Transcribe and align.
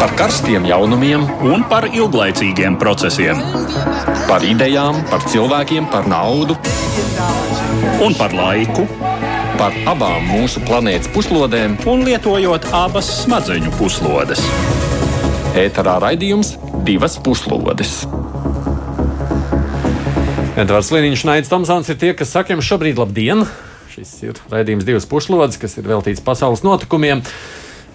par 0.00 0.14
karstiem 0.16 0.64
jaunumiem 0.64 1.26
un 1.44 1.60
par 1.68 1.84
ilglaicīgiem 1.92 2.78
procesiem. 2.80 3.36
Par 4.24 4.40
idejām, 4.48 5.02
par 5.10 5.26
cilvēkiem, 5.28 5.90
par 5.92 6.08
naudu 6.08 6.56
un 8.00 8.16
par 8.16 8.32
laiku. 8.32 8.86
Par 9.60 9.76
abām 9.92 10.24
mūsu 10.24 10.62
planētas 10.64 11.10
puslodēm, 11.12 11.76
un 11.84 12.06
lietojot 12.06 12.70
abas 12.72 13.10
smadzeņu 13.18 13.74
puslodes. 13.76 14.40
Ēterā 15.60 15.98
raidījums 16.00 16.54
divas 16.88 17.18
puslodes. 17.20 18.06
Edvards 20.56 20.94
Liniņš, 20.96 21.26
Naits 21.28 21.52
Tomsons 21.52 21.92
ir 21.92 22.00
tie, 22.00 22.14
kas 22.16 22.32
saka 22.32 22.56
jums 22.56 22.64
šobrīd 22.72 22.96
labdien! 23.00 23.44
Šis 23.92 24.16
ir 24.24 24.40
raidījums 24.48 24.88
divas 24.88 25.04
puslodes, 25.10 25.60
kas 25.60 25.76
ir 25.76 25.92
veltīts 25.92 26.24
pasaules 26.24 26.64
notikumiem. 26.64 27.20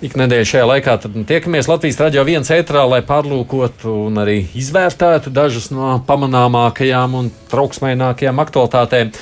Iknedēļ 0.03 0.41
šajā 0.43 0.65
laikā 0.67 0.93
tiekamies 1.23 1.69
Latvijas 1.71 2.01
radio 2.01 2.25
viens 2.27 2.49
ētrā, 2.51 2.81
lai 2.89 2.99
pārlūkotu 3.07 3.93
un 4.09 4.19
arī 4.19 4.41
izvērtētu 4.59 5.31
dažas 5.31 5.69
no 5.71 5.93
pamanāmākajām 6.07 7.15
un 7.15 7.29
trauksmainākajām 7.53 8.43
aktualitātēm. 8.43 9.13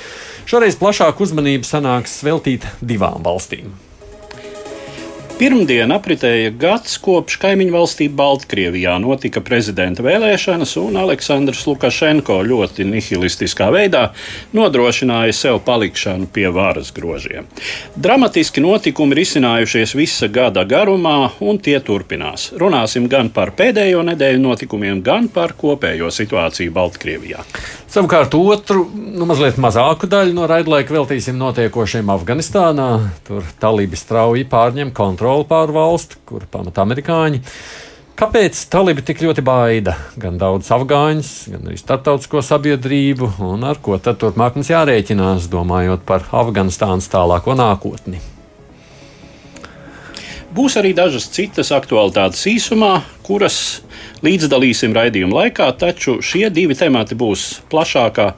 Šoreiz 0.50 0.74
plašāku 0.80 1.28
uzmanību 1.28 1.68
sanāks 1.68 2.18
veltīt 2.26 2.66
divām 2.82 3.22
valstīm. 3.22 3.70
Pirmdien 5.34 5.90
apritēja 5.90 6.52
gads, 6.54 6.92
kopš 7.02 7.40
kaimiņu 7.42 7.72
valstī 7.74 8.06
Baltkrievijā 8.06 8.92
notika 9.02 9.40
prezidenta 9.42 10.04
vēlēšanas, 10.06 10.76
un 10.78 10.94
Aleksandrs 11.00 11.64
Lukašenko 11.66 12.36
ļoti 12.46 12.86
nihilistiskā 12.86 13.66
veidā 13.74 14.04
nodrošināja 14.54 15.34
sev 15.34 15.58
palikšanu 15.66 16.28
pie 16.30 16.46
varas 16.54 16.92
grožiem. 16.94 17.48
Dramatiski 17.98 18.62
notikumi 18.62 19.16
ir 19.16 19.24
izcinājušies 19.24 19.96
visa 19.98 20.28
gada 20.30 20.62
garumā, 20.70 21.32
un 21.42 21.58
tie 21.58 21.80
turpinās. 21.82 22.52
Runāsim 22.54 23.10
gan 23.10 23.32
par 23.34 23.56
pēdējo 23.58 24.06
nedēļu 24.12 24.44
notikumiem, 24.44 25.02
gan 25.02 25.26
par 25.34 25.56
kopējo 25.58 26.14
situāciju 26.14 26.76
Baltkrievijā. 26.78 27.42
Savukārt 27.90 28.34
otru, 28.34 28.86
nu, 28.90 29.26
mazliet 29.26 29.58
mazāku 29.62 30.06
daļu 30.10 30.34
no 30.34 30.46
raidlaika 30.50 30.94
veltīsim 30.94 31.36
notiekošiem 31.38 32.08
Afganistānā. 32.10 32.88
Tur 33.26 33.46
talibi 33.62 33.98
strauji 33.98 34.46
pārņem 34.50 34.90
kontroli 34.94 35.23
kontroli 35.24 35.48
pār 35.48 35.72
valsti, 35.72 36.18
kur 36.28 36.44
pamata 36.52 36.82
amerikāņi. 36.84 37.40
Kāpēc 38.14 38.58
talibi 38.70 39.02
tik 39.02 39.22
ļoti 39.24 39.42
baida 39.42 39.96
gan 40.20 40.36
daudz 40.38 40.68
afgāņus, 40.70 41.30
gan 41.50 41.64
arī 41.66 41.78
starptautisko 41.80 42.42
sabiedrību, 42.44 43.30
un 43.42 43.64
ar 43.64 43.80
ko 43.82 43.96
tad 43.98 44.20
turpmāk 44.20 44.54
mums 44.54 44.70
jārēķinās, 44.70 45.48
domājot 45.50 46.04
par 46.06 46.28
Afganistānas 46.30 47.08
tālāko 47.10 47.56
nākotni? 47.56 48.20
Būs 50.54 50.76
arī 50.78 50.92
dažas 50.94 51.26
citas 51.32 51.72
aktualitātes 51.74 52.44
īsumā, 52.46 53.00
kuras 53.26 53.80
līdzdalīsim 54.22 54.92
raidījuma 54.94 55.40
laikā, 55.40 55.72
taču 55.80 56.20
šie 56.22 56.46
divi 56.52 56.76
temati 56.78 57.16
būs 57.18 57.64
plašākā 57.72 58.28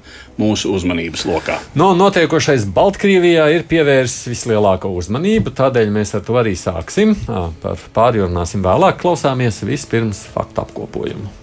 mūsu 0.41 0.75
uzmanības 0.77 1.25
lokā. 1.29 1.61
No, 1.79 1.93
notiekošais 1.99 2.67
Baltkrievijā 2.77 3.49
ir 3.57 3.65
pievērsis 3.71 4.29
vislielāko 4.33 4.93
uzmanību, 4.97 5.55
tādēļ 5.57 5.91
mēs 5.95 6.15
ar 6.19 6.27
to 6.27 6.37
arī 6.41 6.55
sāksim. 6.59 7.17
Par 7.63 7.89
pārējo 7.97 8.31
runāsim 8.31 8.65
vēlāk, 8.67 9.01
klausāmies 9.03 9.65
vispirms 9.67 10.27
faktu 10.35 10.65
apkopojumu. 10.67 11.35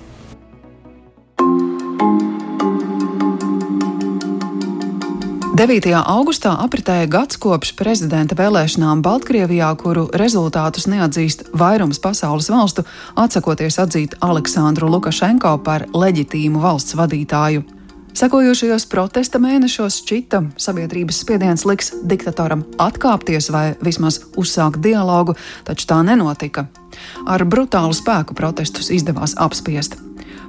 9. 5.53 5.85
augustā 5.93 6.55
apritēja 6.63 7.05
gads 7.13 7.37
kopš 7.37 7.75
prezidenta 7.77 8.33
vēlēšanām 8.33 9.03
Baltkrievijā, 9.05 9.67
kuru 9.77 10.07
rezultātus 10.17 10.87
neatzīst 10.89 11.43
vairums 11.53 12.01
pasaules 12.01 12.49
valstu, 12.49 12.81
atsakoties 13.13 13.77
atzīt 13.83 14.15
Aleksandru 14.25 14.89
Lukašenko 14.89 15.53
par 15.61 15.85
leģitīmu 15.93 16.57
valsts 16.63 16.97
vadītāju. 16.97 17.61
Sekojošajos 18.13 18.83
protesta 18.91 19.39
mēnešos 19.41 19.95
šķita, 20.03 20.39
sabiedrības 20.61 21.23
spiediens 21.23 21.63
liks 21.65 21.89
diktatoram 22.05 22.61
atkāpties 22.77 23.49
vai 23.49 23.63
vismaz 23.81 24.19
uzsākt 24.37 24.83
dialogu, 24.85 25.33
taču 25.65 25.87
tā 25.89 25.97
nenotika. 26.05 26.67
Ar 27.25 27.41
brutālu 27.49 27.95
spēku 27.97 28.37
protestus 28.37 28.91
izdevās 28.93 29.33
apspiest. 29.41 29.97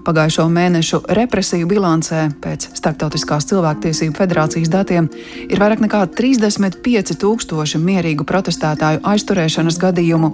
Pagājušo 0.04 0.44
mēnešu 0.53 0.98
represiju 1.16 1.65
bilancē 1.65 2.26
pēc 2.44 2.66
Startautiskās 2.76 3.47
cilvēktiesību 3.48 4.12
federācijas 4.19 4.69
datiem 4.69 5.06
ir 5.48 5.56
vairāk 5.62 5.81
nekā 5.81 6.03
35 6.19 7.16
tūkstoši 7.22 7.81
mierīgu 7.81 8.26
protestētāju 8.28 9.00
aizturēšanas 9.00 9.78
gadījumu, 9.81 10.28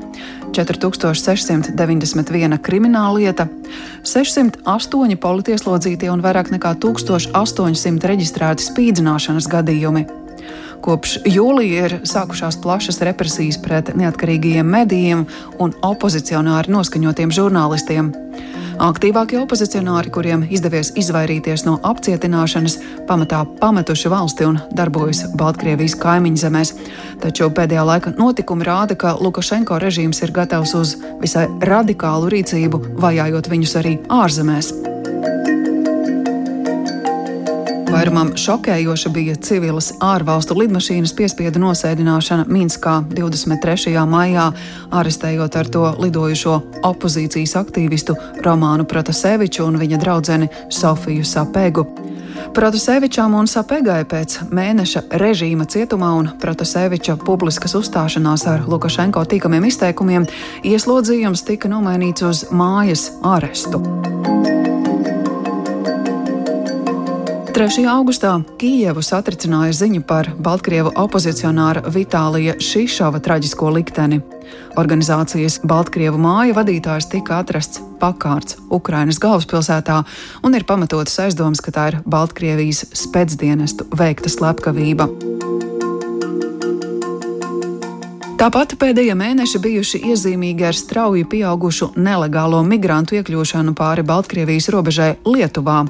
4691 0.58 2.58
krimināla 2.66 3.14
lieta, 3.20 3.46
608 4.02 5.14
politieslodzītie 5.22 6.10
un 6.10 6.18
vairāk 6.24 6.50
nekā 6.56 6.74
1800 6.82 8.10
reģistrēti 8.10 8.66
spīdzināšanas 8.72 9.46
gadījumi. 9.54 10.19
Kopš 10.80 11.18
jūlija 11.28 11.88
ir 11.88 11.94
sākušās 12.08 12.56
plašas 12.62 13.02
represijas 13.04 13.58
pret 13.60 13.92
neatkarīgajiem 14.00 14.66
medijiem 14.66 15.26
un 15.60 15.74
opozicionāri 15.84 16.72
noskaņotiem 16.72 17.32
žurnālistiem. 17.36 18.14
Aktīvākie 18.80 19.36
opozicionāri, 19.36 20.08
kuriem 20.08 20.46
izdevies 20.48 20.94
izvairīties 20.96 21.66
no 21.66 21.74
apcietināšanas, 21.84 22.78
pamatā 23.10 23.42
pametuši 23.60 24.08
valsti 24.08 24.46
un 24.48 24.56
darbojas 24.72 25.26
Baltkrievijas 25.36 25.98
kaimiņu 26.00 26.40
zemēs. 26.40 26.72
Taču 27.20 27.50
pēdējā 27.52 27.84
laika 27.84 28.14
notikumi 28.16 28.64
rāda, 28.64 28.96
ka 28.96 29.18
Lukašenko 29.20 29.76
režīms 29.84 30.22
ir 30.24 30.32
gatavs 30.32 30.72
uz 30.78 30.94
visai 31.20 31.44
radikālu 31.60 32.32
rīcību, 32.32 32.80
vajājot 33.04 33.52
viņus 33.52 33.76
arī 33.82 33.98
ārzemēs. 34.08 34.72
Vairumam 38.00 38.30
šokējoša 38.32 39.10
bija 39.12 39.34
civilas 39.44 39.90
ārvalstu 40.00 40.54
lidmašīnas 40.56 41.12
piespiedu 41.18 41.60
nosēdināšana 41.60 42.46
Minskā 42.48 42.94
23. 43.12 43.92
maijā, 44.08 44.46
arestējot 44.96 45.58
ar 45.60 45.68
to 45.68 45.82
lidojušo 46.00 46.54
opozīcijas 46.88 47.52
aktīvistu 47.60 48.16
Romānu 48.46 48.86
Protaseviču 48.88 49.66
un 49.66 49.76
viņa 49.82 50.00
draudzeni 50.00 50.48
Sofiju 50.72 51.26
Sapegu. 51.28 51.84
Protasevičam 52.56 53.36
un 53.36 53.50
Sapegai 53.52 54.06
pēc 54.08 54.38
mēneša 54.48 55.04
režīma 55.20 55.68
cietumā 55.68 56.14
un 56.22 56.32
Protaseviča 56.40 57.18
publiskas 57.20 57.76
uzstāšanās 57.82 58.46
ar 58.48 58.64
Lukašenko 58.64 59.28
tīkamiem 59.28 59.68
izteikumiem 59.68 60.24
ieslodzījums 60.64 61.44
tika 61.44 61.68
nomainīts 61.68 62.24
uz 62.24 62.46
mājas 62.48 63.10
arestu. 63.20 63.84
3. 67.50 67.82
augustā 67.90 68.36
Kijevu 68.60 69.02
satricināja 69.02 69.74
ziņa 69.74 70.00
par 70.06 70.28
Baltkrievu 70.38 70.92
opozicionāra 71.02 71.82
Vitālija 71.90 72.54
Šišova 72.62 73.18
traģisko 73.24 73.72
likteni. 73.74 74.20
Organizācijas 74.78 75.58
Baltkrievu 75.66 76.20
māja 76.22 76.54
vadītājs 76.60 77.10
tika 77.10 77.40
atrasts 77.42 77.82
pakārts 77.98 78.60
Ukrainas 78.70 79.18
galvaspilsētā 79.22 79.98
un 80.46 80.54
ir 80.54 80.66
pamatotas 80.68 81.18
aizdomas, 81.26 81.64
ka 81.64 81.74
tā 81.74 81.88
ir 81.90 81.98
Baltkrievijas 82.06 82.84
spēcdienestu 83.02 83.88
veikta 83.98 84.30
slepkavība. 84.30 85.10
Tāpat 88.40 88.72
pēdējie 88.80 89.12
mēneši 89.20 89.58
bijuši 89.60 89.98
iezīmīgi 90.14 90.64
ar 90.64 90.76
strauji 90.78 91.26
pieaugušu 91.28 91.90
nelegālo 92.00 92.62
migrantu 92.64 93.18
iekļūšanu 93.18 93.74
pāri 93.76 94.00
Baltkrievijas 94.08 94.70
robežai 94.72 95.10
Lietuvā. 95.28 95.82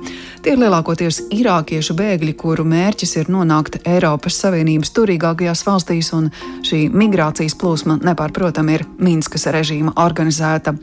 Tie 0.43 0.57
ir 0.57 0.59
lielākoties 0.59 1.21
irākiešu 1.31 1.95
bēgļi, 1.95 2.35
kuru 2.41 2.65
mērķis 2.67 3.15
ir 3.21 3.31
nonākt 3.31 3.79
Eiropas 3.85 4.41
Savienības 4.43 4.91
turīgākajās 4.97 5.63
valstīs, 5.69 6.11
un 6.19 6.27
šī 6.67 6.89
migrācijas 6.91 7.55
plūsma 7.61 8.01
nepārprotami 8.03 8.75
ir 8.81 8.85
Minskas 8.99 9.47
režīma 9.55 9.95
organizēta. 10.03 10.75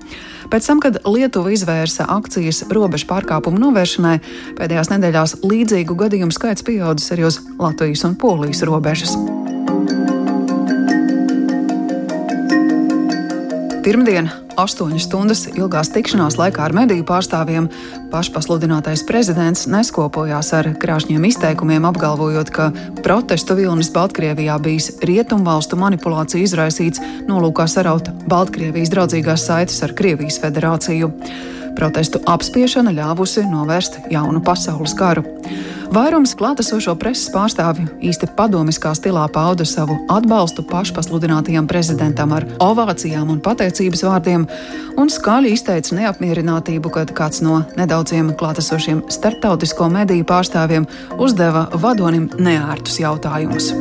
Pēc 0.47 0.71
tam, 0.71 0.79
kad 0.79 1.01
Lietuva 1.03 1.51
izvērsa 1.51 2.07
akcijas 2.15 2.63
robežu 2.71 3.11
pārkāpumu 3.11 3.59
novēršanai, 3.65 4.15
pēdējās 4.55 4.93
nedēļās 4.95 5.35
līdzīgu 5.43 5.99
gadījumu 5.99 6.31
skaits 6.31 6.63
pieaudzis 6.63 7.11
arī 7.17 7.27
uz 7.27 7.41
Latvijas 7.59 8.07
un 8.07 8.15
Polijas 8.23 8.63
robežas. 8.63 9.19
Pirmdien, 13.87 14.25
astoņas 14.59 15.05
stundas 15.07 15.41
ilgās 15.47 15.87
tikšanās 15.95 16.35
laikā 16.35 16.59
ar 16.65 16.73
mediju 16.75 17.05
pārstāvjiem, 17.07 17.69
pašpasludinātais 18.11 19.05
prezidents 19.07 19.63
neskopojās 19.71 20.49
ar 20.57 20.67
krāšņiem 20.81 21.23
izteikumiem, 21.29 21.87
apgalvojot, 21.87 22.51
ka 22.51 22.65
protestu 22.99 23.55
vilnis 23.55 23.87
Baltkrievijā 23.95 24.57
bijis 24.59 24.89
rietumvalstu 25.07 25.79
manipulācija 25.79 26.43
izraisīts 26.43 26.99
nolūkā 27.31 27.69
saraut 27.71 28.11
Baltkrievijas 28.27 28.91
draudzīgās 28.91 29.47
saites 29.47 29.79
ar 29.87 29.95
Krievijas 29.95 30.41
federāciju. 30.43 31.13
Protestu 31.79 32.19
apspiešana 32.27 32.91
ļāvusi 32.91 33.47
novērst 33.47 34.01
jaunu 34.11 34.43
pasaules 34.43 34.99
karu. 34.99 35.23
Vairums 35.87 36.33
klātesošo 36.35 36.93
preses 36.99 37.29
pārstāvju 37.31 37.87
īsti 38.03 38.27
padomiskā 38.35 38.91
stilā 38.97 39.23
pauda 39.31 39.65
savu 39.67 39.95
atbalstu 40.11 40.65
pašpasludinātajam 40.67 41.67
prezidentam 41.69 42.33
ar 42.35 42.43
ovācijām 42.63 43.31
un 43.31 43.39
pateicības 43.43 44.03
vārdiem, 44.03 44.43
un 44.99 45.11
skaļi 45.11 45.53
izteica 45.55 45.95
neapmierinātību, 45.99 46.91
kad 46.91 47.13
kāds 47.15 47.39
no 47.45 47.61
nedaudziem 47.79 48.33
klātesošiem 48.39 49.05
starptautisko 49.13 49.87
mediju 49.93 50.27
pārstāvjiem 50.27 50.89
uzdeva 51.15 51.67
vadonim 51.79 52.27
neērtus 52.35 52.99
jautājumus. 53.03 53.71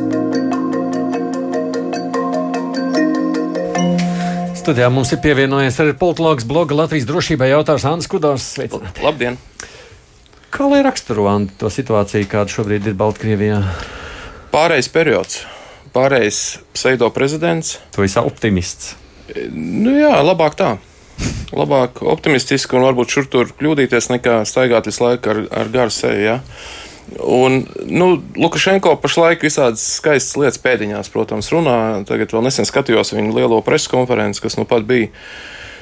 Studijā 4.55 4.87
mums 4.91 5.11
ir 5.15 5.21
pievienojies 5.23 5.77
arī 5.83 5.93
politologs 5.99 6.47
bloga 6.47 6.75
Latvijas 6.75 7.07
drošībai 7.07 7.51
jautājums 7.53 7.87
Anna 7.87 8.11
Kudors. 8.15 8.49
Sveicināti! 8.55 9.03
Labdien! 9.03 9.39
Kā 10.47 10.67
lai 10.71 10.79
raksturo 10.85 11.27
to 11.59 11.67
situāciju, 11.71 12.27
kāda 12.31 12.53
šobrīd 12.53 12.85
ir 12.87 12.95
Baltkrievijā? 12.97 13.59
Pārējais 14.53 14.87
periods, 14.93 15.41
pārējais 15.91 16.39
pseido 16.71 17.09
prezidents. 17.11 17.77
Tu 17.91 18.05
esi 18.07 18.21
optimists. 18.21 18.95
Nu 19.51 19.97
jā, 19.97 20.13
labāk 20.23 20.55
tā. 20.55 20.77
Labāk 21.51 21.99
optimistiski 22.05 22.77
un 22.77 22.85
varbūt 22.87 23.11
šur 23.11 23.27
tur 23.31 23.51
kļūdīties, 23.59 24.07
nekā 24.13 24.39
staigāt 24.47 24.87
visu 24.87 25.03
laiku 25.03 25.33
ar, 25.33 25.41
ar 25.63 25.71
garu 25.73 25.91
seju. 25.91 26.23
Ja? 26.23 26.37
Un, 27.23 27.61
nu, 27.87 28.09
Lukašenko 28.39 28.95
pašlaik 29.03 29.43
visādas 29.43 29.83
skaistas 29.99 30.39
lietas 30.39 30.63
pēdiņās, 30.63 31.11
protams, 31.11 31.51
runā. 31.51 31.77
Tagad 32.07 32.35
vēl 32.35 32.47
nesen 32.47 32.67
skatījos 32.67 33.15
viņa 33.15 33.35
lielo 33.35 33.59
preses 33.67 33.91
konferenci, 33.91 34.43
kas 34.43 34.59
nu 34.59 34.67
pat 34.69 34.87
bija. 34.87 35.11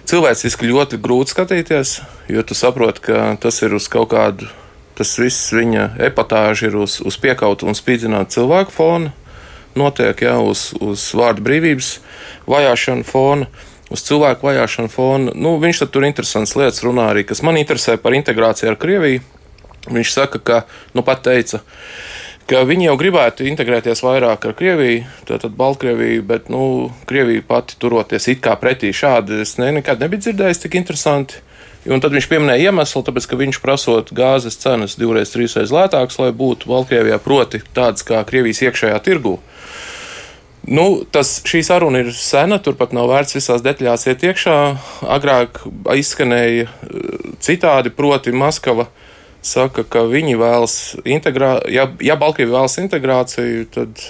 Cilvēciski 0.06 0.70
ļoti 0.70 1.00
grūti 1.02 1.34
skatīties, 1.34 1.96
jo 2.30 2.42
tu 2.46 2.54
saproti, 2.58 3.02
ka 3.08 3.22
tas 3.42 3.58
ir 3.66 3.74
uz 3.74 3.88
kaut 3.90 4.12
kādu, 4.12 4.48
tas 4.98 5.16
viss 5.18 5.50
viņa 5.56 5.96
epatāža 6.12 6.70
ir 6.70 6.78
uz, 6.78 7.00
uz 7.02 7.18
piekautu 7.18 7.66
un 7.66 7.78
spīdzinātu 7.78 8.38
cilvēku 8.38 8.76
fona. 8.76 9.14
Notiek 9.76 10.22
jau 10.24 10.52
uz, 10.52 10.70
uz 10.78 11.08
vārdu 11.18 11.44
brīvības 11.44 11.96
vajāšanu 12.48 13.08
fona 13.10 13.50
uz 13.90 14.04
cilvēku 14.06 14.48
vajāšanu 14.48 14.92
fona. 14.94 15.34
Nu, 15.36 15.56
viņš 15.62 15.86
tur 15.90 16.06
interesants 16.08 16.56
lietas 16.58 16.84
runā 16.86 17.10
arī, 17.12 17.26
kas 17.28 17.44
man 17.46 17.60
interesē 17.60 17.98
par 18.02 18.16
integrāciju 18.18 18.72
ar 18.72 18.80
Krieviju. 18.82 19.24
Viņš 19.86 20.14
saka, 20.14 20.42
ka, 20.42 20.62
nu 20.98 21.04
pat 21.06 21.22
teica, 21.28 21.60
ka 21.62 22.15
viņi 22.46 22.86
jau 22.86 22.96
gribētu 23.00 23.46
integrēties 23.50 24.04
vairāk 24.06 24.44
ar 24.46 24.54
Krieviju, 24.54 25.06
tātad 25.26 25.56
Baltkrieviju, 25.58 26.22
bet, 26.30 26.50
nu, 26.54 26.92
Krievija 27.10 27.42
pati 27.48 27.78
turoties 27.82 28.28
it 28.30 28.44
kā 28.46 28.54
pretī 28.62 28.92
šādi, 28.94 29.42
es 29.42 29.56
ne, 29.58 29.72
nekad 29.80 30.04
nebiju 30.04 30.28
dzirdējis 30.28 30.62
tik 30.62 30.78
interesanti. 30.78 31.42
Un 31.86 32.02
tad 32.02 32.14
viņš 32.14 32.28
pieminēja 32.30 32.70
iemeslu, 32.70 33.02
tāpēc, 33.06 33.28
ka 33.30 33.38
viņš 33.38 33.60
prasot 33.62 34.14
gāzes 34.18 34.58
cenas 34.62 34.98
divreiz, 34.98 35.30
trīsreiz 35.34 35.74
lētākas, 35.74 36.18
lai 36.22 36.32
būtu 36.34 36.70
Baltkrievijā, 36.70 37.18
proti, 37.22 37.62
tādas 37.78 38.06
kā 38.06 38.22
Krievijas 38.26 38.62
iekšējā 38.66 39.02
tirgū. 39.06 39.38
Nu, 40.66 41.06
tas, 41.14 41.40
šī 41.46 41.62
saruna 41.66 42.02
ir 42.02 42.10
sena, 42.18 42.58
turpat 42.58 42.94
nav 42.94 43.10
vērts 43.10 43.38
visās 43.38 43.62
detaļās 43.66 44.08
iet 44.10 44.26
iekšā. 44.26 44.60
Agrāk 45.14 45.62
izskanēja 45.94 46.66
eh, 46.66 46.70
citādi, 47.46 47.94
proti, 47.94 48.34
Maskava 48.34 48.88
uh, 48.88 49.05
saka, 49.46 49.86
ka 49.88 50.06
viņi 50.10 50.38
vēlas 50.40 50.76
integrāciju, 51.06 51.74
ja, 51.74 51.88
ja 52.04 52.18
Baltkrievija 52.20 52.58
vēlas 52.58 52.80
integrāciju, 52.82 53.68
tad. 53.76 54.08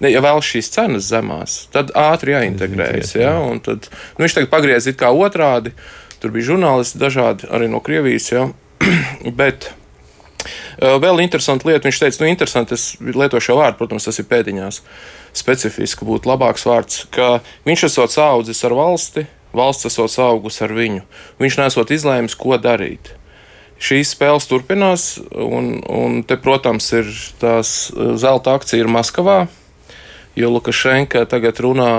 Ne, 0.00 0.08
ja 0.08 0.22
vēl 0.24 0.38
šīs 0.40 0.70
cenas 0.72 1.10
zemās, 1.10 1.66
tad 1.74 1.90
ātri 1.98 2.32
jāintegrējas. 2.32 3.10
Ja? 3.18 3.34
Tad, 3.60 3.90
nu, 4.16 4.24
viņš 4.24 4.38
tagad 4.38 4.52
pagriez 4.52 4.88
it 4.88 4.96
kā 5.00 5.10
otrādi. 5.12 5.74
Tur 6.22 6.32
bija 6.32 6.54
žurnālisti 6.54 7.00
dažādi 7.00 7.48
arī 7.52 7.68
no 7.68 7.82
Krievijas. 7.84 8.30
Ja? 8.32 8.46
Bet 9.40 9.68
uh, 9.68 10.96
vēl 11.04 11.20
interesanta 11.20 11.68
lieta, 11.68 11.84
viņš 11.84 12.00
teica, 12.00 12.22
nu, 12.24 12.30
interesanti, 12.32 12.80
es 12.80 12.96
lietošu 13.04 13.50
šo 13.50 13.58
vārdu, 13.60 13.76
protams, 13.82 14.08
tas 14.08 14.22
ir 14.22 14.28
pēdiņās. 14.32 14.80
Specifiski 15.36 16.08
būtu 16.08 16.32
labāks 16.32 16.64
vārds, 16.64 17.04
ka 17.12 17.42
viņš 17.68 17.90
esot 17.92 18.16
audzis 18.24 18.64
ar 18.64 18.78
valsti, 18.80 19.28
valsts 19.52 19.92
esot 19.92 20.16
augus 20.24 20.62
ar 20.64 20.72
viņu. 20.80 21.04
Viņš 21.44 21.60
nesot 21.60 21.92
izlēmis, 21.92 22.40
ko 22.40 22.56
darīt 22.56 23.19
šīs 23.80 24.14
spēles 24.14 24.48
turpinās, 24.50 25.06
un, 25.32 25.78
un 25.88 26.20
te, 26.28 26.36
protams, 26.40 26.90
ir 26.96 27.08
tās 27.40 27.90
eh, 27.94 28.12
zelta 28.20 28.56
akcija 28.58 28.82
ir 28.82 28.90
Maskavā, 28.92 29.44
jo 30.38 30.52
Lukašenka 30.52 31.24
tagad 31.30 31.60
runā 31.64 31.92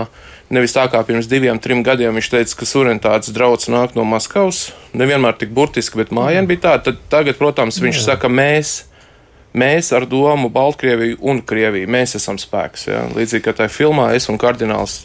nevis 0.52 0.76
tā 0.76 0.86
kā 0.92 1.02
pirms 1.08 1.30
diviem, 1.32 1.60
trim 1.64 1.82
gadiem 1.86 2.16
viņš 2.18 2.30
teica, 2.34 2.56
ka 2.60 2.68
suverenitātes 2.68 3.34
draudz 3.36 3.70
nāk 3.72 3.96
no 3.96 4.06
Maskavas. 4.08 4.70
Nevienmēr 4.98 5.38
tik 5.40 5.54
burtiski, 5.56 6.02
bet 6.02 6.12
mājien 6.16 6.48
bija 6.50 6.66
tā. 6.68 6.78
Tad 6.90 7.04
tagad, 7.12 7.40
protams, 7.40 7.80
viņš 7.82 8.02
Jā. 8.02 8.08
saka, 8.12 8.32
mēs. 8.32 8.82
Mēs 9.52 9.90
ar 9.92 10.06
domu 10.08 10.48
Baltkrieviju 10.48 11.18
un 11.28 11.42
Krieviju, 11.44 11.90
mēs 11.92 12.16
esam 12.16 12.38
spēks. 12.40 12.86
Ja? 12.88 13.02
Līdzīgi 13.12 13.44
kā 13.44 13.54
tajā 13.58 13.74
filmā, 13.74 14.06
es 14.16 14.30
un 14.32 14.38
kardināls 14.40 15.02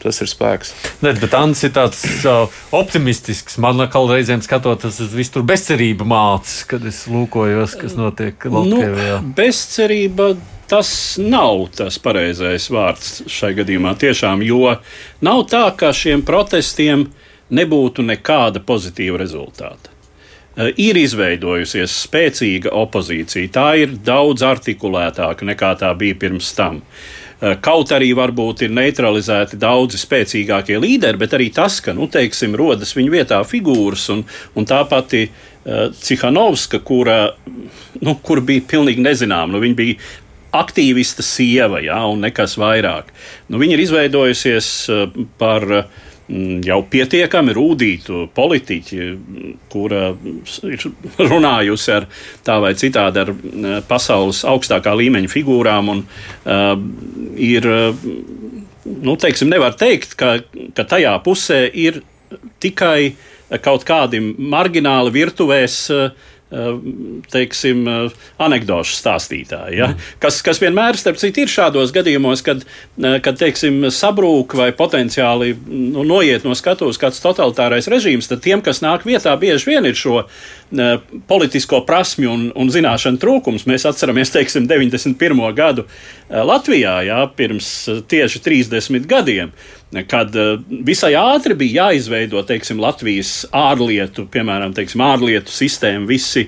Tas 0.00 0.22
ir 0.24 0.30
spēks. 0.30 0.72
Ne, 1.04 1.12
bet 1.20 1.34
Ants 1.36 1.60
ir 1.66 1.74
tāds 1.76 2.00
uh, 2.24 2.48
optimistisks. 2.76 3.58
Man 3.60 3.82
kā 3.92 4.00
reizēm 4.08 4.40
skatoties, 4.44 4.96
tas 4.96 5.12
viss 5.12 5.32
tur 5.34 5.44
bezcerība 5.48 6.06
mācās, 6.08 6.62
kad 6.70 6.86
es 6.88 7.02
lūkojos, 7.10 7.76
kas 7.80 7.98
notiek 7.98 8.48
Latvijā. 8.48 9.20
Nu, 9.20 9.34
bezcerība. 9.36 10.32
Tas 10.70 11.18
nav 11.18 11.64
tas 11.74 11.96
pareizais 11.98 12.68
vārds 12.70 13.24
šai 13.26 13.56
gadījumā, 13.58 13.96
tiešām, 13.98 14.44
jo 14.46 14.76
nav 15.26 15.40
tā, 15.50 15.64
ka 15.74 15.90
šiem 15.90 16.22
protestiem 16.22 17.08
nebūtu 17.50 18.04
nekāda 18.06 18.62
pozitīva 18.62 19.18
rezultāta. 19.18 19.90
Uh, 20.54 20.70
ir 20.80 20.96
izveidojusies 21.00 21.92
spēcīga 22.06 22.72
opozīcija. 22.72 23.50
Tā 23.52 23.68
ir 23.82 23.98
daudz 24.06 24.46
artikulētāka 24.46 25.46
nekā 25.50 25.74
tā 25.82 25.90
bija 25.98 26.16
pirms 26.22 26.54
tam. 26.56 26.80
Eh, 27.40 27.54
kaut 27.64 27.88
arī 27.96 28.10
varbūt 28.12 28.66
ir 28.66 28.72
neutralizēti 28.76 29.56
daudzi 29.60 29.96
spēcīgākie 30.00 30.76
līderi, 30.80 31.16
bet 31.22 31.36
arī 31.38 31.46
tas, 31.56 31.78
ka, 31.80 31.94
nu, 31.96 32.04
teiksim, 32.12 32.52
rodas 32.58 32.92
viņu 32.96 33.14
vietā 33.14 33.38
figūras 33.48 34.10
un, 34.12 34.26
un 34.60 34.66
tā 34.68 34.82
pati 34.88 35.22
uh, 35.24 35.86
Cihanovska, 35.96 36.82
kura, 36.84 37.30
nu, 38.04 38.14
kur 38.20 38.42
bija 38.44 38.66
pilnīgi 38.74 39.00
nezināma, 39.06 39.54
nu, 39.54 39.62
viņa 39.64 39.78
bija 39.78 39.96
aktīvista 40.60 41.24
sieva, 41.24 41.80
ja, 41.80 42.02
un 42.10 42.20
nekas 42.26 42.58
vairāk. 42.60 43.08
Nu, 43.48 43.62
viņa 43.62 43.76
ir 43.78 43.84
izveidojusies 43.86 44.70
uh, 44.92 45.18
par 45.40 45.64
uh, 45.72 46.06
jau 46.64 46.78
pietiekami 46.90 47.54
rūtītu 47.56 48.26
politiķi, 48.36 49.08
kura 49.72 50.10
ir 50.68 50.86
runājusi 51.18 51.94
ar 51.96 52.08
tā 52.46 52.58
vai 52.62 52.72
citādi 52.78 53.22
ar 53.24 53.32
mm, 53.34 53.82
pasaules 53.88 54.44
augstākā 54.48 54.94
līmeņa 55.00 55.32
figūrām. 55.32 55.92
Un, 55.94 56.04
uh, 56.46 56.74
ir, 57.40 57.68
nu, 58.84 59.16
teiksim, 59.20 59.50
nevar 59.52 59.76
teikt, 59.80 60.16
ka, 60.20 60.38
ka 60.76 60.86
tajā 60.94 61.16
pusē 61.24 61.64
ir 61.68 62.02
tikai 62.62 63.14
kaut 63.64 63.86
kādi 63.88 64.22
margināli 64.22 65.16
virtuvēs. 65.20 65.80
Uh, 65.90 66.28
Eh, 66.39 66.39
teiksim, 67.30 67.84
eh, 67.88 68.22
anekdošu 68.42 68.96
stāstītāji. 68.98 69.76
Ja? 69.78 69.90
Mm. 69.92 70.08
Kas, 70.22 70.40
kas 70.42 70.58
vienmēr, 70.62 70.98
citu, 70.98 71.44
ir 71.44 71.52
šādos 71.52 71.92
gadījumos, 71.94 72.42
kad, 72.42 72.64
eh, 72.64 73.18
kad 73.22 73.38
teiksim, 73.38 73.82
sabrūk 73.94 74.56
vai 74.58 74.70
potenciāli 74.72 75.54
nu, 75.66 76.02
noiet 76.04 76.44
no 76.44 76.56
skatuves 76.58 76.98
kāds 76.98 77.22
totalitārais 77.22 77.88
režīms, 77.90 78.28
tad 78.28 78.42
tiem, 78.42 78.62
kas 78.62 78.82
nāk 78.82 79.06
vietā, 79.06 79.36
bieži 79.38 79.70
vien 79.70 79.86
ir 79.86 79.94
šo 79.94 80.24
politisko 81.30 81.82
prasmju 81.86 82.30
un, 82.30 82.46
un 82.54 82.70
zināšanu 82.70 83.18
trūkums. 83.22 83.66
Mēs 83.70 83.88
atceramies, 83.90 84.32
teiksim, 84.34 84.68
91. 84.70 85.42
gadu 85.56 85.86
Latvijā, 86.30 87.00
jā, 87.08 87.20
pirms 87.36 87.70
tieši 88.10 88.42
30 88.46 89.08
gadiem 89.10 89.54
kad 90.06 90.36
eh, 90.36 90.58
visai 90.86 91.12
ātri 91.18 91.56
bija 91.58 91.86
jāizveido 91.88 92.42
teiksim, 92.46 92.78
Latvijas 92.82 93.32
ārlietu, 93.56 94.26
piemēram, 94.30 94.74
teiksim, 94.76 95.02
ārlietu 95.02 95.52
sistēma, 95.54 96.06
visi 96.10 96.46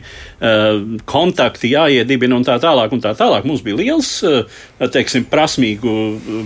kontakti 1.06 1.70
jāiedibina 1.70 2.34
un 2.34 2.42
tā 2.42 2.56
tālāk. 2.62 2.90
Un 2.90 3.02
tā 3.02 3.12
tālāk. 3.14 3.44
Mums 3.46 3.60
bija 3.62 3.76
liels, 3.78 4.08
teiksim, 4.90 5.22
prasmīgu, 5.30 5.92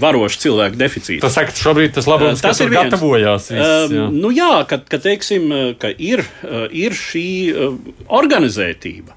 varošu 0.02 0.42
cilvēku 0.42 0.76
deficīts. 0.76 1.22
Tas 1.24 1.38
saka, 1.38 1.54
šobrīd 1.56 1.94
tas 1.96 2.08
labums, 2.10 2.42
tas 2.44 2.60
ir 2.60 2.74
gatavojās. 2.74 3.48
Viss, 3.54 3.94
jā. 3.96 4.08
Nu 4.12 4.28
jā, 4.36 4.50
ka, 4.68 4.82
ka, 4.84 5.00
teiksim, 5.00 5.48
ka 5.80 5.88
ir, 5.96 6.26
ir 6.76 6.96
šī 6.96 7.26
organizētība. 8.08 9.16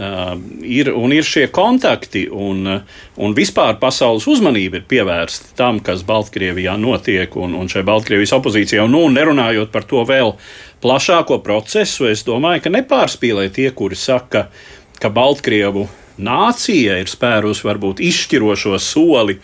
Uh, 0.00 0.36
ir, 0.62 0.92
un 0.94 1.10
ir 1.12 1.26
šie 1.26 1.48
kontakti, 1.52 2.22
un, 2.30 2.62
un 3.18 3.32
vispār 3.34 3.74
pasaules 3.82 4.24
uzmanība 4.30 4.78
ir 4.78 4.84
pievērsta 4.88 5.56
tam, 5.58 5.80
kas 5.84 6.04
Baltkrievijā 6.06 6.76
notiek, 6.78 7.34
un, 7.36 7.56
un 7.58 7.68
šai 7.68 7.82
Baltkrievijas 7.84 8.32
opozīcijai. 8.38 8.86
Nu, 8.88 9.02
nerunājot 9.12 9.72
par 9.74 9.84
to 9.90 10.04
vēl 10.06 10.36
plašāko 10.80 11.40
procesu, 11.44 12.06
es 12.08 12.22
domāju, 12.24 12.62
ka 12.64 12.72
nepārspīlē 12.72 13.48
tie, 13.52 13.66
kuri 13.76 13.98
saka, 13.98 14.46
ka 15.02 15.10
Baltkrievu 15.10 15.88
nācija 16.22 17.00
ir 17.02 17.10
spērusi 17.10 17.66
varbūt 17.66 18.00
izšķirošo 18.04 18.78
soli 18.80 19.40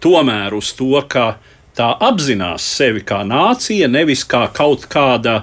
tomēr 0.00 0.56
uz 0.56 0.72
to, 0.78 0.96
ka 1.12 1.34
tā 1.76 1.90
apzinās 2.08 2.64
sevi 2.78 3.04
kā 3.06 3.20
nācija, 3.28 3.88
nevis 3.90 4.24
kā 4.24 4.46
kaut 4.56 4.88
kāda, 4.90 5.42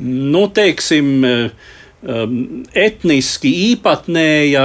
nu, 0.00 0.46
teiksim, 0.56 1.12
uh, 1.20 1.76
etniski 2.00 3.50
īpatnēja 3.70 4.64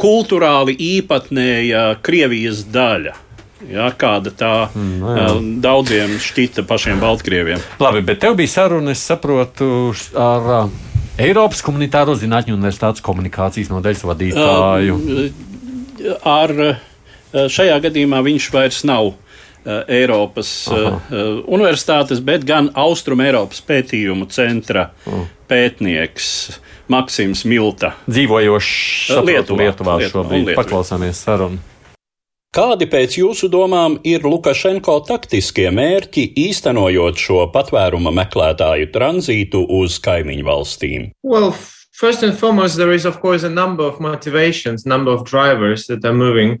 kultūrāli 0.00 0.76
īpatnēja 0.78 1.84
Krievijas 2.04 2.64
daļa. 2.72 3.20
Ja, 3.64 3.88
kāda 3.96 4.28
tā 4.34 4.52
mm, 4.68 4.96
no 5.00 5.12
jā. 5.16 5.28
daudziem 5.64 6.18
šķita 6.20 6.66
pašiem 6.68 6.98
Baltkrieviem. 7.00 7.62
Labi, 7.80 8.02
bet 8.04 8.20
tev 8.20 8.36
bija 8.36 8.52
saruna, 8.58 8.92
es 8.92 9.00
saprotu, 9.08 9.94
ar 10.20 10.48
uh, 10.52 10.74
Eiropas 11.16 11.62
Komunitāro 11.64 12.12
Zinātņu 12.18 12.58
Universitātes 12.58 13.04
komunikācijas 13.04 13.72
nodaļas 13.72 14.04
vadītāju. 14.04 14.98
Uh, 15.00 16.18
ar, 16.28 16.52
šajā 17.32 17.78
gadījumā 17.86 18.20
viņš 18.26 18.50
vairs 18.52 18.82
nav 18.84 19.14
Eiropas 19.64 20.50
Aha. 20.68 20.98
universitātes, 21.48 22.20
bet 22.24 22.44
gan 22.48 22.70
Austrum 22.78 23.22
Eiropas 23.24 23.62
pētījumu 23.64 24.28
centra 24.32 24.90
uh. 25.08 25.24
pētnieks. 25.50 26.60
Maksims 26.92 27.46
Milta. 27.48 27.94
Dzīvojošs 28.04 29.22
Lietuvā, 29.24 29.62
Lietuvā 29.62 29.94
šobrīd. 30.04 30.50
Lietuvā. 30.50 30.58
Paklausāmies 30.58 31.22
sarunu. 31.24 31.62
Kādi 32.54 32.86
pēc 32.86 33.16
jūsu 33.18 33.48
domām 33.50 33.96
ir 34.06 34.22
Lukašenko 34.22 35.00
taktiskie 35.08 35.72
mērķi 35.74 36.28
īstenojot 36.38 37.18
šo 37.18 37.48
patvēruma 37.50 38.12
meklētāju 38.14 38.92
tranzītu 38.94 39.64
uz 39.80 39.96
kaimiņu 40.04 40.46
valstīm? 40.46 41.08
Well, 41.26 41.50
first 41.90 42.22
and 42.22 42.38
foremost, 42.38 42.78
there 42.78 42.94
is 42.94 43.08
of 43.10 43.18
course 43.18 43.42
a 43.42 43.50
number 43.50 43.82
of 43.82 43.98
motivations, 43.98 44.86
number 44.86 45.10
of 45.10 45.24
drivers 45.24 45.88
that 45.88 46.04
are 46.04 46.14
moving 46.14 46.60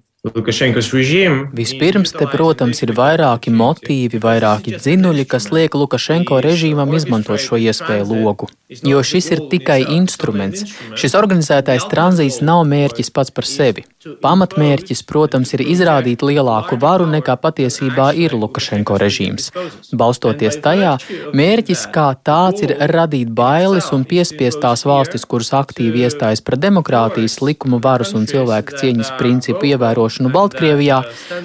Vispirms, 1.52 2.14
te, 2.16 2.24
protams, 2.32 2.78
ir 2.80 2.94
vairāki 2.96 3.50
motīvi, 3.52 4.16
vairāki 4.22 4.78
dzinuļi, 4.78 5.26
kas 5.28 5.50
liek 5.52 5.76
Lukašenko 5.76 6.38
režīmam 6.40 6.94
izmantot 6.96 7.42
šo 7.44 7.60
iespēju 7.60 8.06
logu. 8.08 8.48
Jo 8.88 9.02
šis 9.04 9.28
ir 9.36 9.42
tikai 9.52 9.82
instruments. 9.98 10.64
Šis 10.96 11.18
organizētais 11.20 11.84
tranzīts 11.92 12.40
nav 12.40 12.64
mērķis 12.70 13.12
pats 13.12 13.34
par 13.36 13.44
sevi. 13.44 13.84
Pamatmērķis, 14.24 15.02
protams, 15.08 15.52
ir 15.56 15.62
izrādīt 15.64 16.22
lielāku 16.24 16.76
varu 16.80 17.06
nekā 17.08 17.36
patiesībā 17.40 18.10
ir 18.20 18.34
Lukašenko 18.36 18.98
režīms. 19.00 19.50
Balstoties 19.96 20.58
tajā, 20.64 20.94
mērķis 21.36 21.86
kā 21.94 22.06
tāds 22.26 22.64
ir 22.66 22.74
radīt 22.92 23.30
bailes 23.34 23.90
un 23.96 24.04
piespiest 24.08 24.60
tās 24.62 24.84
valstis, 24.88 25.24
kuras 25.28 25.52
aktīvi 25.56 26.04
iestājas 26.04 26.44
par 26.44 26.58
demokrātijas, 26.60 27.38
likumu 27.44 27.80
varas 27.84 28.12
un 28.18 28.28
cilvēka 28.30 28.80
cieņas 28.82 29.14
principu 29.20 29.70
ievērošanu 29.72 30.32
Baltkrievijā, 30.34 31.00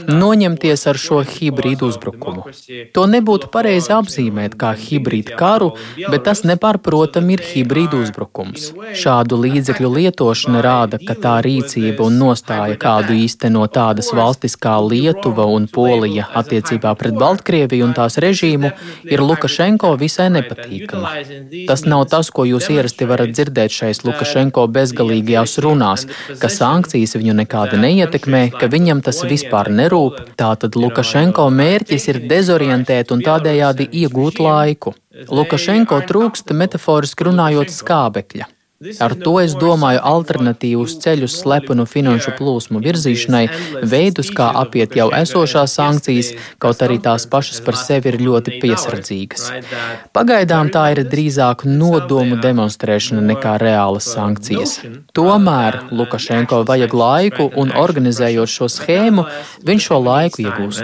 noņemties 0.10 0.86
ar 0.92 1.00
šo 1.00 1.22
hibrīdu 1.24 1.90
uzbrukumu. 1.94 2.48
To 2.96 3.06
nebūtu 3.08 3.52
pareizi 3.54 3.94
apzīmēt 3.96 4.58
kā 4.60 4.74
hibrīdu 4.76 5.38
karu, 5.40 5.72
bet 6.10 6.28
tas 6.28 6.44
nepārprotami 6.48 7.38
ir 7.38 7.46
hibrīdu 7.54 8.04
uzbrukums. 8.04 8.72
Šādu 9.00 9.40
līdzekļu 9.46 9.94
lietošana 9.96 10.64
rāda, 10.66 11.00
ka 11.00 11.16
tā 11.16 11.38
rīcība 11.46 12.08
un 12.08 12.20
nostāja, 12.20 12.49
kādu 12.82 13.16
īsteno 13.16 13.66
tādas 13.72 14.12
valstis 14.16 14.56
kā 14.60 14.76
Lietuva 14.84 15.46
un 15.50 15.68
Polija 15.72 16.28
attiecībā 16.42 16.94
pret 17.00 17.18
Baltkrieviju 17.20 17.88
un 17.88 17.96
tās 17.98 18.20
režīmu, 18.22 18.72
ir 19.10 19.24
Lukašenko 19.24 19.94
visai 20.02 20.30
nepatīkama. 20.36 21.14
Tas 21.70 21.86
nav 21.86 22.06
tas, 22.12 22.32
ko 22.34 22.46
jūs 22.50 22.70
ierasti 22.74 23.08
varat 23.10 23.34
dzirdēt 23.36 23.76
šais 23.80 24.04
Lukašenko 24.08 24.68
bezgalīgajās 24.76 25.58
runās, 25.66 26.06
ka 26.42 26.52
sankcijas 26.52 27.18
viņu 27.20 27.38
nekādi 27.42 27.80
neietekmē, 27.82 28.44
ka 28.60 28.72
viņam 28.72 29.04
tas 29.06 29.24
vispār 29.30 29.72
nerūp. 29.82 30.22
Tātad 30.40 30.78
Lukašenko 30.80 31.50
mērķis 31.54 32.10
ir 32.14 32.24
dezorientēt 32.30 33.14
un 33.16 33.26
tādējādi 33.26 33.90
iegūt 34.04 34.44
laiku. 34.44 34.96
Lukašenko 35.34 36.00
trūkst 36.10 36.54
metaforiski 36.56 37.28
runājot 37.30 37.74
skābekļa. 37.74 38.54
Ar 38.80 39.12
to 39.20 39.34
es 39.42 39.58
domāju 39.60 40.00
alternatīvus 40.08 40.94
ceļus 41.04 41.34
slepenu 41.42 41.84
finanšu 41.84 42.32
plūsmu 42.38 42.80
virzīšanai, 42.86 43.42
veidus, 43.92 44.30
kā 44.32 44.48
apiet 44.62 44.96
jau 44.96 45.10
esošās 45.18 45.74
sankcijas, 45.76 46.30
kaut 46.64 46.80
arī 46.88 46.96
tās 47.04 47.26
pašas 47.28 47.60
par 47.66 47.76
sevi 47.76 48.14
ir 48.14 48.18
ļoti 48.24 48.62
piesardzīgas. 48.64 49.50
Pagaidām 50.16 50.72
tā 50.72 50.86
ir 50.96 51.04
drīzāk 51.12 51.68
nodomu 51.68 52.40
demonstrēšana 52.40 53.26
nekā 53.34 53.58
reālas 53.60 54.08
sankcijas. 54.16 54.80
Tomēr 55.12 55.82
Lukašenko 55.92 56.64
vajag 56.72 56.96
laiku, 57.04 57.52
un 57.60 57.76
organizējot 57.84 58.56
šo 58.56 58.72
schēmu, 58.80 59.28
viņš 59.68 59.90
šo 59.92 60.00
laiku 60.08 60.48
iegūst. 60.48 60.84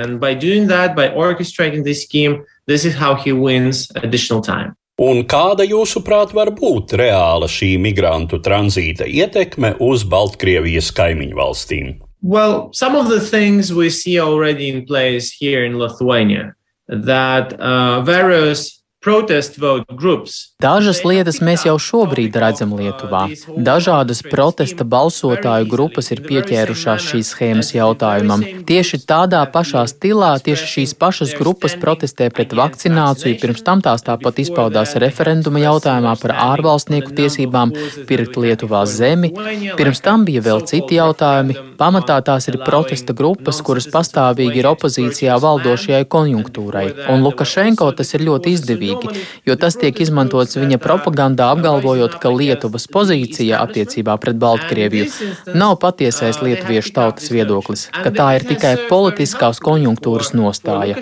This 2.68 2.84
is 2.84 2.96
how 2.96 3.14
he 3.14 3.32
wins 3.32 3.92
additional 3.96 4.42
time. 4.42 4.76
Un 4.96 5.26
kāda, 5.28 5.66
jūsuprāt, 5.68 6.32
var 6.32 6.54
būt 6.56 6.94
reāla 6.96 7.50
šī 7.52 7.74
migrantu 7.84 8.40
tranzīta 8.40 9.04
ietekme 9.04 9.74
uz 9.84 10.06
Baltkrievijas 10.08 10.94
kaimiņu 10.96 11.36
valstīm? 11.36 11.90
Well, 12.22 12.70
some 12.72 12.96
of 12.96 13.10
the 13.10 13.20
things 13.20 13.74
we 13.74 13.90
see 13.90 14.20
already 14.20 14.70
in 14.70 14.86
place 14.86 15.32
here 15.32 15.66
in 15.66 15.78
Lithuania, 15.78 16.56
that 16.88 17.60
uh, 17.60 18.02
various 18.02 18.82
Dažas 20.62 21.04
lietas 21.06 21.38
mēs 21.46 21.66
jau 21.68 21.76
šobrīd 21.78 22.34
redzam 22.42 22.72
Lietuvā. 22.74 23.28
Dažādas 23.68 24.24
protesta 24.26 24.82
balsotāju 24.82 25.68
grupas 25.70 26.10
ir 26.16 26.24
pieķērušās 26.26 27.06
šīs 27.12 27.30
schēmas 27.36 27.70
jautājumam. 27.76 28.42
Tieši 28.66 29.04
tādā 29.06 29.44
pašā 29.54 29.84
stilā 29.92 30.32
tieši 30.42 30.70
šīs 30.72 30.96
pašas 30.98 31.36
grupas 31.38 31.76
protestē 31.78 32.32
pret 32.34 32.56
vakcināciju, 32.58 33.38
pirms 33.44 33.62
tam 33.68 33.84
tās 33.86 34.02
tāpat 34.08 34.42
izpaudās 34.42 34.96
referenduma 35.06 35.62
jautājumā 35.62 36.16
par 36.24 36.34
ārvalstnieku 36.48 37.14
tiesībām 37.20 37.76
pirkt 38.10 38.42
Lietuvā 38.42 38.88
zemi. 38.90 39.30
Pirms 39.78 40.02
tam 40.02 40.26
bija 40.26 40.42
vēl 40.50 40.66
citi 40.66 40.98
jautājumi. 40.98 41.60
Pamatā 41.78 42.18
tās 42.26 42.50
ir 42.50 42.58
protesta 42.66 43.14
grupas, 43.14 43.62
kuras 43.62 43.86
pastāvīgi 43.94 44.64
ir 44.64 44.72
opozīcijā 44.72 45.38
valdošajai 45.46 46.10
konjunktūrai. 46.10 46.88
Un 47.14 47.22
Lukašenko 47.28 47.92
tas 48.00 48.16
ir 48.18 48.26
ļoti 48.26 48.58
izdevīgi 48.58 48.95
svarīgi, 48.96 49.26
jo 49.46 49.56
tas 49.56 49.76
tiek 49.80 50.00
izmantots 50.02 50.58
viņa 50.58 50.80
propagandā, 50.82 51.50
apgalvojot, 51.54 52.18
ka 52.22 52.30
Lietuvas 52.30 52.88
pozīcija 52.92 53.62
attiecībā 53.66 54.18
pret 54.22 54.40
Baltkrieviju 54.42 55.56
nav 55.56 55.78
patiesais 55.82 56.42
lietuviešu 56.42 56.94
tautas 56.96 57.32
viedoklis, 57.32 57.90
ka 57.92 58.12
tā 58.12 58.30
ir 58.40 58.48
tikai 58.48 58.76
politiskās 58.90 59.62
konjunktūras 59.64 60.34
nostāja. 60.36 60.98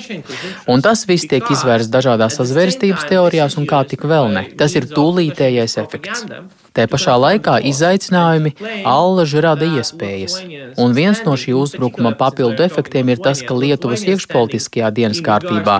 Un 0.68 0.82
tas 0.82 1.06
viss 1.08 1.30
tiek 1.30 1.44
izvērsts 1.44 1.92
dažādās 1.94 2.40
sazvērstības 2.40 3.08
teorijās 3.10 3.58
un 3.58 3.70
kā 3.70 3.84
tik 3.88 4.06
vēl 4.08 4.32
ne. 4.34 4.48
Tas 4.58 4.76
ir 4.76 4.90
tūlītējais 4.92 5.80
efekts. 5.84 6.28
Te 6.74 6.88
pašā 6.90 7.14
laikā 7.22 7.60
izaicinājumi 7.70 8.56
allaži 8.90 9.42
rada 9.46 9.68
iespējas, 9.78 10.40
un 10.82 10.96
viens 10.98 11.20
no 11.26 11.34
šī 11.38 11.54
uzbrukuma 11.54 12.16
papildu 12.18 12.64
efektiem 12.66 13.12
ir 13.14 13.20
tas, 13.22 13.44
ka 13.46 13.54
Lietuvas 13.54 14.02
iekšpolitiskajā 14.10 14.90
dienas 14.98 15.22
kārtībā 15.26 15.76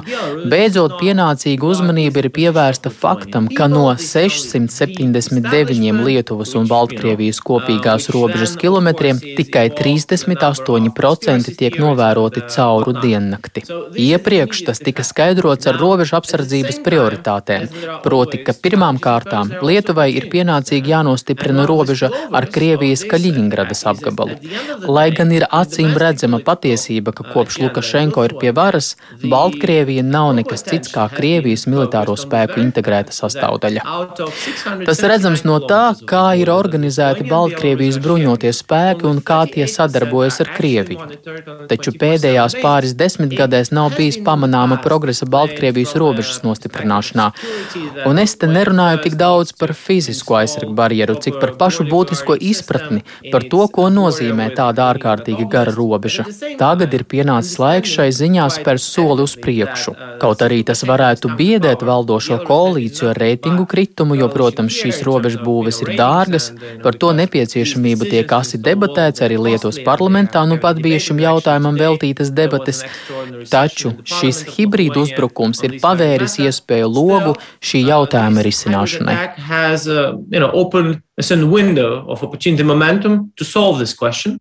beidzot 0.52 0.92
pienācīga 1.00 1.66
uzmanība 1.66 2.22
ir 2.22 2.30
pievērsta 2.36 2.90
faktam, 2.94 3.48
ka 3.50 3.66
no 3.72 3.96
679 3.98 6.04
Lietuvas 6.06 6.54
un 6.60 6.68
Baltkrievijas 6.70 7.40
kopīgās 7.42 8.12
robežas 8.14 8.54
kilometriem 8.62 9.18
tikai 9.40 9.74
38% 9.74 11.58
tiek 11.58 11.74
novēroti 11.82 12.46
cauru 12.54 12.94
diennakti. 13.00 13.66
Iepriekš 14.06 14.62
tas 14.70 14.78
tika 14.86 15.02
skaidrots 15.10 15.66
ar 15.74 15.82
robežu 15.82 16.22
apsardzības 16.22 16.78
prioritātēm, 16.86 17.66
proti, 18.06 18.46
ka 18.46 18.54
pirmām 18.54 19.02
kārtām 19.02 19.50
Lietuvai 19.66 20.14
ir 20.14 20.30
pienācīgi 20.30 20.83
steidzīgi 20.84 20.92
jānostiprina 20.92 21.66
robeža 21.68 22.10
ar 22.32 22.48
Krievijas 22.52 23.04
Kaļiņgradas 23.08 23.86
apgabalu. 23.88 24.38
Lai 24.88 25.12
gan 25.12 25.32
ir 25.32 25.46
acīm 25.50 25.96
redzama 25.98 26.40
patiesība, 26.44 27.14
ka 27.14 27.24
kopš 27.24 27.60
Lukašenko 27.64 28.24
ir 28.26 28.36
pie 28.40 28.52
varas, 28.52 28.96
Baltkrievija 29.24 30.04
nav 30.04 30.34
nekas 30.36 30.64
cits 30.64 30.92
kā 30.92 31.08
Krievijas 31.10 31.66
militāro 31.68 32.16
spēku 32.18 32.60
integrēta 32.62 33.14
sastāvdaļa. 33.14 33.84
Tas 34.86 35.04
redzams 35.04 35.44
no 35.46 35.60
tā, 35.60 35.96
kā 36.06 36.36
ir 36.40 36.52
organizēti 36.52 37.28
Baltkrievijas 37.30 38.00
bruņotie 38.04 38.52
spēki 38.54 39.08
un 39.08 39.22
kā 39.22 39.46
tie 39.48 39.68
sadarbojas 39.68 40.42
ar 40.44 40.52
Krieviju. 40.58 41.08
Taču 41.70 41.96
pēdējās 42.00 42.58
pāris 42.62 42.96
desmitgadēs 42.98 43.72
nav 43.72 43.96
bijis 43.98 44.20
pamanāma 44.24 44.80
progresa 44.84 45.26
Baltkrievijas 45.26 45.96
robežas 45.96 46.44
nostiprināšanā. 46.44 47.32
Un 48.10 48.20
es 48.20 48.36
te 48.36 48.50
nerunāju 48.50 49.04
tik 49.06 49.18
daudz 49.20 49.54
par 49.58 49.74
fizisko 49.78 50.38
aizsardzību 50.42 50.73
barjeru, 50.76 51.16
cik 51.24 51.40
par 51.42 51.54
pašu 51.60 51.86
būtisko 51.90 52.38
izpratni 52.52 53.04
par 53.32 53.46
to, 53.52 53.66
ko 53.76 53.88
nozīmē 53.94 54.50
tāda 54.58 54.90
ārkārtīgi 54.94 55.48
gara 55.50 55.74
robeža. 55.76 56.26
Tagad 56.60 56.94
ir 56.98 57.06
pienācis 57.10 57.60
laiks 57.62 57.94
šai 57.98 58.10
ziņā 58.16 58.48
spērt 58.58 58.84
soli 58.84 59.26
uz 59.26 59.36
priekšu. 59.40 59.96
Kaut 60.22 60.44
arī 60.46 60.62
tas 60.68 60.84
varētu 60.88 61.34
biedēt 61.40 61.84
valdošo 61.86 62.40
koalīciju 62.48 63.12
ar 63.12 63.22
reitingu 63.26 63.66
kritumu, 63.70 64.18
jo, 64.20 64.30
protams, 64.34 64.76
šīs 64.76 65.02
robežu 65.08 65.42
būves 65.44 65.82
ir 65.86 65.94
dārgas, 66.00 66.52
par 66.84 66.98
to 67.00 67.12
nepieciešamību 67.18 68.10
tiek 68.12 68.36
asi 68.38 68.60
debatēts 68.62 69.24
arī 69.26 69.40
Lietuvas 69.48 69.80
parlamentā, 69.86 70.44
nu 70.50 70.60
pat 70.64 70.80
bija 70.84 71.02
šim 71.08 71.22
jautājumam 71.24 71.80
veltītas 71.80 72.32
debates. 72.36 72.84
Taču 73.52 73.94
šis 74.08 74.44
hibrīdu 74.56 75.04
uzbrukums 75.04 75.64
ir 75.68 75.78
pavēris 75.84 76.40
iespēju 76.44 76.90
logu 76.90 77.36
šī 77.64 77.84
jautājuma 77.90 78.44
risināšanai. 78.46 79.18
Open 80.64 80.96
a 81.18 81.24
certain 81.24 81.52
window 81.52 82.04
of 82.08 82.24
opportunity 82.24 82.64
momentum 82.64 83.32
to 83.36 83.46
solve 83.46 83.84
this 83.84 83.94
question. 83.94 84.40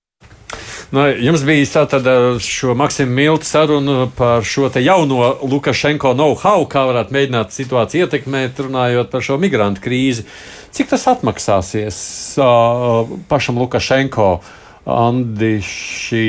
Nu, 0.92 1.06
jums 1.24 1.40
bija 1.48 1.64
tātad 1.72 2.04
šo 2.44 2.74
Maksimu 2.76 3.14
Miltu 3.16 3.48
sarunu 3.48 4.10
par 4.16 4.44
šo 4.44 4.68
jauno 4.76 5.30
Lukašenko 5.48 6.12
know-how, 6.12 6.66
kā 6.68 6.82
varētu 6.90 7.16
mēģināt 7.16 7.54
situāciju 7.56 8.04
ietekmēt, 8.04 8.60
runājot 8.60 9.08
par 9.08 9.24
šo 9.24 9.38
migrantu 9.40 9.80
krīzi. 9.86 10.26
Cik 10.72 10.92
tas 10.92 11.08
atmaksāsies 11.08 11.96
uh, 12.40 13.08
pašam 13.28 13.62
Lukašenko? 13.64 14.28
Andi, 14.92 15.54
šī 15.64 16.26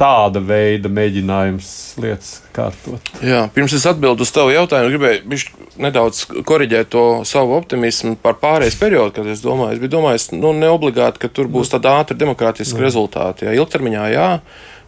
tāda 0.00 0.40
veida 0.42 0.90
mēģinājums 0.90 1.68
lietas 2.02 2.30
kārtot. 2.54 3.12
Jā, 3.22 3.44
pirms 3.54 3.76
es 3.76 3.86
atbildu 3.86 4.26
uz 4.26 4.32
tavu 4.34 4.50
jautājumu, 4.54 4.90
gribēju 4.90 5.68
nedaudz 5.84 6.24
korrigēt 6.46 6.90
to 6.94 7.04
savu 7.28 7.54
optimismu 7.58 8.16
par 8.22 8.38
pārējais 8.42 8.78
periodu, 8.80 9.14
kad 9.18 9.30
es 9.30 9.42
domāju, 9.44 9.76
es 9.76 9.82
biju 9.82 9.94
domājis, 9.96 10.28
nu, 10.34 10.50
neobligāti, 10.58 11.22
ka 11.22 11.30
tur 11.30 11.50
būs 11.52 11.70
tāda 11.74 11.94
ātra 12.00 12.18
demokrātiska 12.18 12.82
rezultāta. 12.82 13.46
Jā, 13.46 13.54
ilgtermiņā 13.60 14.04
jā, 14.14 14.28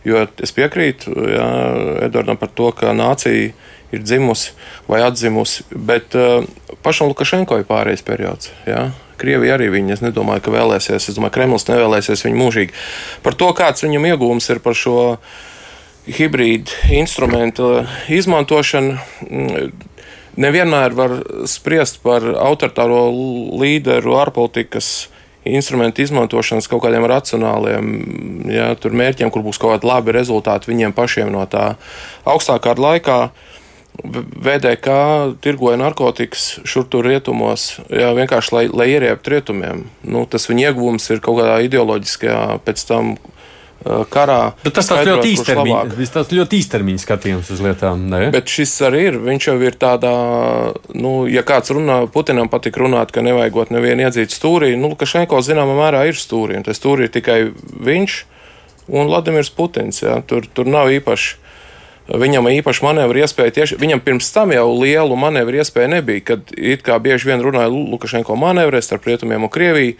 jo 0.07 0.27
es 0.43 0.55
piekrītu 0.57 1.15
jā, 1.31 1.49
Edvardam 2.09 2.39
par 2.41 2.51
to, 2.55 2.73
ka 2.75 2.95
nācija 2.97 3.55
ir 3.95 4.03
dzimusi 4.03 4.55
vai 4.91 5.05
atzimusi, 5.07 5.67
bet 5.71 6.19
uh, 6.19 6.43
pašam 6.83 7.11
Lukašenko 7.13 7.61
ir 7.61 7.69
pārējais 7.69 8.07
periods. 8.07 8.51
Jā. 8.67 8.89
Krievija 9.21 9.57
arī 9.57 9.71
viņa, 9.73 9.97
es 9.97 10.05
nedomāju, 10.05 10.45
ka 10.47 10.55
vēlēsies, 10.55 11.09
es 11.11 11.17
domāju, 11.17 11.37
Kremlis 11.39 11.69
nevēlēsies 11.71 12.25
viņu 12.27 12.41
mūžīgi. 12.41 12.77
Par 13.25 13.37
to, 13.39 13.51
kāds 13.57 13.85
viņam 13.87 14.09
iegūms 14.13 14.51
ir 14.53 14.63
par 14.65 14.77
šo 14.79 14.97
hibrīdu 16.07 16.95
instrumentu 16.95 17.71
izmantošanu, 18.13 18.99
mm, 19.27 19.71
nevienmēr 20.37 20.95
var 20.97 21.19
spriest 21.51 22.03
par 22.05 22.25
autoritāro 22.37 23.09
līderu 23.59 24.19
ārpolitikas 24.21 25.09
instrumentu 25.47 26.03
izmantošanas 26.03 26.67
kaut 26.71 26.83
kādiem 26.85 27.07
racionāliem 27.09 27.91
ja, 28.51 28.71
mērķiem, 28.75 29.31
kur 29.31 29.45
būs 29.47 29.61
kaut 29.63 29.77
kādi 29.77 29.89
labi 29.89 30.15
rezultāti 30.17 30.71
viņiem 30.71 30.95
pašiem 30.97 31.31
no 31.33 31.45
tā 31.51 31.75
augstākā 32.27 32.75
laikā. 32.79 33.19
VDK 34.05 34.97
tirgoja 35.45 35.79
narkotikas 35.81 36.49
šur 36.69 36.85
tur 36.91 37.07
rietumos, 37.09 37.77
jā, 37.91 38.11
vienkārši 38.17 38.55
lai, 38.55 38.67
lai 38.73 38.91
ieriebtu 38.93 39.33
rietumiem. 39.33 39.87
Nu, 40.07 40.27
tas 40.31 40.49
viņa 40.51 40.71
ieguvums 40.71 41.09
ir 41.11 41.23
kaut 41.25 41.41
kādā 41.41 41.61
ideoloģiskajā 41.67 42.43
pēc 42.67 42.85
tam 42.89 43.17
karā. 44.11 44.41
Bet 44.65 44.75
tas 44.79 44.89
tāds 44.91 45.07
ļoti 45.07 45.33
īstermiņa, 45.35 46.09
tas 46.15 46.31
ļoti 46.33 46.59
īstermiņa 46.61 47.03
skatījums 47.03 47.51
uz 47.55 47.63
lietām. 47.63 48.07
Ne? 48.11 48.23
Bet 48.35 48.51
šis 48.51 48.73
arī 48.89 49.03
ir. 49.11 49.19
Viņš 49.27 49.49
jau 49.51 49.57
ir 49.63 49.77
tādā, 49.79 50.13
nu, 50.97 51.15
ja 51.31 51.45
kāds 51.47 51.73
runā, 51.75 52.03
Putinam 52.13 52.51
patīk 52.53 52.79
runāt, 52.81 53.13
ka 53.15 53.25
nevajagot 53.25 53.73
nevienu 53.75 54.07
iedzīt 54.07 54.35
stūrī, 54.35 54.75
nu, 54.79 54.91
Lukašenko 54.95 55.41
zināmā 55.45 55.77
mērā 55.79 56.07
ir 56.11 56.19
stūrī, 56.19 56.59
un 56.59 56.67
tas 56.67 56.81
stūrī 56.81 57.09
ir 57.09 57.15
tikai 57.15 57.41
viņš 57.87 58.21
un 58.97 59.11
Vladimirs 59.11 59.53
Putins. 59.55 60.03
Jā. 60.03 60.21
Tur, 60.27 60.49
tur 60.53 60.71
nav 60.71 60.91
īpaši 60.95 61.46
Viņam 62.07 62.47
īpaši 62.53 62.85
manevru 62.87 63.19
iespēja 63.19 63.55
tieši, 63.57 63.81
viņam 63.83 64.01
pirms 64.05 64.29
tam 64.31 64.53
jau 64.55 64.69
lielu 64.79 65.17
manevru 65.19 65.59
iespēju 65.59 65.91
nebija, 65.97 66.23
kad 66.29 66.53
it 66.55 66.85
kā 66.87 67.01
bieži 67.03 67.33
vien 67.33 67.43
runāja 67.43 67.73
Lukašenko 67.73 68.37
manevrē 68.39 68.79
starp 68.85 69.09
rietumiem 69.11 69.49
un 69.49 69.51
Krieviju. 69.51 69.97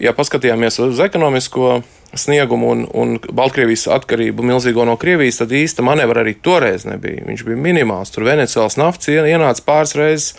Ja 0.00 0.14
paskatījāmies 0.16 0.80
uz 0.80 1.00
ekonomisko 1.04 1.82
sniegumu 2.16 2.70
un, 2.72 2.84
un 2.96 3.18
Baltkrievijas 3.20 3.88
atkarību 3.92 4.46
milzīgo 4.46 4.86
no 4.88 4.96
Krievijas, 4.96 5.42
tad 5.42 5.52
īsta 5.52 5.84
manevra 5.84 6.22
arī 6.24 6.32
toreiz 6.40 6.86
nebija. 6.88 7.26
Viņš 7.28 7.44
bija 7.44 7.60
minimāls. 7.60 8.14
Tur 8.14 8.24
Venecijas 8.24 8.78
naftas 8.80 9.12
ienāca 9.12 9.66
pāris 9.66 9.92
reizes. 9.98 10.30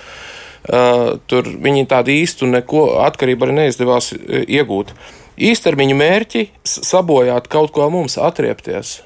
Uh, 0.66 1.20
tur 1.30 1.46
viņi 1.46 1.86
tādu 1.86 2.10
īstu 2.16 2.48
neko 2.50 2.96
atkarību 3.06 3.46
arī 3.46 3.60
neizdevās 3.60 4.16
uh, 4.16 4.40
iegūt. 4.50 4.96
Īstermiņa 5.38 5.98
mērķi 6.00 6.48
sabojāt 6.66 7.52
kaut 7.54 7.76
ko 7.76 7.92
mums, 7.94 8.18
atriepties. 8.18 9.04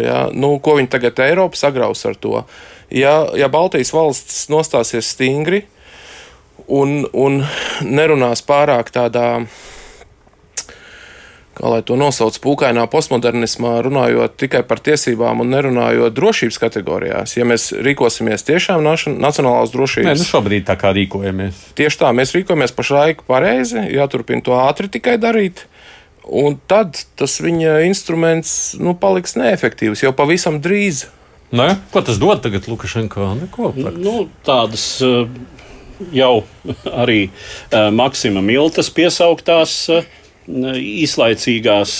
Ja, 0.00 0.20
nu, 0.32 0.54
ko 0.62 0.78
viņi 0.78 0.92
tagad 0.92 1.20
Eiropa 1.24 1.58
sagraus 1.60 2.04
ar 2.08 2.16
to? 2.16 2.44
Ja, 2.90 3.28
ja 3.38 3.50
Baltijas 3.52 3.92
valsts 3.94 4.48
nostāsies 4.50 5.12
stingri 5.14 5.64
un, 6.66 7.04
un 7.12 7.42
nerunās 7.86 8.42
pārāk 8.46 8.90
tādā 8.94 9.28
kā 11.60 11.68
lai 11.68 11.80
to 11.84 11.96
nosauc, 11.98 12.36
pūkainā 12.40 12.86
postmodernismā, 12.90 13.74
runājot 13.84 14.36
tikai 14.40 14.62
par 14.66 14.80
tiesībām 14.84 15.42
un 15.44 15.50
nerunājot 15.52 16.14
drošības 16.16 16.58
kategorijās. 16.62 17.36
Ja 17.36 17.46
mēs 17.48 17.70
rīkosimies 17.76 18.46
tiešām 18.48 18.86
nacionālās 18.86 19.74
drošības, 19.74 20.08
Nē, 20.08 20.16
nu 20.16 20.28
šobrīd 20.28 20.68
tā 20.70 20.78
kā 20.80 20.94
rīkojamies. 20.96 21.66
Tieši 21.78 22.00
tā, 22.00 22.14
mēs 22.16 22.32
rīkojamies 22.36 22.74
pašlaik 22.76 23.26
pareizi, 23.28 23.82
jāturpina 23.92 24.46
to 24.46 24.56
ātri 24.56 24.88
tikai 24.96 25.18
darīt. 25.20 25.66
Un 26.28 26.58
tad 26.68 26.98
tas 27.16 27.38
viņa 27.40 27.80
instruments 27.88 28.74
nu, 28.80 28.92
paliks 28.98 29.38
neefektīvs 29.40 30.04
jau 30.04 30.12
pavisam 30.16 30.60
drīz. 30.62 31.06
Ne? 31.56 31.72
Ko 31.90 32.02
tas 32.06 32.20
dod 32.20 32.42
tagad 32.44 32.68
Lukašenko? 32.70 33.32
Neko, 33.40 33.72
nu, 33.96 34.16
tādas 34.46 34.84
eh, 35.02 35.30
jau 36.14 36.34
arī 37.02 37.22
eh, 37.26 37.88
Maksima 37.90 38.42
Miltas 38.44 38.92
piesauktās 38.94 39.80
eh, 39.90 40.10
īslaicīgās 40.46 41.94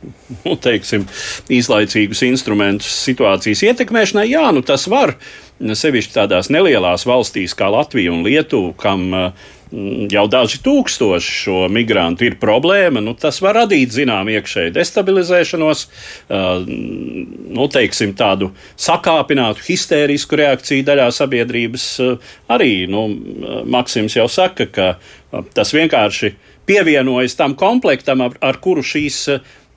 nu, 0.46 0.56
teiksim, 0.56 1.06
īslaicīgus 1.52 2.24
instrumentus 2.26 2.92
situācijas 3.06 3.62
ietekmēšanai. 3.70 4.26
Jā, 4.32 4.48
nu 4.56 4.64
tas 4.66 4.88
var 4.90 5.14
sevišķi 5.60 6.16
tādās 6.16 6.48
nelielās 6.52 7.06
valstīs 7.08 7.54
kā 7.56 7.68
Latvija 7.72 8.12
un 8.14 8.22
Lietuva, 8.24 8.72
kam 8.80 9.02
uh, 9.12 9.50
jau 10.10 10.24
daži 10.30 10.58
tūkstoši 10.64 11.34
šo 11.44 11.58
migrantu 11.72 12.26
ir 12.26 12.36
problēma, 12.42 13.02
nu, 13.04 13.14
tas 13.18 13.38
var 13.44 13.60
radīt 13.60 13.94
zināmu 13.94 14.34
iekšēju 14.34 14.74
destabilizēšanos, 14.74 15.84
uh, 15.86 16.64
nu, 16.66 17.68
teiksim, 17.70 18.14
tādu 18.18 18.50
sakāpinātu, 18.80 19.62
histērisku 19.68 20.40
reakciju 20.40 20.86
daļā 20.88 21.08
sabiedrības. 21.14 21.86
Arī 22.50 22.72
nu, 22.90 23.06
Maksims 23.70 24.16
jau 24.18 24.26
saka, 24.30 24.66
ka 24.66 24.92
tas 25.54 25.74
vienkārši 25.74 26.34
pievienojas 26.70 27.36
tam 27.38 27.54
komplektam, 27.58 28.22
ar, 28.26 28.36
ar 28.44 28.58
kuru 28.62 28.82
šīs 28.86 29.24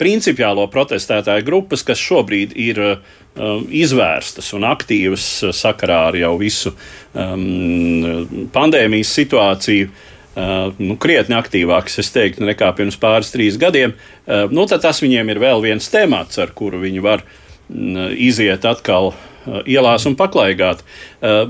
principiālo 0.04 0.66
protestētāju 0.72 1.46
grupas, 1.48 1.84
kas 1.88 2.02
šobrīd 2.02 2.56
ir 2.60 2.82
um, 2.84 3.64
izvērstas 3.72 4.52
un 4.58 4.68
aktīvas 4.68 5.28
sakarā 5.56 6.08
ar 6.10 6.18
jau 6.20 6.34
visu 6.42 6.74
um, 6.74 8.50
pandēmijas 8.54 9.14
situāciju. 9.22 9.94
Uh, 10.34 10.72
nu, 10.82 10.96
krietni 10.98 11.36
aktīvāks, 11.38 12.00
es 12.02 12.08
teiktu, 12.10 12.42
nekā 12.48 12.72
pirms 12.74 12.98
pāris, 12.98 13.30
trīs 13.30 13.60
gadiem. 13.62 13.94
Uh, 14.26 14.48
nu, 14.50 14.66
tas 14.66 15.02
viņiem 15.04 15.30
ir 15.30 15.40
vēl 15.44 15.62
viens 15.62 15.92
temats, 15.94 16.40
ar 16.42 16.50
kuru 16.58 16.80
viņi 16.82 17.04
var 17.06 17.22
uh, 17.22 18.08
iziet 18.18 18.66
atkal 18.66 19.12
uh, 19.12 19.60
ielās 19.70 20.08
un 20.10 20.18
paklaigāt. 20.18 20.82
Uh, 21.22 21.44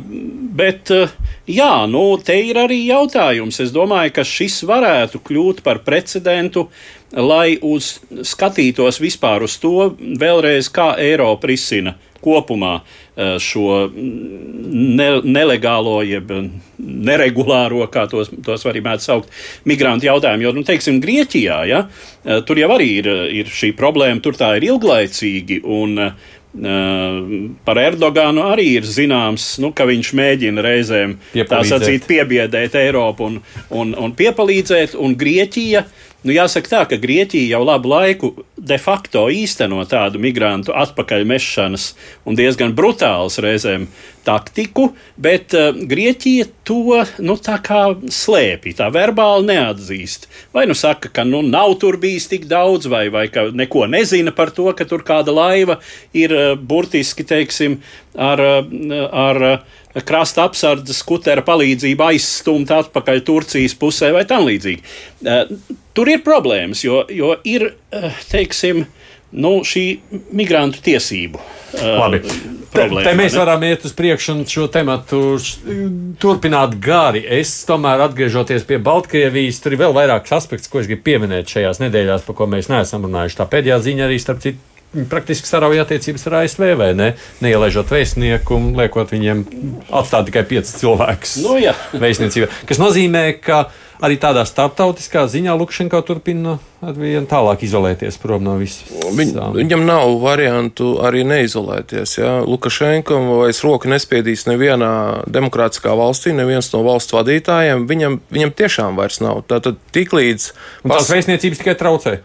bet, 0.59 0.91
uh, 0.91 1.15
jā, 1.47 1.71
nu, 1.87 2.03
te 2.19 2.35
ir 2.43 2.59
arī 2.59 2.81
jautājums. 2.89 3.61
Es 3.63 3.71
domāju, 3.71 4.17
ka 4.19 4.27
šis 4.27 4.59
varētu 4.67 5.23
kļūt 5.31 5.63
par 5.63 5.79
precedentu 5.87 6.67
uh, 6.67 6.83
lai 7.13 7.57
uz, 7.61 7.97
skatītos 8.25 8.99
vispār 9.03 9.45
uz 9.45 9.57
to, 9.61 9.93
vēlreiz, 9.99 10.69
kā 10.73 10.93
Eiropa 11.01 11.49
risina 11.51 11.95
kopumā 12.23 12.77
eh, 12.79 13.35
šo 13.41 13.89
ne, 13.93 15.09
nelegālo, 15.21 15.97
jeb 16.07 16.31
neregulāro, 16.79 17.83
kā 17.91 18.05
tos, 18.11 18.31
tos 18.45 18.63
var 18.65 18.79
arī 18.79 18.99
saukt, 19.03 19.33
migrantu 19.69 20.07
jautājumu. 20.09 20.47
Jo, 20.47 20.53
nu, 20.55 20.63
teiksim, 20.67 21.01
Grieķijā, 21.03 21.59
ja, 21.69 21.83
eh, 22.23 22.39
tur 22.47 22.61
jau 22.63 22.71
arī 22.77 22.89
ir, 23.01 23.11
ir 23.43 23.51
šī 23.51 23.73
problēma, 23.77 24.23
tur 24.23 24.39
tā 24.39 24.55
ir 24.59 24.71
ilglaicīgi. 24.71 25.61
Un, 25.63 26.13
Uh, 26.53 27.47
par 27.65 27.79
Erdoganu 27.81 28.43
arī 28.45 28.75
ir 28.75 28.85
zināms, 28.85 29.55
nu, 29.57 29.71
ka 29.73 29.87
viņš 29.89 30.11
mēģina 30.13 30.61
reizēm 30.61 31.15
tā 31.49 31.63
sacīt, 31.65 32.05
piebiedēt 32.05 32.77
Eiropu 32.77 33.25
un, 33.25 33.39
un, 33.73 33.95
un 33.97 34.13
piepalīdzēt, 34.13 34.93
un 35.01 35.15
Grieķija 35.17 35.81
uh, 35.81 36.12
Nu, 36.23 36.31
jāsaka 36.31 36.69
tā, 36.71 36.81
ka 36.87 36.97
Grieķija 37.03 37.51
jau 37.51 37.65
labu 37.67 37.89
laiku 37.91 38.29
de 38.55 38.77
facto 38.79 39.25
īsteno 39.27 39.81
tādu 39.91 40.21
migrantu 40.23 40.71
atpakaļmešanas 40.71 41.87
un 42.23 42.37
diezgan 42.39 42.71
brutāls 42.77 43.41
reizēm 43.43 43.89
taktiku, 44.23 44.93
bet 45.19 45.51
uh, 45.57 45.75
Grieķija 45.75 46.47
to 46.63 47.01
nu, 47.19 47.35
slēpj, 47.35 48.75
tā 48.79 48.87
verbāli 48.95 49.49
neatzīst. 49.51 50.29
Vai 50.55 50.63
nu 50.69 50.77
saka, 50.79 51.11
ka 51.11 51.27
nu, 51.27 51.43
nav 51.43 51.75
tur 51.83 51.99
bijis 51.99 52.29
tik 52.31 52.47
daudz, 52.47 52.87
vai, 52.87 53.09
vai 53.11 53.27
ka 53.27 53.49
neko 53.51 53.83
nezina 53.91 54.31
par 54.31 54.55
to, 54.55 54.69
ka 54.71 54.87
tur 54.87 55.03
kāda 55.03 55.35
laiva 55.35 55.81
ir 56.15 56.31
uh, 56.31 56.49
burtiski, 56.55 57.27
teiksim, 57.27 57.81
ar. 58.15 58.47
Uh, 58.63 59.01
ar 59.11 59.47
uh, 59.51 59.79
krasta 60.01 60.47
apsardzes 60.47 61.03
kutera 61.05 61.43
palīdzību 61.45 62.07
aizstumt 62.07 62.71
atpakaļ 62.73 63.21
Turcijas 63.27 63.75
pusē 63.77 64.13
vai 64.15 64.25
tam 64.29 64.47
līdzīgi. 64.47 64.81
Eh, 65.25 65.53
tur 65.93 66.09
ir 66.09 66.23
problēmas, 66.25 66.83
jo, 66.85 67.03
jo 67.13 67.35
ir, 67.45 67.73
eh, 67.93 68.09
teiksim, 68.31 68.85
nu, 69.33 69.53
šī 69.65 69.85
migrantu 70.33 70.81
tiesību 70.85 71.39
eh, 71.39 71.85
Labi. 71.99 72.21
problēma. 72.73 73.05
Te 73.05 73.15
mēs 73.17 73.33
vai 73.33 73.37
ne? 73.37 73.43
varam 73.45 73.63
iet 73.69 73.85
uz 73.85 73.93
priekšu 73.97 74.33
un 74.33 74.43
šo 74.49 74.67
tematu 74.73 75.21
turpināt 76.21 76.77
gari. 76.81 77.23
Es 77.39 77.53
tomēr 77.69 78.07
atgriežoties 78.07 78.65
pie 78.69 78.81
Baltkrievijas, 78.81 79.61
tur 79.61 79.77
ir 79.77 79.85
vēl 79.85 79.93
vairākas 79.93 80.37
aspekts, 80.41 80.69
ko 80.69 80.81
es 80.81 80.89
gribu 80.89 81.05
pieminēt 81.05 81.53
šajās 81.53 81.81
nedēļās, 81.85 82.25
par 82.25 82.37
ko 82.37 82.49
mēs 82.49 82.69
neesam 82.73 83.05
runājuši. 83.05 83.41
Tā 83.41 83.49
pēdējā 83.49 83.81
ziņa 83.89 84.07
arī 84.09 84.21
starp 84.21 84.45
citu. 84.45 84.72
Praktiski 85.09 85.49
sarauja 85.49 85.87
attiecības 85.87 86.27
ar 86.29 86.39
ASV, 86.43 86.65
vai 86.77 86.91
ne? 86.97 87.13
Neielaižot 87.41 87.89
vēstnieku 87.93 88.57
un 88.59 88.67
liekot 88.77 89.09
viņiem 89.13 89.45
atstāt 89.89 90.29
tikai 90.29 90.45
piecus 90.49 90.75
cilvēkus 90.81 91.39
Nu, 91.41 91.55
jā. 91.61 91.73
vēstniecībā. 91.97 92.51
Tas 92.69 92.81
nozīmē, 92.81 93.23
ka 93.41 93.65
arī 94.03 94.17
tādā 94.21 94.43
starptautiskā 94.45 95.23
ziņā 95.31 95.55
Lukašenko 95.57 96.01
turpina 96.05 96.57
vien 96.97 97.25
tālāk 97.29 97.63
izolēties 97.65 98.19
prom 98.21 98.43
no 98.45 98.57
visas. 98.59 98.91
Viņ, 99.15 99.33
viņam 99.55 99.85
nav 99.87 100.17
variantu 100.21 100.97
arī 101.05 101.23
neizolēties. 101.27 102.17
Ja? 102.19 102.33
Lukašenkam 102.45 103.31
vairs 103.39 103.63
roku 103.65 103.89
nespiedīs 103.91 104.45
nevienā 104.49 104.91
demokrātiskā 105.31 105.95
valstī, 105.97 106.35
neviens 106.35 106.69
no 106.75 106.83
valsts 106.85 107.15
vadītājiem. 107.15 107.87
Viņam, 107.89 108.19
viņam 108.33 108.55
tiešām 108.61 108.99
vairs 108.99 109.21
nav. 109.23 109.41
Tātad 109.49 109.79
tiklīdz 109.95 110.51
Un 110.83 110.93
tās 110.93 111.09
vēstniecības 111.13 111.63
tikai 111.63 111.77
traucē. 111.79 112.17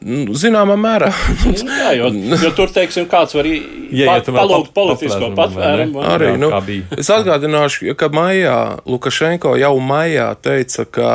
Nu, 0.00 0.32
Zināmā 0.36 0.76
mērā. 0.80 1.10
Nu, 1.44 1.52
Jā, 1.80 1.90
jo, 1.98 2.08
jo 2.40 2.50
tur, 2.56 2.70
teiksim, 2.72 3.06
kāds 3.10 3.34
var 3.36 3.46
Ieiet 3.48 4.08
pat, 4.08 4.30
palūgt 4.32 4.72
politisko 4.76 5.32
patvērumu. 5.36 6.00
Arī, 6.04 6.32
Jā, 6.32 6.38
nu, 6.40 6.50
es 6.96 7.10
atgādināšu, 7.12 7.92
ka 7.98 8.08
maijā 8.14 8.56
Lukašenko 8.88 9.56
jau 9.60 9.74
maijā 9.84 10.30
teica, 10.40 10.86
ka, 10.88 11.10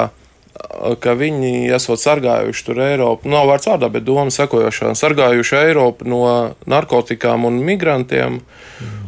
ka 1.02 1.15
viņi 1.17 1.71
esot 1.76 2.02
sargājuši 2.02 2.65
tur 2.67 2.82
Eiropu, 2.86 3.32
nav 3.32 3.50
vārds 3.50 3.69
vārdā, 3.71 3.89
bet 3.93 4.06
doma 4.06 4.34
sekojošā, 4.34 4.93
sargājuši 4.98 5.58
Eiropu 5.63 6.10
no 6.10 6.26
narkotikām 6.69 7.48
un 7.50 7.62
migrantiem. 7.65 8.43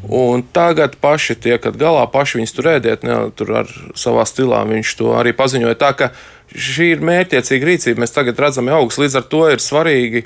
Un 0.07 0.39
tagad 0.55 0.93
paši 1.03 1.35
tiekat 1.35 1.75
galā, 1.75 2.05
paši 2.07 2.39
viņus 2.39 2.53
tur 2.55 2.69
ēdiet, 2.77 3.03
ne, 3.03 3.17
tur 3.35 3.49
ar 3.63 3.71
savā 3.99 4.23
stilā 4.29 4.61
viņš 4.69 4.93
to 5.01 5.11
arī 5.19 5.33
paziņoja. 5.35 5.75
Tā 5.81 5.89
ka 5.99 6.09
šī 6.57 6.91
ir 6.95 7.03
mērķiecīga 7.05 7.69
rīcība, 7.71 8.01
mēs 8.03 8.15
tagad 8.15 8.39
redzam 8.41 8.69
augus, 8.73 8.97
līdz 9.01 9.19
ar 9.21 9.27
to 9.31 9.43
ir 9.53 9.61
svarīgi 9.63 10.23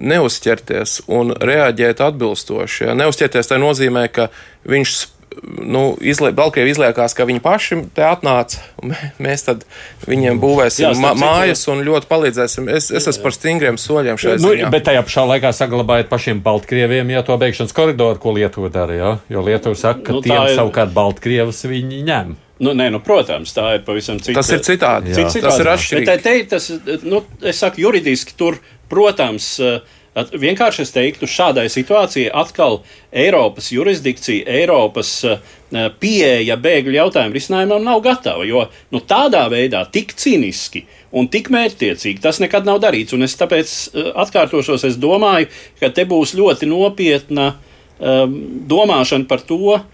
neuzķerties 0.00 1.02
un 1.08 1.32
reaģēt 1.40 2.00
atbilstoši. 2.04 2.88
Ja? 2.90 2.94
Neuzķerties 2.98 3.48
tā 3.52 3.58
nozīmē, 3.60 4.06
ka 4.12 4.28
viņš 4.68 4.94
nu, 5.68 5.82
izlie, 6.00 6.30
Baltkrievija 6.36 6.72
izliekās, 6.76 7.12
ka 7.16 7.26
viņi 7.28 7.42
paši 7.44 7.76
te 7.96 8.04
atnāca, 8.06 8.60
mēs 9.20 9.44
tad 9.44 9.66
viņiem 10.08 10.38
būvēsim 10.40 10.86
Jā, 10.86 10.92
citu- 10.96 11.18
mājas 11.20 11.64
un 11.72 11.82
ļoti 11.84 12.08
palīdzēsim. 12.08 12.70
Es, 12.72 12.88
es 12.90 13.08
esmu 13.10 13.26
par 13.26 13.34
stingriem 13.36 13.76
soļiem 13.80 14.16
šajā 14.20 14.38
Nu, 14.40 14.54
ziņā. 14.54 14.70
bet 14.72 14.86
tajā 14.88 15.02
pašā 15.04 15.26
laikā 15.34 15.52
saglabājiet 15.58 16.08
pašiem 16.12 16.40
Baltkrieviem 16.44 17.12
ja, 17.12 17.20
to 17.26 17.36
beigšanas 17.40 17.76
koridoru, 17.76 18.20
ko 18.22 18.32
Lietuva 18.36 18.72
dara. 18.72 18.96
Ja? 18.96 19.10
Jo 19.28 19.44
Lietuva 19.44 19.76
saka, 19.76 20.00
ka 20.08 20.16
Nu, 20.16 20.24
tiem 20.24 20.40
ir- 20.40 20.56
savukārt 20.56 20.92
Baltkrievus 20.96 21.64
viņi 21.68 22.00
ņem. 22.08 22.36
Nu, 22.58 22.72
nē, 22.72 22.88
nu, 22.94 23.02
protams, 23.04 23.52
tā 23.52 23.74
ir 23.76 23.84
pavisam 23.84 24.16
cita. 24.22 24.38
Tas 24.38 24.48
ir 24.54 24.62
citādi. 24.64 25.12
Jā. 25.12 25.26
Tas 25.28 25.60
ir 25.60 25.68
atšķirīgi. 25.74 26.08
Bet 26.08 26.24
te, 26.24 26.34
tas, 26.54 26.70
nu, 27.04 27.20
es 27.44 27.60
saku, 27.60 27.82
juridiski 27.84 28.32
tur, 28.38 28.56
protams, 28.88 29.50
eh, 29.60 29.82
vienkārši 30.16 30.86
es 30.86 30.94
teiktu, 30.94 31.28
šādai 31.28 31.66
situācijai 31.72 32.30
atkal 32.32 32.78
Eiropas 33.12 33.68
jurisdikcija, 33.74 34.46
Eiropas 34.56 35.10
eh, 35.28 35.42
pieeja 36.00 36.56
bēgļu 36.56 36.96
jautājumu 36.96 37.36
risinājumam 37.36 37.84
nav 37.84 38.00
gatava. 38.06 38.46
Jo 38.48 38.64
nu, 38.94 39.02
tādā 39.04 39.44
veidā, 39.52 39.84
tik 39.92 40.16
cīniski 40.16 40.86
un 41.12 41.28
tik 41.28 41.50
mērķtiecīgi 41.52 42.24
tas 42.24 42.40
nekad 42.40 42.64
nav 42.64 42.80
darīts. 42.86 43.12
Un 43.12 43.28
es 43.28 43.36
tāpēc 43.36 43.74
eh, 43.92 44.08
atkārtošos, 44.24 44.88
es 44.88 44.96
domāju, 45.02 45.52
ka 45.82 45.92
te 45.92 46.08
būs 46.08 46.32
ļoti 46.40 46.72
nopietna 46.72 47.50
um, 48.00 48.40
domāšana 48.64 49.28
par 49.28 49.44
to, 49.44 49.60
uh, 49.76 49.84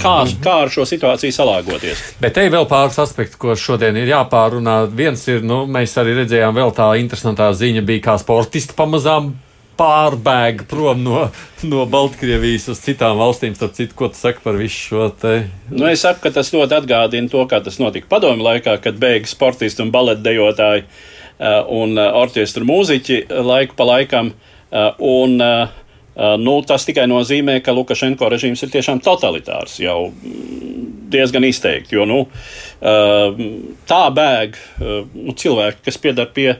kā, 0.00 0.14
kā 0.44 0.56
ar 0.64 0.72
šo 0.72 0.84
situāciju 0.88 1.34
salāgoties. 1.34 2.02
Bet 2.20 2.36
te 2.36 2.44
ir 2.46 2.52
vēl 2.54 2.66
pāris 2.70 2.98
aspekti, 3.02 3.38
ko 3.40 3.56
šodien 3.58 3.96
ir 4.00 4.10
jāpārunā. 4.10 4.82
Viens 4.92 5.24
ir, 5.30 5.42
nu, 5.46 5.64
mēs 5.70 5.96
arī 6.00 6.18
redzējām, 6.20 6.54
vēl 6.56 6.74
tā 6.76 6.90
interesantā 7.00 7.50
ziņa 7.56 7.84
bija, 7.86 8.04
kā 8.10 8.18
sportisti 8.20 8.76
pamazām 8.76 9.32
pārbēga 9.78 10.66
prom 10.70 11.02
no, 11.02 11.24
no 11.66 11.84
Baltkrievijas 11.90 12.68
uz 12.72 12.82
citām 12.84 13.18
valstīm. 13.20 13.56
Starp 13.58 13.74
citu, 13.76 13.96
ko 13.98 14.10
tu 14.12 14.20
saki 14.20 14.42
par 14.44 14.58
visu 14.60 14.90
šo 14.90 15.08
te? 15.20 15.34
Nu, 15.70 15.86
es 15.90 16.04
saku, 16.04 16.22
ka 16.26 16.34
tas 16.38 16.52
ļoti 16.54 16.78
atgādina 16.78 17.30
to, 17.32 17.42
kā 17.50 17.60
tas 17.64 17.80
notika 17.82 18.10
padomju 18.12 18.46
laikā, 18.46 18.78
kad 18.84 19.00
beigas 19.00 19.34
sportisti 19.34 19.82
un 19.84 19.92
baletdejotāji 19.94 20.84
uh, 20.84 21.62
un 21.74 21.96
uh, 21.98 22.10
orķestra 22.22 22.66
mūziķi 22.68 23.24
laiku 23.44 23.78
pa 23.78 23.88
laikam. 23.94 24.34
Uh, 24.74 24.90
un, 25.06 25.38
uh, 25.42 25.83
nu, 26.14 26.60
tas 26.62 26.86
tikai 26.86 27.08
nozīmē, 27.10 27.58
ka 27.64 27.74
Lukašenko 27.74 28.28
režīms 28.30 28.62
ir 28.62 28.70
tiešām 28.70 29.00
totalitārs 29.02 29.80
jau 29.82 30.12
mm, 30.12 30.86
diezgan 31.10 31.46
izteikti. 31.48 31.96
Jo 31.98 32.06
nu, 32.06 32.20
uh, 32.28 33.44
tā 33.90 34.02
bēg 34.14 34.54
uh, 34.54 35.04
nu, 35.14 35.34
cilvēki, 35.34 35.84
kas 35.88 36.00
piedar 36.00 36.32
pie. 36.34 36.54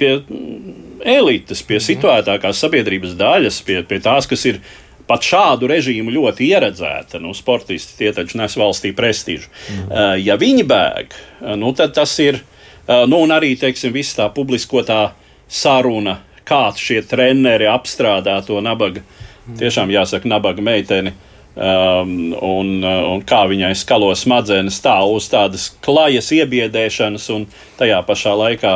Pie 0.00 0.08
mm, 0.16 1.02
elites, 1.06 1.60
pie 1.62 1.76
situētākās 1.78 2.58
sabiedrības 2.64 3.12
daļas, 3.14 3.60
pie, 3.62 3.76
pie 3.86 3.98
tās, 4.02 4.26
kas 4.26 4.42
ir 4.48 4.56
pat 5.06 5.22
šādu 5.22 5.68
režīmu 5.70 6.10
ļoti 6.16 6.48
ieredzēta. 6.48 7.20
Nu, 7.22 7.34
sportisti 7.36 7.94
tie 8.00 8.10
taču 8.16 8.40
nes 8.40 8.56
valstī 8.58 8.90
prestižu. 8.96 9.52
Mm. 9.52 9.84
Uh, 9.84 10.14
ja 10.18 10.38
viņi 10.40 10.64
bēg, 10.66 11.14
uh, 11.14 11.52
nu, 11.60 11.70
tad 11.76 11.94
tas 12.00 12.16
ir. 12.24 12.40
Uh, 12.88 13.04
nu, 13.04 13.20
un 13.20 13.36
arī 13.36 13.52
teiksim, 13.60 13.92
viss 13.92 14.16
tā 14.16 14.30
publiskotā 14.32 15.10
saruna, 15.48 16.16
kā 16.48 16.62
šie 16.76 17.02
treneri 17.06 17.68
apstrādā 17.70 18.38
to 18.46 18.60
nabaga. 18.64 19.04
Tiešām 19.58 19.92
jāsaka, 19.92 20.28
nabaga 20.28 20.64
meiteni. 20.64 21.14
Um, 21.58 22.36
un, 22.44 22.68
uh, 22.84 23.08
un 23.10 23.22
kā 23.26 23.40
viņai 23.50 23.72
skalo 23.74 24.12
smadzenes 24.14 24.76
tā 24.84 24.94
uz 25.10 25.26
tādas 25.32 25.64
klajas 25.82 26.28
iebiedēšanas 26.36 27.24
un 27.34 27.48
tajā 27.80 27.98
pašā 28.06 28.34
laikā 28.38 28.74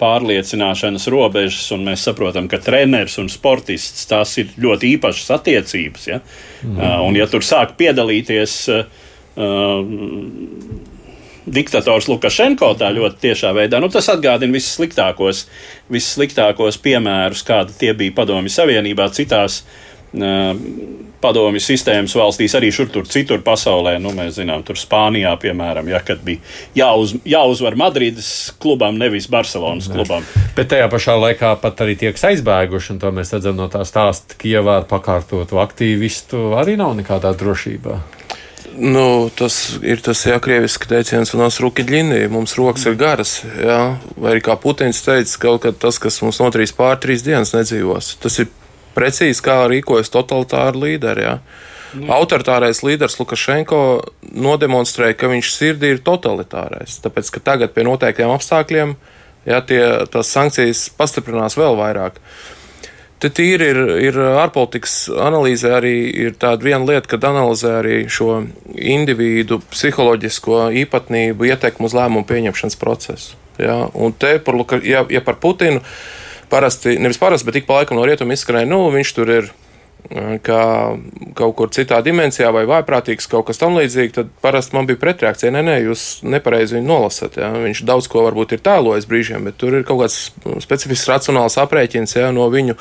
pārliecināšanas 0.00 1.10
robežas, 1.12 1.66
un 1.76 1.84
mēs 1.90 2.06
saprotam, 2.08 2.48
ka 2.48 2.62
treneris 2.62 3.18
un 3.20 3.28
sportists 3.28 4.08
tās 4.08 4.32
ir 4.40 4.54
ļoti 4.64 4.94
īpašas 4.96 5.28
attiecības. 5.36 6.08
Ja? 6.08 6.22
Mm. 6.62 6.78
Uh, 6.78 6.96
un, 7.10 7.20
ja 7.20 7.28
tur 7.28 7.44
sāk 7.44 7.76
piedalīties 7.76 8.56
uh, 8.72 9.04
uh, 9.36 9.84
diktators 11.46 12.08
Lukašenko 12.10 12.72
tā 12.80 12.90
ļoti 12.94 13.22
tiešā 13.26 13.52
veidā, 13.56 13.80
nu, 13.82 13.90
tas 13.92 14.10
atgādina 14.12 14.54
vissliktākos, 14.56 15.46
vissliktākos 15.92 16.78
piemērus, 16.82 17.44
kādi 17.46 17.78
tie 17.80 17.94
bija 17.98 18.14
Padomju 18.20 18.52
Savienībā, 18.52 19.08
citās 19.16 19.62
uh, 19.62 20.54
padomju 21.22 21.60
sistēmas 21.62 22.14
valstīs, 22.18 22.54
arī 22.58 22.70
šur 22.74 22.90
tur 22.92 23.06
citur 23.08 23.42
pasaulē. 23.44 23.94
Nu, 24.02 24.12
mēs 24.16 24.36
zinām, 24.40 24.64
tur 24.66 24.78
Spānijā, 24.80 25.32
piemēram, 25.40 25.88
ja, 25.92 26.02
kad 26.04 26.22
bija 26.26 26.42
jāuz, 26.78 27.14
jāuzvar 27.28 27.76
Madrides 27.78 28.52
klubam, 28.62 28.98
nevis 29.00 29.28
Barcelonas 29.32 29.90
klubam. 29.92 30.26
Bet 30.56 30.72
tajā 30.72 30.88
pašā 30.92 31.16
laikā 31.20 31.54
pat 31.62 31.84
arī 31.84 31.96
tie, 32.00 32.12
kas 32.14 32.26
aizbēguši, 32.32 32.96
un 32.96 33.02
to 33.02 33.12
mēs 33.14 33.32
redzam 33.36 33.58
no 33.58 33.70
tā 33.72 33.84
stāsta, 33.88 34.36
Kievā 34.42 34.80
ar 34.80 34.88
pakārtotu 34.90 35.60
aktīvistu 35.62 36.52
arī 36.58 36.74
nav 36.80 36.96
nekādā 36.98 37.34
drošībā. 37.38 38.00
Nu, 38.78 39.28
tas 39.36 39.56
ir 39.84 40.00
tas 40.04 40.22
jākrieviski 40.24 40.88
teiciens, 40.88 41.32
un 41.34 41.42
tas 41.44 41.58
rūkīģinī. 41.60 42.22
Mums 42.32 42.54
rokas 42.56 42.86
ir 42.88 42.96
garas. 43.00 43.34
Jā? 43.60 43.98
Vai 44.16 44.34
arī 44.34 44.44
kā 44.44 44.56
Putins 44.60 45.02
teica, 45.04 45.36
kaut 45.42 45.66
kad 45.66 45.78
tas, 45.82 45.98
kas 46.00 46.20
mums 46.24 46.40
notrīs 46.40 46.72
pār 46.76 46.96
trīs 47.02 47.24
dienas, 47.26 47.52
nedzīvos. 47.56 48.14
Tas 48.22 48.40
ir 48.40 48.48
precīzi 48.96 49.44
kā 49.44 49.60
rīkojas 49.70 50.12
totalitāri 50.12 50.84
līderi. 50.86 51.26
Jā? 51.28 51.36
Autoritārais 52.16 52.80
līderis 52.80 53.18
Lukašenko 53.20 53.80
nodemonstrēja, 54.32 55.18
ka 55.20 55.28
viņš 55.28 55.50
sirdī 55.52 55.92
ir 55.92 56.00
totalitārais. 56.04 56.96
Tāpēc, 57.04 57.28
ka 57.34 57.44
tagad 57.52 57.74
pie 57.76 57.84
noteiktiem 57.84 58.32
apstākļiem 58.32 58.96
jā, 59.44 59.60
tie, 59.68 59.82
tās 60.12 60.32
sankcijas 60.32 60.86
pastiprinās 60.96 61.58
vēl 61.60 61.76
vairāk. 61.76 62.16
Te 63.22 63.30
tīri 63.30 63.68
ir, 63.70 63.78
ir 64.02 64.16
ārpolitikas 64.18 64.96
analīze 65.14 65.70
arī 65.70 65.94
ir 66.24 66.34
tāda 66.42 66.66
viena 66.66 66.82
lieta, 66.88 67.06
kad 67.12 67.22
analizē 67.28 67.76
arī 67.78 67.98
šo 68.10 68.40
individu 68.74 69.60
psiholoģisko 69.70 70.64
īpatnību 70.80 71.46
ietekmu 71.52 71.86
uz 71.86 71.94
lēmumu 71.94 72.26
pieņemšanas 72.26 72.80
procesu. 72.80 73.38
Ja? 73.62 73.84
Un 73.94 74.16
te, 74.18 74.34
par, 74.42 74.58
ja, 74.82 75.04
ja 75.06 75.22
par 75.22 75.38
Putinu, 75.38 75.84
parasti, 76.50 76.96
nevis 76.98 77.20
parasti, 77.22 77.46
bet 77.46 77.60
ik 77.60 77.68
pa 77.68 77.78
laikam 77.78 78.00
no 78.00 78.08
rietuma 78.08 78.34
izskanēja, 78.34 78.68
nu, 78.72 78.82
viņš 78.90 79.14
tur 79.14 79.30
ir 79.36 79.52
kā 80.44 80.62
kaut 81.38 81.54
kur 81.56 81.70
citā 81.72 82.00
dimensijā 82.04 82.50
vai 82.54 82.64
vājprātīgs, 82.68 83.28
kaut 83.30 83.46
kas 83.48 83.60
tam 83.60 83.76
līdzīgs, 83.78 84.14
tad 84.16 84.32
parasti 84.44 84.76
man 84.76 84.88
bija 84.88 85.00
pretreakcija. 85.00 85.52
Nē, 85.54 85.62
nē, 85.66 85.76
jūs 85.86 86.06
nepareizi 86.26 86.76
viņu 86.76 86.88
nolasat. 86.88 87.38
Ja? 87.40 87.52
Viņš 87.54 87.84
daudz 87.88 88.08
ko 88.12 88.26
varbūt 88.26 88.56
ir 88.56 88.64
tēlojis 88.66 89.08
brīžiem, 89.08 89.46
bet 89.48 89.60
tur 89.62 89.78
ir 89.78 89.86
kaut 89.88 90.02
kāds 90.02 90.18
specifisks 90.64 91.08
racionāls 91.08 91.58
aprēķins 91.62 92.18
ja? 92.18 92.32
no 92.34 92.48
viņu 92.52 92.76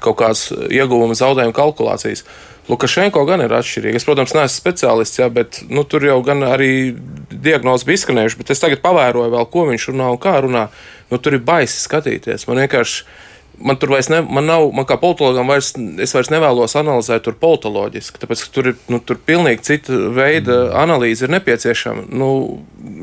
kaut 0.00 0.20
kādas 0.22 0.48
ieguvuma 0.70 1.18
zaudējuma 1.18 1.56
kalkulācijas. 1.56 2.24
Lukašenko 2.70 3.24
gan 3.26 3.42
ir 3.42 3.52
atšķirīga. 3.56 3.98
Es, 3.98 4.06
protams, 4.06 4.32
neesmu 4.36 4.54
speciālists, 4.54 5.18
jā, 5.18 5.26
bet 5.32 5.62
nu, 5.72 5.82
tur 5.88 6.04
jau 6.06 6.20
gan 6.22 6.44
arī 6.46 6.94
diagnoze 7.30 7.88
bija 7.88 7.98
izskanējuši, 7.98 8.38
bet 8.38 8.52
es 8.54 8.62
tagad 8.62 8.82
pavēroju 8.84 9.32
vēl, 9.32 9.48
ko 9.50 9.64
viņš 9.72 9.88
runā 9.90 10.12
un 10.14 10.20
kā 10.22 10.36
runā. 10.44 10.68
Nu, 11.10 11.18
tur 11.18 11.34
ir 11.34 11.42
baisi 11.42 11.80
skatīties. 11.82 12.46
Man 12.46 12.62
vienkārši 12.62 13.08
man 13.60 13.76
tur 13.76 13.92
vairs 13.94 14.08
ne, 14.08 14.20
man 14.22 14.46
nav, 14.48 14.68
man 14.76 14.86
kā 14.88 14.96
politologam 15.00 15.50
vairs, 15.50 15.72
es 16.00 16.14
vairs 16.16 16.30
nevēlos 16.32 16.76
analizēt 16.80 17.24
tur 17.26 17.36
politoloģiski, 17.40 18.20
tāpēc, 18.22 18.44
ka 18.44 18.54
tur 18.54 18.70
ir, 18.72 18.78
nu, 18.92 19.00
tur 19.04 19.20
pilnīgi 19.26 19.66
cita 19.66 19.98
veida 20.16 20.58
analīze 20.80 21.26
ir 21.26 21.34
nepieciešama. 21.36 22.06
Nu, 22.10 22.30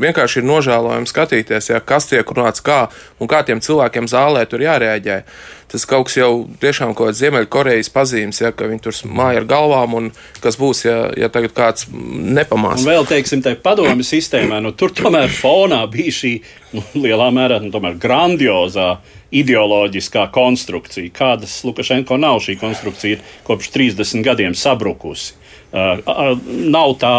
vienkārši 0.04 0.42
ir 0.42 0.48
nožēlojami 0.50 1.10
skatīties, 1.10 1.72
ja, 1.72 1.82
kas 1.84 2.10
tiek 2.10 2.34
runāts 2.34 2.64
kā 2.66 2.86
un 3.22 3.30
kā 3.32 3.44
tiem 3.48 3.62
cilvēkiem 3.64 4.10
zālē 4.12 4.46
tur 4.50 4.66
jārēģē. 4.66 5.22
Tas 5.68 5.84
kaut 5.84 6.08
kas 6.08 6.16
jau 6.16 6.32
tiešām 6.62 6.94
kaut 6.96 7.10
kāds 7.10 7.20
Ziemeļkorejas 7.20 7.90
pazīmes, 7.92 8.40
ja, 8.40 8.54
ka 8.56 8.70
viņi 8.70 8.84
tur 8.86 8.96
māja 9.12 9.42
ar 9.42 9.48
galvām 9.50 9.98
un 9.98 10.06
kas 10.40 10.56
būs, 10.60 10.86
ja, 10.86 10.96
ja 11.20 11.28
tagad 11.34 11.52
kāds 11.58 11.90
nepamās. 11.92 12.86
Un 12.86 12.88
vēl, 12.88 13.08
teiksim, 13.10 13.44
tai 13.44 13.58
padomi 13.60 14.06
sistēmā, 14.08 14.62
nu, 14.64 14.72
tur 14.72 14.96
tomēr 14.96 15.28
fonā 15.34 15.82
bija 15.92 16.14
šī 16.22 16.34
nu, 16.78 16.86
lielā 17.04 17.28
mērā 17.36 17.60
nu, 17.66 17.84
grandiozā 18.00 18.94
ideoloģiskā 19.36 20.30
konstrukcija. 20.32 21.12
Kādas 21.16 21.60
Lukašenko 21.68 22.16
nav 22.22 22.40
šī 22.46 22.56
konstrukcija 22.62 23.20
kopš 23.48 23.74
30 23.76 24.24
gadiem 24.24 24.56
sabrukusi. 24.56 25.36
Uh, 25.68 26.00
uh, 26.08 26.32
nav 26.72 26.96
tā 27.02 27.16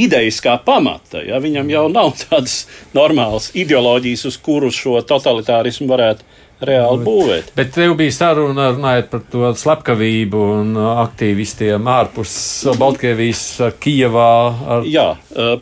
idejiskā 0.00 0.56
pamata. 0.64 1.20
Ja? 1.24 1.40
Viņam 1.42 1.70
jau 1.72 1.84
nav 1.92 2.14
tādas 2.20 2.62
normālas 2.96 3.50
ideoloģijas, 3.56 4.26
uz 4.30 4.40
kuru 4.40 4.72
šo 4.72 5.00
totalitārismu 5.04 5.88
varētu 5.92 6.24
reāli 6.61 7.01
būvēt. 7.05 7.51
Bet 7.57 7.71
tev 7.73 7.95
bija 7.97 8.13
saruna 8.13 8.67
runājot 8.75 9.09
par 9.09 9.23
to 9.33 9.49
slepkavību 9.57 10.43
un 10.59 10.75
aktīvistiem 10.77 11.89
ārpus 11.89 12.35
Baltkrievijas, 12.77 13.43
Kijevā. 13.81 14.29
Ar... 14.75 14.85
Jā, 14.85 15.07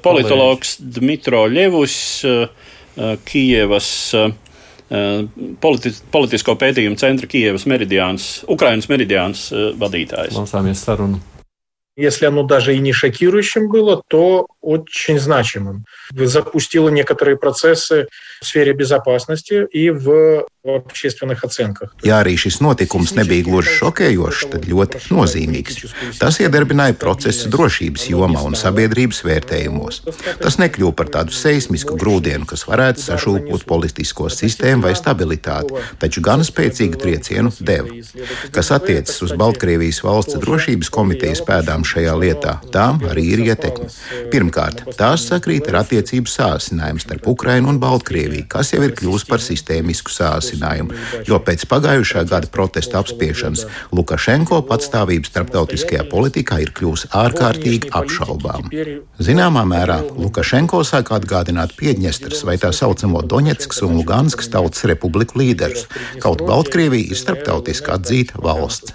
politologs 0.04 0.76
Dmitro 0.80 1.46
Ļevus, 1.48 1.96
Kijevas 3.30 3.90
politi 5.64 5.92
politisko 6.12 6.56
pētījumu 6.60 6.98
centra 7.00 7.28
Kijevas 7.30 7.68
meridiāns, 7.70 8.30
Ukrainas 8.50 8.90
meridiāns 8.92 9.48
vadītājs. 9.80 10.36
Klausāmies 10.36 10.84
sarunu. 10.84 11.24
Если 12.00 12.26
оно 12.26 12.44
даже 12.44 12.76
и 12.76 12.80
не 12.80 12.94
шокирующим 12.94 13.68
было, 13.68 14.02
то 14.08 14.48
очень 14.62 15.20
значимым. 15.20 15.84
Запустило 16.14 16.88
некоторые 16.88 17.36
процессы 17.36 18.08
в 18.40 18.46
сфере 18.46 18.72
безопасности 18.72 19.68
и 19.70 19.90
в 19.90 20.46
общественных 20.76 21.44
оценках. 21.44 21.96
Ja 22.04 22.20
arī 22.20 22.36
šis 22.38 22.60
notikums 22.60 23.14
nebija 23.16 23.46
gluži 23.48 23.72
šokējošs, 23.80 24.50
tad 24.52 24.68
ļoti 24.68 25.02
nozīmīgs. 25.14 25.80
Tas 26.20 26.40
iedarbināja 26.44 26.98
procesu 27.00 27.50
drošības 27.54 28.10
jomā 28.12 28.44
un 28.44 28.58
sabiedrības 28.60 29.24
vērtējumos. 29.24 30.02
Tas 30.42 30.60
nekļuva 30.60 30.96
par 31.00 31.12
tādu 31.14 31.36
seismisku 31.36 31.96
grūdienu, 32.00 32.48
kas 32.50 32.66
varētu 32.68 33.06
sašūpot 33.06 33.66
politisko 33.70 34.30
sistēmu 34.34 34.90
vai 34.90 34.96
stabilitāti, 35.00 35.80
taču 36.02 36.24
gan 36.26 36.44
spēcīgu 36.44 37.00
triecienu 37.00 37.54
deva. 37.60 37.96
Kas 38.52 38.74
attiecas 38.76 39.16
uz 39.24 39.36
Baltkrievijas 39.40 40.04
valsts 40.04 40.40
drošības 40.44 40.92
komitejas 40.92 41.44
pēdām 41.48 41.88
šajā 41.88 42.18
lietā, 42.20 42.58
tām 42.74 43.00
arī 43.08 43.30
ir 43.38 43.46
ietekme. 43.48 43.88
Pirmkārt, 44.34 44.84
tās 45.00 45.24
sakrīt 45.32 45.72
ar 45.72 45.86
attiecību 45.86 46.28
sāsinājumu 46.28 47.06
starp 47.06 47.32
Ukrainu 47.32 47.72
un 47.72 47.80
Baltkrieviju, 47.80 48.50
kas 48.52 48.74
jau 48.76 48.84
ir 48.84 48.96
kļuvusi 48.98 49.30
par 49.30 49.44
sistēmisku 49.44 50.12
sāsinājumu 50.12 50.50
risinājumu, 50.55 50.95
jo 51.27 51.39
pēc 51.39 51.67
pagājušā 51.69 52.25
gada 52.29 52.49
protesta 52.49 53.01
apspiešanas 53.03 53.67
Lukašenko 53.93 54.63
patstāvība 54.69 55.29
starptautiskajā 55.29 56.07
politikā 56.11 56.61
ir 56.63 56.73
kļuvusi 56.75 57.11
ārkārtīgi 57.13 57.91
apšaubām. 57.93 58.71
Zināmā 59.19 59.65
mērā 59.69 60.01
Lukašenko 60.17 60.83
sāk 60.85 61.13
atgādināt 61.15 61.75
Piedņestras 61.79 62.45
vai 62.47 62.57
tā 62.59 62.73
saucamo 62.73 63.23
Doņetskas 63.23 63.83
un 63.87 63.97
Luganskas 63.99 64.51
tautas 64.53 64.85
republiku 64.85 65.41
līderus, 65.41 65.87
kaut 66.23 66.45
Baltkrievija 66.47 67.11
ir 67.11 67.19
starptautiski 67.19 67.93
atzīta 67.95 68.41
valsts. 68.43 68.95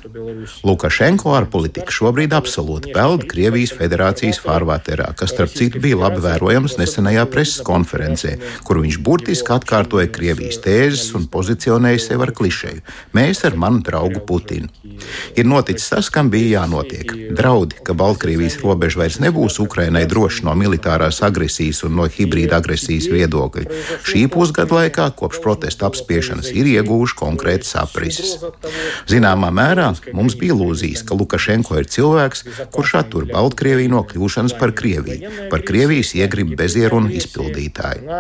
Lukašenko 0.64 1.34
ārpolitika 1.38 1.92
šobrīd 1.94 2.34
absolūti 2.36 2.94
peld 2.96 3.26
Krievijas 3.30 3.74
federācijas 3.76 4.42
farvaterā, 4.44 5.12
kas 5.18 5.34
starp 5.34 5.54
citu 5.56 5.82
bija 5.84 6.00
labi 6.04 6.24
vērojams 6.24 6.78
nesenajā 6.80 7.26
preses 7.32 7.64
konferencē, 7.66 8.36
kur 8.68 8.82
viņš 8.84 9.00
burtiski 9.04 9.54
atkārtoja 9.56 10.10
Krievijas 10.14 10.60
tēzes 10.64 11.14
un 11.18 11.28
pozīcijas 11.32 11.49
pozicionēja 11.50 12.00
sevi 12.04 12.26
ar 12.26 12.32
klišeju. 12.36 12.82
Mēs 13.18 13.44
ar 13.48 13.56
manu 13.58 13.82
draugu 13.82 14.22
Putinu. 14.26 14.70
Ir 15.38 15.48
noticis 15.48 15.90
tas, 15.90 16.10
kam 16.14 16.30
bija 16.30 16.62
jānotiek. 16.62 17.34
Draudi, 17.36 17.80
ka 17.86 17.94
Baltkrievijas 17.98 18.60
robeža 18.62 19.00
vairs 19.02 19.20
nebūs 19.24 19.60
Ukrainai 19.64 20.06
droša 20.10 20.46
no 20.46 20.56
militārās 20.60 21.22
agresijas 21.26 21.84
un 21.88 21.96
no 21.98 22.06
hibrīda 22.10 22.60
agresijas 22.60 23.08
viedokļa. 23.10 23.66
Šī 24.06 24.28
pusgada 24.32 24.76
laikā, 24.76 25.10
kopš 25.18 25.42
protesta 25.44 25.88
apspiešanas, 25.90 26.52
ir 26.54 26.70
ieguvuši 26.70 27.18
konkrētas 27.20 27.76
aprises. 27.82 28.36
Zināmā 29.10 29.52
mērā 29.56 29.90
mums 30.14 30.38
bija 30.40 30.54
ilūzijas, 30.54 31.06
ka 31.08 31.18
Lukašenko 31.18 31.80
ir 31.80 31.90
cilvēks, 31.90 32.46
kurš 32.76 32.96
attur 33.02 33.28
Baltkrieviju 33.32 33.94
no 33.96 34.04
kļūšanas 34.10 34.58
par 34.60 34.76
Krieviju, 34.78 35.50
par 35.54 35.64
Krievijas 35.66 36.14
iegribu 36.20 36.58
bezieru 36.60 37.02
un 37.02 37.10
izpildītāju. 37.14 38.20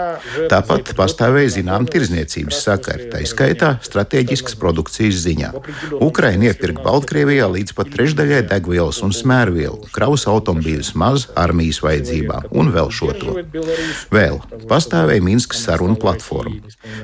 Tāpat 0.49 0.93
pastāvēja 0.97 1.57
zinām 1.59 1.87
tirzniecības 1.89 2.63
sakari 2.69 3.09
tā 3.11 3.18
skaitā 3.27 3.71
strateģiskas 3.83 4.55
produkcijas 4.59 5.21
ziņā. 5.25 5.51
Ukraina 5.99 6.49
iepirka 6.51 6.83
Baltkrievijā 6.85 7.49
līdz 7.51 7.75
pat 7.77 7.91
trešdaļai 7.95 8.41
degvielas 8.51 9.01
un 9.05 9.15
smērvielu, 9.15 9.89
kravas 9.95 10.27
automobīļus 10.31 10.93
maz 10.99 11.27
armijas 11.39 11.81
vajadzībām 11.85 12.49
un 12.51 12.73
vēl 12.75 12.91
šo 12.93 13.13
to. 13.19 13.37
Vēl 14.13 14.39
pastāvēja 14.69 15.25
Minskas 15.25 15.63
sarunu 15.67 15.99
platforma. 15.99 16.61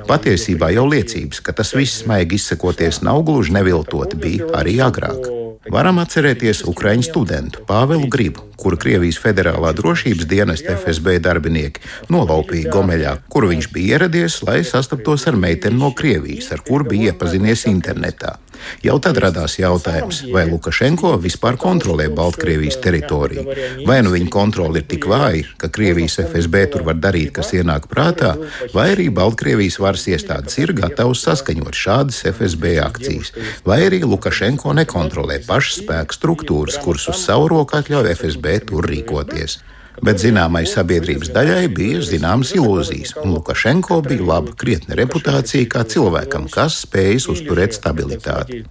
Patiesībā 0.08 0.72
jau 0.76 0.86
liecības, 0.90 1.42
ka 1.44 1.56
tas 1.56 1.74
viss 1.76 2.06
maigi 2.08 2.40
izsakoties 2.40 3.02
nav 3.06 3.24
gluži 3.26 3.56
neviltoti, 3.58 4.20
bija 4.20 4.52
arī 4.60 4.80
agrāk. 4.84 5.45
Varam 5.72 5.98
atcerēties 5.98 6.60
Ukraiņu 6.70 7.04
studentu 7.08 7.64
Pāvelu 7.66 8.06
Gribu, 8.10 8.44
kuru 8.60 8.78
Krievijas 8.78 9.18
Federālā 9.18 9.72
drošības 9.74 10.28
dienesta 10.30 10.76
FSB 10.76 11.16
darbinieki 11.24 11.82
nolaupīja 12.12 12.70
Gomeļā, 12.74 13.16
kur 13.32 13.48
viņš 13.50 13.70
bija 13.74 13.96
ieradies, 13.96 14.38
lai 14.46 14.60
sastaptos 14.68 15.26
ar 15.26 15.38
meiteni 15.42 15.80
no 15.80 15.90
Krievijas, 15.90 16.52
ar 16.54 16.62
kuru 16.66 16.86
bija 16.92 17.10
iepazinies 17.10 17.66
internetā. 17.72 18.36
Jau 18.84 18.96
tad 19.02 19.18
radās 19.22 19.56
jautājums, 19.60 20.22
vai 20.32 20.44
Lukašenko 20.48 21.14
vispār 21.22 21.58
kontrolē 21.60 22.08
Baltkrievijas 22.14 22.78
teritoriju. 22.84 23.44
Vai 23.88 24.00
nu 24.06 24.12
viņa 24.14 24.32
kontrole 24.32 24.82
ir 24.82 24.88
tik 24.90 25.08
vāja, 25.10 25.44
ka 25.60 25.70
Krievijas 25.72 26.18
FSB 26.24 26.66
tur 26.72 26.86
var 26.88 26.98
darīt, 27.02 27.32
kas 27.36 27.52
ienāk 27.56 27.88
prātā, 27.92 28.34
vai 28.74 28.88
arī 28.94 29.08
Baltkrievijas 29.14 29.80
varas 29.82 30.06
iestādes 30.10 30.58
ir 30.62 30.74
gatavas 30.76 31.24
saskaņot 31.26 31.76
šādas 31.76 32.22
FSB 32.32 32.76
akcijas, 32.84 33.32
vai 33.66 33.82
arī 33.86 34.02
Lukašenko 34.06 34.74
nekontrolē 34.80 35.40
pašas 35.46 35.82
spēku 35.82 36.16
struktūras, 36.16 36.80
kuras 36.82 37.08
uz 37.12 37.22
savu 37.22 37.50
roku 37.54 37.78
atļauj 37.78 38.12
FSB 38.16 38.60
tur 38.68 38.86
rīkoties 38.90 39.60
bet 40.04 40.20
zināmai 40.22 40.64
sabiedrības 40.68 41.30
daļai 41.34 41.66
bija 41.72 42.02
zināmas 42.04 42.52
ilūzijas, 42.56 43.14
un 43.22 43.34
Lukašenko 43.36 44.00
bija 44.06 44.26
laba 44.30 44.54
krietna 44.58 44.98
reputācija 44.98 45.68
kā 45.72 45.84
cilvēkam, 45.88 46.48
kas 46.52 46.80
spējas 46.84 47.28
uzturēt 47.32 47.76
stabilitāti. 47.78 48.62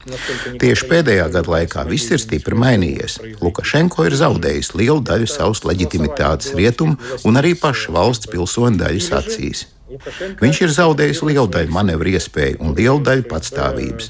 Tieši 0.62 0.90
pēdējā 0.92 1.30
gada 1.38 1.56
laikā 1.58 1.86
viss 1.90 2.12
ir 2.14 2.22
stipri 2.24 2.58
mainījies. 2.66 3.20
Lukašenko 3.44 4.10
ir 4.10 4.18
zaudējis 4.22 4.74
lielu 4.80 5.02
daļu 5.06 5.30
savas 5.30 5.66
leģitimitātes 5.68 6.56
rietumu 6.58 7.00
un 7.26 7.42
arī 7.42 7.56
paša 7.60 7.96
valsts 7.96 8.32
pilsoņu 8.34 8.84
daļas 8.84 9.14
acīs. 9.22 9.70
Viņš 9.86 10.60
ir 10.66 10.72
zaudējis 10.74 11.20
lielu 11.28 11.46
daļu 11.52 11.70
manevru 11.74 12.16
iespēju 12.18 12.58
un 12.66 12.72
lielu 12.74 13.04
daļu 13.06 13.26
patstāvības. 13.30 14.08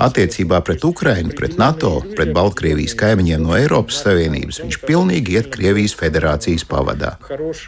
Attiecībā 0.00 0.62
pret 0.64 0.84
Ukrainu, 0.88 1.34
pret 1.36 1.58
NATO, 1.60 1.98
pret 2.16 2.32
Baltkrievijas 2.32 2.94
kaimiņiem 2.96 3.44
no 3.44 3.52
Eiropas 3.58 4.00
Savienības 4.00 4.62
viņš 4.62 4.78
pilnīgi 4.88 5.36
iet 5.36 5.50
Krievijas 5.52 5.92
federācijas 5.98 6.64
pavadā. 6.64 7.18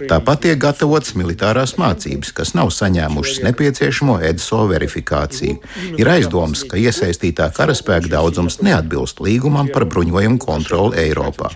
Tāpat 0.09 0.47
tiek 0.47 0.62
gatavotas 0.62 1.12
militārās 1.19 1.77
mācības, 1.81 2.33
kas 2.38 2.55
nav 2.57 2.73
saņēmušas 2.73 3.43
nepieciešamo 3.45 4.17
EDSO 4.31 4.62
verifikāciju. 4.73 5.61
Ir 6.01 6.12
aizdoms, 6.15 6.65
ka 6.71 6.81
iesaistītā 6.81 7.51
karaspēka 7.53 8.15
daudzums 8.17 8.62
neatbilst 8.65 9.21
līgumam 9.21 9.69
par 9.75 9.85
bruņojumu 9.93 10.41
kontroli 10.41 11.05
Eiropā. 11.05 11.53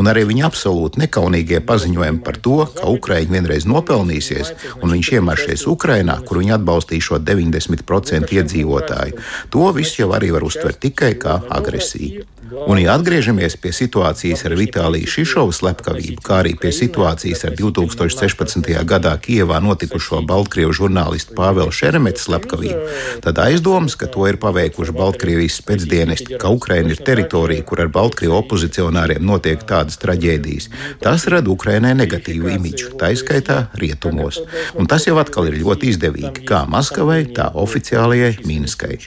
Un 0.00 0.08
arī 0.08 0.24
viņa 0.32 0.48
absolūti 0.48 1.04
nekaunīgie 1.04 1.60
paziņojumi 1.68 2.24
par 2.24 2.40
to, 2.40 2.58
ka 2.80 2.88
Ukraiņa 2.96 3.36
vienreiz 3.36 3.68
nopelnīsies 3.68 4.56
un 4.80 4.96
viņš 4.96 5.14
iemācīs 5.18 5.33
iestājušies 5.34 5.66
Ukrainā, 5.66 6.20
kur 6.26 6.38
viņi 6.40 6.54
atbalstīja 6.58 7.18
90% 7.24 8.32
iedzīvotāju, 8.38 9.18
to 9.50 9.72
visu 9.74 10.02
jau 10.02 10.12
arī 10.14 10.32
var 10.34 10.46
uztvert 10.46 10.80
tikai 10.80 11.14
kā 11.18 11.40
agresiju. 11.50 12.24
Un, 12.54 12.78
ja 12.78 12.94
atgriežamies 12.94 13.56
pie 13.58 13.72
situācijas 13.74 14.44
ar 14.46 14.54
Vitāliju 14.58 15.08
Šišovu 15.10 15.52
slepkavību, 15.56 16.22
kā 16.24 16.42
arī 16.42 16.52
pie 16.60 16.70
situācijas 16.76 17.42
ar 17.48 17.56
2016. 17.58 18.68
gadā 18.86 19.14
Kijevā 19.20 19.58
notikušo 19.64 20.20
Baltkrievu 20.28 20.74
žurnālistu 20.76 21.34
Pāvelu 21.38 21.72
Šeremetu 21.74 22.22
slepkavību, 22.22 22.82
tad 23.24 23.40
aizdomas, 23.42 23.96
ka 23.98 24.06
to 24.12 24.28
ir 24.30 24.38
paveikuši 24.42 24.94
Baltkrievijas 24.94 25.58
spēcdienesti, 25.62 26.38
ka 26.40 26.52
Ukraina 26.54 26.94
ir 26.94 27.02
teritorija, 27.04 27.64
kur 27.66 27.82
ar 27.82 27.90
Baltkrievu 27.94 28.36
opozicionāriem 28.38 29.24
notiek 29.24 29.64
tādas 29.66 29.98
traģēdijas, 30.04 30.70
tas 31.02 31.26
rada 31.32 31.50
Ukrainai 31.50 31.94
negatīvu 31.98 32.54
imidžu, 32.54 32.92
tā 33.00 33.14
izskaitā 33.16 33.64
rietumos. 33.80 34.42
Un 34.78 34.90
tas 34.90 35.08
jau 35.08 35.16
atkal 35.24 35.48
ir 35.50 35.58
ļoti 35.62 35.90
izdevīgi 35.94 36.44
kā 36.48 36.62
Maskavai, 36.70 37.22
tā 37.34 37.50
oficiālajai 37.64 38.44
Minskai. 38.46 38.98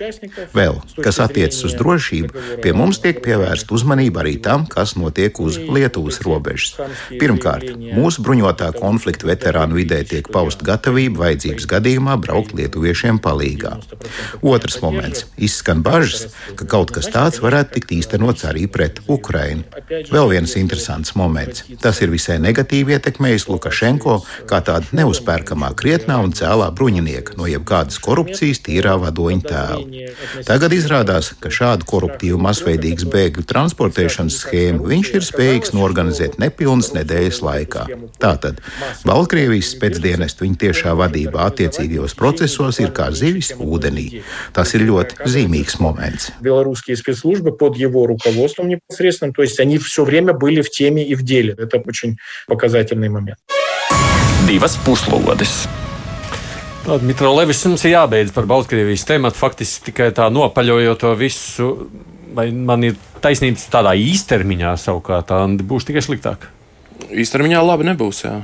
Vēl, 0.58 0.82
kas 1.00 1.22
attiecas 1.24 1.64
uz 1.68 1.76
drošību, 1.80 2.46
pie 2.64 2.74
mums 2.78 3.00
tiek 3.04 3.22
pievērsta 3.24 3.74
uzmanība 3.78 4.24
arī 4.24 4.38
tam, 4.44 4.66
kas 4.70 4.96
notiek 5.00 5.40
uz 5.44 5.60
Lietuvas 5.62 6.20
robežas. 6.26 6.76
Pirmkārt, 7.22 7.74
mūsu 7.78 8.24
bruņotā 8.26 8.72
konflikta 8.78 9.30
veterānu 9.30 9.78
vidē 9.80 10.02
tiek 10.08 10.30
pausta 10.34 10.66
gatavība 10.68 11.26
vajadzības 11.26 11.70
gadījumā 11.74 12.18
braukt 12.22 12.56
lietuviešiem 12.58 13.22
palīgā. 13.24 13.78
Otrs 14.42 14.80
moments- 14.82 15.26
izskan 15.48 15.84
bažas, 15.86 16.28
ka 16.56 16.66
kaut 16.66 16.92
kas 16.92 17.10
tāds 17.14 17.42
varētu 17.44 17.78
tikt 17.78 17.94
īstenots 18.00 18.46
arī 18.48 18.68
pret 18.68 19.00
Ukrainu. 19.08 19.64
Vēl 20.12 20.30
viens 20.30 20.56
interesants 20.56 21.16
moments. 21.16 21.64
Tas 21.82 22.02
ir 22.02 22.10
visai 22.10 22.38
negatīvi 22.40 22.96
ietekmējis 22.98 23.48
Lukašenko 23.52 24.22
kā 24.50 24.62
tādu 24.62 24.86
neuzpērkamā 24.98 25.74
krietnā 26.07 26.19
un 26.23 26.33
cēlā 26.37 26.69
bruņinieka 26.77 27.37
no 27.39 27.49
jebkādas 27.51 27.99
korupcijas 28.03 28.63
tīrā 28.63 28.95
vadoņa 29.03 29.43
tēlu. 29.49 30.03
Tagad 30.47 30.75
izrādās, 30.77 31.33
ka 31.43 31.51
šādu 31.53 31.87
koruptīvu 31.91 32.39
masveidīgas 32.43 33.09
bēgļu 33.11 33.45
transportēšanas 33.51 34.39
schēmu 34.45 34.87
viņš 34.93 35.13
ir 35.19 35.27
spējīgs 35.27 35.75
norganizēt 35.77 36.39
nepilnas 36.43 36.93
nedēļas 36.97 37.43
laikā. 37.45 37.87
Tātad 38.23 38.63
Baltkrievijas 39.09 39.73
spēcdienestu 39.77 40.47
viņa 40.47 40.61
tiešā 40.67 40.95
vadībā 40.99 41.49
attiecīgajos 41.51 42.17
procesos 42.19 42.81
ir 42.83 42.95
kā 42.95 43.11
zivis 43.17 43.53
ūdenī. 43.59 44.23
Tas 44.57 44.75
ir 44.77 44.87
ļoti 44.89 45.27
zīmīgs 45.27 45.81
moments. 45.83 46.31
Белорусские 46.41 46.97
спецслужбы 46.97 47.53
под 47.53 47.77
его 47.77 48.07
руководством 48.07 48.69
непосредственным, 48.69 49.35
то 49.35 49.43
есть 49.43 49.59
они 49.61 49.79
все 49.79 50.05
время 50.05 50.33
были 50.33 50.63
в 50.63 50.71
теме 50.71 51.05
и 51.05 51.15
в 51.15 51.23
деле. 51.23 51.55
Это 51.59 51.79
очень 51.79 52.17
показательный 52.47 53.09
момент. 53.09 53.39
Divas 54.47 54.77
puslodes! 54.85 55.69
Dmitro 56.88 57.34
Levis, 57.36 57.66
mums 57.68 57.84
ir 57.84 57.98
jābeidz 57.98 58.32
par 58.36 58.48
Baltkrievijas 58.48 59.04
tēmu. 59.10 59.32
Faktiski 59.36 59.90
tikai 59.90 60.12
tā 60.16 60.30
nopaļojot 60.32 61.02
to 61.04 61.14
visu, 61.20 61.72
vai 62.36 62.48
man 62.56 62.86
ir 62.88 62.96
taisnība 63.24 63.60
tādā 63.74 63.92
īstermiņā 64.00 64.76
savukārt, 64.80 65.28
tā 65.28 65.42
būs 65.68 65.88
tikai 65.90 66.06
sliktāk. 66.06 66.48
Īstermiņā 67.12 67.64
labi 67.66 67.90
nebūs. 67.90 68.24
Jā. 68.24 68.38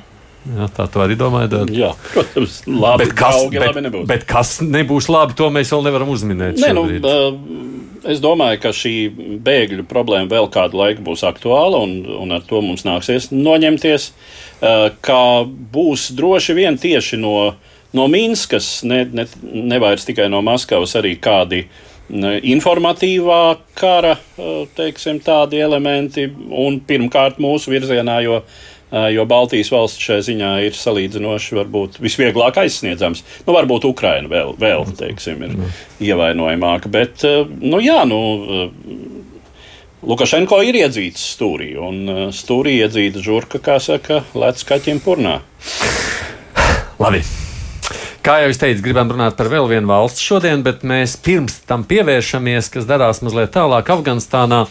Jā, 0.44 0.68
tā 0.76 0.90
tu 0.92 1.00
arī 1.00 1.16
domāji. 1.16 1.54
Tad... 1.54 1.72
Jā, 1.72 1.94
protams, 2.12 2.58
labi. 2.68 3.06
Bet 3.06 3.14
kas, 3.16 3.38
draugi, 3.38 3.60
bet, 3.62 3.70
labi 3.70 3.84
nebūs. 3.86 4.08
bet 4.10 4.26
kas 4.28 4.50
nebūs 4.66 5.08
labi, 5.08 5.38
to 5.40 5.48
mēs 5.56 5.72
vēl 5.72 5.86
nevaram 5.88 6.12
uzminēt. 6.12 6.60
Nē, 6.60 6.72
nu, 6.76 6.84
uh, 7.00 8.02
es 8.12 8.20
domāju, 8.24 8.60
ka 8.66 8.74
šī 8.76 8.96
bēgļu 9.46 9.88
problēma 9.88 10.28
vēl 10.34 10.50
kādu 10.52 10.82
laiku 10.82 11.06
būs 11.08 11.24
aktuāla, 11.30 11.80
un, 11.88 12.02
un 12.26 12.36
ar 12.36 12.44
to 12.50 12.60
mums 12.66 12.84
nāksies 12.88 13.32
noņemties. 13.32 14.10
Uh, 14.60 14.90
Kā 15.04 15.22
būs 15.48 16.10
droši 16.16 16.58
vien 16.60 16.76
tieši 16.80 17.24
no, 17.24 17.54
no 17.94 18.08
Minskas, 18.12 18.84
ne, 18.88 19.04
ne, 19.14 19.28
nevairs 19.44 20.08
tikai 20.10 20.30
no 20.32 20.42
Maskavas, 20.46 20.96
arī 21.00 21.16
kādi 21.22 21.64
informatīvā 22.14 23.42
kara 23.80 24.18
uh, 24.18 24.68
teiksim, 24.76 25.22
tādi 25.24 25.62
elementi, 25.64 26.28
un 26.52 26.82
pirmkārt 26.88 27.42
mūsu 27.44 27.74
virzienā, 27.76 28.22
jo 28.28 28.44
Uh, 28.94 29.08
jo 29.10 29.24
Baltijas 29.26 29.72
valsts 29.74 30.06
šai 30.06 30.20
ziņā 30.22 30.50
ir 30.68 30.76
salīdzinoši 30.78 31.56
varbūt 31.58 31.96
visvieglāk 31.98 32.60
aizsniedzams. 32.62 33.24
Nu, 33.48 33.56
varbūt 33.56 33.88
Ukraina 33.90 34.30
vēl, 34.30 34.54
vēl 34.62 34.86
teiksim, 35.00 35.42
ir 35.48 35.56
ievainojamāka, 36.12 36.94
bet, 36.94 37.26
uh, 37.26 37.50
nu 37.50 37.82
jā, 37.82 38.04
nu. 38.06 38.20
Lukašenko 40.06 40.60
ir 40.68 40.78
iedzīts 40.84 41.24
stūrī, 41.34 41.72
un 41.80 42.30
stūrī 42.38 42.76
iedzīta 42.84 43.24
žurka, 43.26 43.64
kā 43.64 43.80
saka, 43.82 44.22
lec 44.38 44.62
kaķim 44.70 45.02
purnā. 45.02 45.40
Labi. 47.02 47.24
Kā 48.24 48.38
jau 48.40 48.54
es 48.54 48.56
teicu, 48.56 48.80
gribam 48.86 49.10
runāt 49.12 49.34
par 49.36 49.50
vēl 49.52 49.66
vienu 49.68 49.90
valsti 49.90 50.24
šodien, 50.24 50.62
bet 50.64 50.86
mēs 50.88 51.18
pirms 51.20 51.58
tam 51.68 51.82
pievēršamies, 51.90 52.70
kas 52.72 52.88
darās 52.88 53.20
mazliet 53.20 53.52
tālāk 53.52 53.92
Afganistānā. 53.92 54.62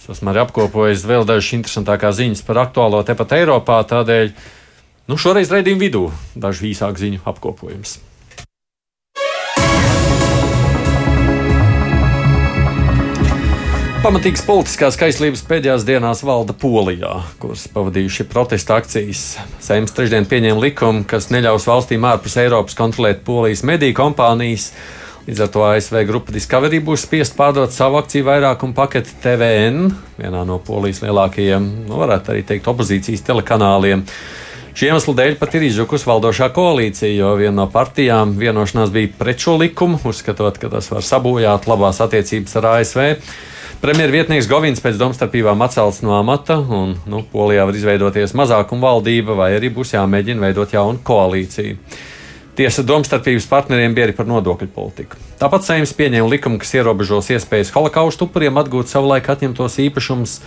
Es 0.00 0.06
esmu 0.14 0.32
arī 0.32 0.40
apkopojis 0.40 1.04
vēl 1.04 1.28
dažas 1.28 1.50
interesantākās 1.58 2.16
ziņas 2.22 2.40
par 2.48 2.62
aktuālo 2.62 3.02
tepat 3.04 3.36
Eiropā, 3.36 3.82
tādēļ 3.92 4.32
nu, 5.12 5.20
šoreiz 5.20 5.52
raidījuma 5.52 5.84
vidū 5.84 6.06
dažu 6.32 6.64
īsāku 6.70 7.04
ziņu 7.04 7.20
apkopojums. 7.28 7.98
Pamatīgas 14.04 14.42
politiskās 14.44 14.98
kaislības 15.00 15.40
pēdējās 15.48 15.86
dienās 15.88 16.18
valda 16.28 16.52
Polijā, 16.60 17.22
kuras 17.40 17.62
pavadījuši 17.72 18.26
protesta 18.28 18.76
akcijas. 18.76 19.22
Seimas 19.64 19.94
trešdien 19.96 20.26
pieņēma 20.28 20.60
likumu, 20.60 21.06
kas 21.08 21.30
neļaus 21.32 21.64
valstīm 21.64 22.04
ārpus 22.04 22.34
Eiropas 22.42 22.76
kontrolēt 22.76 23.22
Polijas 23.24 23.62
mediju 23.64 23.96
kompānijas. 23.96 24.66
Līdz 25.24 25.40
ar 25.46 25.48
to 25.54 25.62
ASV 25.70 26.02
grupa 26.10 26.34
Discovery 26.36 26.82
būs 26.84 27.06
spiest 27.06 27.32
pārdot 27.38 27.72
savu 27.72 27.96
akciju 28.02 28.26
vairākumu 28.26 28.76
paketi 28.76 29.16
TVN, 29.24 29.88
vienā 30.18 30.44
no 30.44 30.58
Polijas 30.66 31.00
lielākajiem, 31.06 31.70
nu, 31.86 31.96
varētu 32.02 32.34
arī 32.34 32.44
teikt, 32.44 32.68
opozīcijas 32.74 33.24
telekanāliem. 33.24 34.04
Šī 34.76 34.90
iemesla 34.90 35.16
dēļ 35.22 35.40
pat 35.40 35.56
ir 35.56 35.64
izjukusi 35.70 36.10
valdošā 36.10 36.50
koalīcija, 36.52 37.14
jo 37.22 37.32
viena 37.40 37.62
no 37.62 37.68
partijām 37.72 38.36
vienošanās 38.36 38.92
bija 38.92 39.16
pret 39.16 39.40
šo 39.48 39.56
likumu, 39.64 39.96
uzskatot, 40.12 40.60
ka 40.60 40.74
tas 40.76 40.92
var 40.92 41.08
sabojāt 41.08 41.72
labās 41.72 42.04
attiecības 42.04 42.60
ar 42.60 42.72
ASV. 42.74 43.10
Premjervietnieks 43.84 44.46
Govins 44.48 44.80
pēc 44.80 44.96
domstarpībām 44.96 45.60
atcelts 45.60 45.98
no 46.00 46.14
amata, 46.16 46.54
un 46.56 46.94
nu, 47.04 47.18
Polijā 47.28 47.66
var 47.68 47.76
izveidoties 47.76 48.32
mazākuma 48.32 48.86
valdība, 48.86 49.34
vai 49.36 49.50
arī 49.58 49.68
būs 49.76 49.90
jāmēģina 49.92 50.40
veidot 50.40 50.70
jaunu 50.72 51.02
koalīciju. 51.04 51.74
Tiesa 52.56 52.80
domstarpības 52.88 53.44
partneriem 53.50 53.92
bija 53.92 54.06
arī 54.06 54.14
par 54.16 54.30
nodokļu 54.30 54.70
politiku. 54.72 55.20
Tāpat 55.36 55.66
Seims 55.66 55.92
pieņēma 55.98 56.30
likumu, 56.32 56.56
kas 56.62 56.72
ierobežos 56.78 57.28
iespējas 57.36 57.74
holokaustu 57.74 58.24
upuriem 58.24 58.56
atgūt 58.62 58.88
savulaik 58.88 59.28
atņemtos 59.34 59.76
īpašumus. 59.84 60.38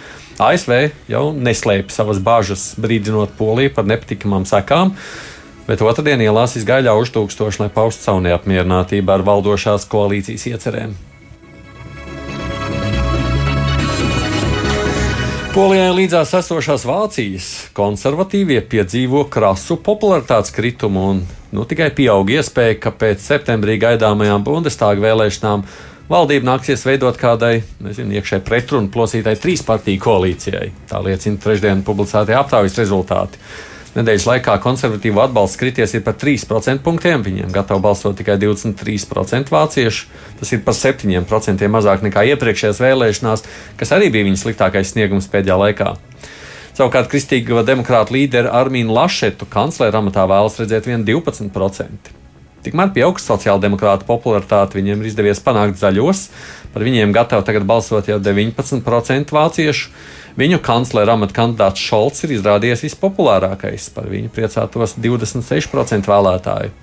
ASV 0.41 0.73
jau 1.13 1.27
neslēpj 1.37 1.93
savas 1.93 2.17
bāžas, 2.17 2.71
brīdinot 2.81 3.35
Poliju 3.37 3.75
par 3.75 3.85
nepatīkamām 3.85 4.47
sekām, 4.49 4.95
bet 5.69 5.85
otrdien 5.85 6.25
ielās 6.25 6.57
izgāja 6.57 6.89
ļaužu 6.89 7.19
tūkstoši, 7.19 7.67
lai 7.67 7.69
paustu 7.77 8.09
savu 8.09 8.25
neapmierinātību 8.25 9.13
ar 9.13 9.27
valdošās 9.29 9.85
koalīcijas 9.93 10.47
iecerēm. 10.55 10.97
Polijai 15.57 15.89
līdzās 15.89 16.35
esošās 16.37 16.83
Vācijas 16.85 17.45
konservatīvie 17.73 18.59
piedzīvo 18.69 19.23
krasu 19.33 19.79
popularitātes 19.81 20.53
kritumu, 20.53 21.05
un 21.09 21.21
nu, 21.49 21.63
tikai 21.65 21.87
pieaug 21.97 22.29
iespēja, 22.29 22.75
ka 22.83 22.91
pēc 22.93 23.23
septembrī 23.25 23.79
gaidāmajām 23.81 24.45
Bundestāga 24.45 25.01
vēlēšanām 25.01 25.63
valdība 26.13 26.45
nāksies 26.51 26.85
veidot 26.85 27.17
kādai 27.17 27.63
nezinu, 27.81 28.19
iekšēji 28.19 28.45
pretrunu 28.45 28.91
plosītai 28.93 29.33
trīspartiju 29.41 30.03
koalīcijai. 30.03 30.69
Tā 30.93 31.01
liecina 31.01 31.41
trešdien 31.41 31.81
publicētie 31.89 32.37
aptaujas 32.37 32.77
rezultāti. 32.77 33.41
Nedēļas 33.95 34.25
laikā 34.27 34.57
konservatīvo 34.61 35.21
atbalsts 35.23 35.59
krities 35.59 35.95
par 36.05 36.17
3% 36.19 36.83
punktiem. 36.85 37.23
Viņiem 37.25 37.53
gatavi 37.55 37.83
balsot 37.85 38.17
tikai 38.19 38.35
23% 38.41 39.53
vāciešu. 39.53 40.09
Tas 40.41 40.51
ir 40.53 40.61
par 40.65 40.75
7% 40.77 41.71
mazāk 41.71 42.03
nekā 42.05 42.25
iepriekšējās 42.33 42.83
vēlēšanās, 42.83 43.47
kas 43.79 43.95
arī 43.95 44.11
bija 44.13 44.27
viņas 44.27 44.43
sliktākais 44.45 44.93
sniegums 44.93 45.31
pēdējā 45.31 45.57
laikā. 45.63 45.95
Savukārt 46.77 47.09
kristīgo 47.09 47.63
demokrātu 47.65 48.13
līderi 48.13 48.51
Armīnu 48.53 48.93
Lašetu 48.93 49.47
kanclera 49.49 49.97
amatā 49.97 50.27
vēlas 50.29 50.59
redzēt 50.61 50.85
vien 50.85 51.07
12%. 51.07 52.11
Tikmēr 52.67 52.91
pieaugs 52.93 53.25
sociāldemokrāta 53.25 54.05
popularitāte 54.05 54.77
viņiem 54.77 55.01
ir 55.01 55.09
izdevies 55.09 55.41
panākt 55.41 55.79
zaļos. 55.79 56.27
Par 56.73 56.85
viņiem 56.85 57.15
gatavi 57.15 57.47
tagad 57.47 57.65
balsot 57.65 58.09
jau 58.11 58.19
19% 58.21 59.33
vāciešu. 59.33 59.89
Viņu 60.37 60.59
kanclera 60.61 61.15
amata 61.17 61.33
kandidāts 61.33 61.81
Šolts 61.81 62.25
ir 62.27 62.35
izrādījies 62.35 62.83
vispopulārākais. 62.85 63.89
Par 63.95 64.05
viņu 64.11 64.29
priecātos 64.33 64.93
26% 65.01 66.09
vēlētāju. 66.09 66.75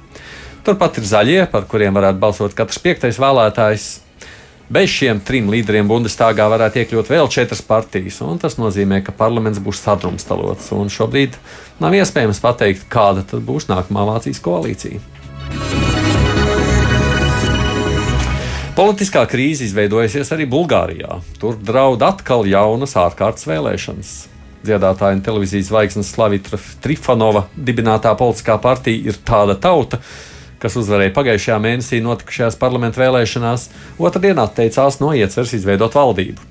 Turpat 0.64 0.98
ir 0.98 1.06
zaļie, 1.06 1.42
par 1.52 1.68
kuriem 1.70 1.94
varētu 1.94 2.18
balsot 2.18 2.56
katrs 2.58 2.80
piektais 2.82 3.20
vēlētājs. 3.22 3.86
Bez 4.74 4.88
šiem 4.88 5.20
trim 5.20 5.50
līderiem 5.52 5.86
Bundestāgā 5.86 6.46
varētu 6.48 6.80
iekļūt 6.80 7.10
vēl 7.12 7.28
četras 7.30 7.60
partijas, 7.62 8.22
un 8.24 8.40
tas 8.40 8.56
nozīmē, 8.56 9.02
ka 9.04 9.12
parlaments 9.12 9.60
būs 9.62 9.82
sadrumstalots. 9.84 10.72
Šobrīd 10.96 11.36
nav 11.84 11.94
iespējams 11.94 12.40
pateikt, 12.42 12.88
kāda 12.90 13.22
būs 13.44 13.68
nākamā 13.68 14.06
Vācijas 14.08 14.40
koalīcija. 14.42 15.02
Politiskā 18.74 19.20
krīze 19.30 19.68
izveidojusies 19.68 20.32
arī 20.34 20.48
Bulgārijā. 20.50 21.20
Tur 21.38 21.54
draud 21.62 22.02
atkal 22.02 22.42
jaunas 22.50 22.96
ārkārtas 22.98 23.46
vēlēšanas. 23.46 24.08
Dziedātāja 24.66 25.14
un 25.14 25.22
televīzijas 25.22 25.68
zvaigznes 25.68 26.10
Slavitra 26.10 26.58
Trifonova 26.82 27.44
dibinātā 27.54 28.10
politiskā 28.18 28.56
partija 28.58 29.12
ir 29.12 29.20
tāda 29.22 29.54
tauta, 29.54 30.00
kas 30.58 30.74
uzvarēja 30.80 31.14
pagājušajā 31.14 31.60
mēnesī 31.62 32.02
notikušajās 32.02 32.58
parlamentu 32.58 33.04
vēlēšanās, 33.04 33.68
otrdien 34.02 34.42
atteicās 34.42 34.98
no 35.04 35.14
ieceres 35.14 35.54
izveidot 35.54 35.94
valdību. 35.94 36.50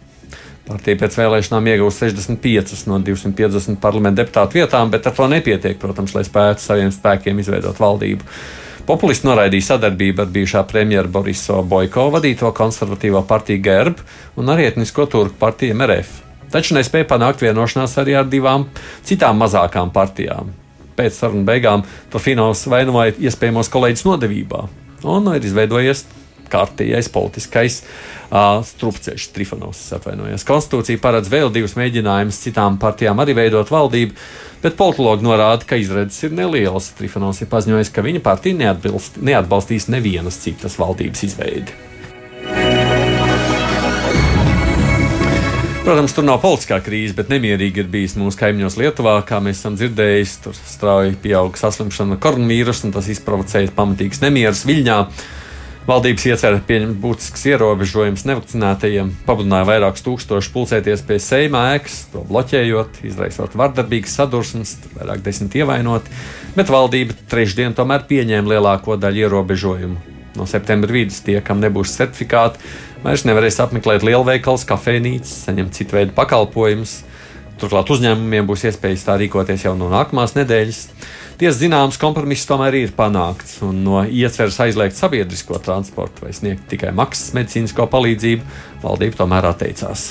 Partija 0.69 1.03
pēc 1.03 1.19
vēlēšanām 1.19 1.71
iegūst 1.73 2.05
65 2.05 2.85
no 2.87 3.03
250 3.03 3.83
parlamentu 3.83 4.23
deputātu 4.23 4.61
vietām, 4.61 4.95
bet 4.95 5.11
ar 5.11 5.19
to 5.19 5.27
nepietiek, 5.27 5.75
protams, 5.81 6.15
lai 6.15 6.23
spētu 6.23 6.69
saviem 6.71 6.95
spēkiem 6.95 7.43
izveidot 7.43 7.83
valdību. 7.83 8.35
Populisti 8.83 9.23
noraidīja 9.29 9.63
sadarbību 9.69 10.25
ar 10.25 10.31
bijušā 10.35 10.61
premjera 10.67 11.07
Borisa 11.07 11.61
Boiko 11.63 12.09
vadīto 12.11 12.49
konservatīvo 12.51 13.21
partiju 13.29 13.61
GERB 13.63 14.01
un 14.41 14.51
arī 14.51 14.65
etnisko 14.67 15.05
turku 15.07 15.39
partiju 15.39 15.77
MRF. 15.77 16.17
Taču 16.51 16.75
nespēja 16.75 17.07
panākt 17.07 17.45
vienošanās 17.45 17.95
arī 18.03 18.17
ar 18.19 18.27
divām 18.27 18.65
citām 19.07 19.39
mazākām 19.39 19.93
partijām. 19.95 20.51
Pēc 20.99 21.15
sarunu 21.15 21.47
beigām 21.47 21.85
Turfinovs 22.11 22.65
vainoja 22.67 23.15
iespējamos 23.23 23.71
kolēģis 23.71 24.03
nodevībā 24.09 24.65
un 25.13 25.31
ir 25.31 25.47
izveidojies 25.47 26.03
kārtējais 26.53 27.09
politiskais 27.13 27.81
uh, 27.83 28.61
strupceļš, 28.65 29.27
Trifonovs 29.35 29.83
atvainojas. 29.97 30.45
Konstitūcija 30.47 31.01
paredz 31.03 31.31
vēl 31.33 31.51
divus 31.53 31.75
mēģinājumus 31.79 32.41
citām 32.45 32.79
partijām 32.81 33.19
arī 33.23 33.35
veidot 33.41 33.73
valdību, 33.73 34.17
bet 34.63 34.77
politologi 34.79 35.25
norāda, 35.27 35.65
ka 35.67 35.79
izredzes 35.81 36.29
ir 36.29 36.37
nelielas. 36.37 36.93
Trifonovs 36.97 37.41
ir 37.43 37.51
paziņojis, 37.51 37.93
ka 37.93 38.05
viņa 38.05 38.23
partija 38.25 38.75
neatbalstīs 39.17 39.89
nevienas 39.91 40.39
citas 40.45 40.79
valdības 40.79 41.27
izveidi. 41.29 41.81
Protams, 45.83 46.13
tur 46.15 46.23
nav 46.23 46.37
politiskā 46.39 46.77
krīze, 46.79 47.11
bet 47.17 47.27
nemierīgi 47.27 47.81
ir 47.83 47.87
bijis 47.91 48.13
mūsu 48.15 48.39
kaimiņos 48.39 48.77
Lietuvā, 48.79 49.17
kā 49.27 49.41
mēs 49.43 49.57
esam 49.59 49.73
dzirdējuši. 49.75 50.37
Tur 50.45 50.55
strauji 50.55 51.17
pieauga 51.19 51.59
saslimšana 51.59 52.15
ar 52.15 52.21
koronavīrusu, 52.23 52.85
un 52.87 52.93
tas 52.95 53.09
izprovocēja 53.11 53.73
pamatīgs 53.75 54.21
nemierus 54.23 54.63
Viļņā. 54.69 54.99
Valdības 55.83 56.23
iecerē 56.29 56.61
pieņemt 56.63 56.95
būtisks 57.03 57.41
ierobežojums 57.49 58.21
nevakcinētajiem, 58.29 59.09
pabudināja 59.27 59.67
vairākus 59.67 60.05
tūkstošus 60.05 60.47
pulcēties 60.53 61.01
pie 61.03 61.17
Seima 61.19 61.65
ēkas, 61.73 61.97
to 62.13 62.21
bloķējot, 62.29 63.01
izraisot 63.09 63.57
vardarbīgas 63.59 64.13
sadursmes, 64.15 64.77
vairāk 64.95 65.19
desmit 65.25 65.57
ievainoti, 65.59 66.15
bet 66.55 66.71
valdība 66.71 67.17
trešdien 67.27 67.75
tomēr 67.75 68.05
pieņēma 68.07 68.53
lielāko 68.53 68.95
daļu 68.95 69.25
ierobežojumu. 69.25 69.99
No 70.39 70.47
septembra 70.47 70.95
vidus 70.95 71.19
tie, 71.25 71.41
kam 71.43 71.59
nebūs 71.59 71.97
certifikāti, 71.99 72.63
vairs 73.03 73.27
nevarēs 73.27 73.59
apmeklēt 73.65 74.07
lielveikals, 74.07 74.63
kafejnīcas, 74.69 75.35
saņemt 75.49 75.75
citu 75.75 75.99
veidu 75.99 76.15
pakalpojumus. 76.15 77.01
Turklāt 77.63 77.87
uzņēmumiem 77.95 78.43
būs 78.43 78.65
iespējas 78.67 79.05
tā 79.07 79.13
rīkoties 79.21 79.61
jau 79.63 79.71
no 79.79 79.87
nākamās 79.87 80.33
nedēļas. 80.35 80.79
Tiesa 81.39 81.55
zināms 81.61 81.95
kompromiss 82.01 82.43
tomēr 82.49 82.75
ir 82.75 82.91
panākts, 82.97 83.61
un 83.63 83.77
no 83.85 84.01
ieceras 84.03 84.59
aizliegt 84.65 84.99
sabiedrisko 84.99 85.61
transportu 85.63 86.25
vai 86.25 86.33
sniegt 86.35 86.65
tikai 86.73 86.91
maksas 86.91 87.31
medicīnisko 87.37 87.87
palīdzību, 87.93 88.43
valdība 88.83 89.21
tomēr 89.21 89.47
atteicās. 89.53 90.09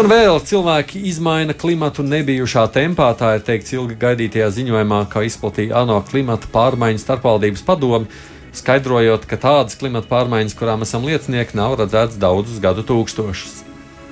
Un 0.00 0.10
vēl 0.10 0.42
cilvēki 0.50 1.04
izmaina 1.12 1.54
klimatu 1.54 2.02
nebijušā 2.02 2.66
tempā. 2.74 3.12
Tā 3.14 3.36
ir 3.38 3.46
teikts 3.46 3.76
ilgi 3.76 3.94
gaidītajā 4.00 4.50
ziņojumā, 4.58 5.04
kā 5.12 5.22
izplatīja 5.28 5.84
ANO 5.84 6.00
klimata 6.10 6.50
pārmaiņu 6.50 7.02
starpvaldības 7.04 7.62
padomu, 7.62 8.10
skaidrojot, 8.56 9.26
ka 9.30 9.38
tādas 9.40 9.78
klimata 9.80 10.08
pārmaiņas, 10.10 10.56
kurām 10.58 10.86
esam 10.86 11.06
liecinieki, 11.08 11.58
nav 11.58 11.78
redzētas 11.80 12.18
daudzus 12.20 12.62
gadu 12.62 12.86
tūkstošus. 12.86 13.66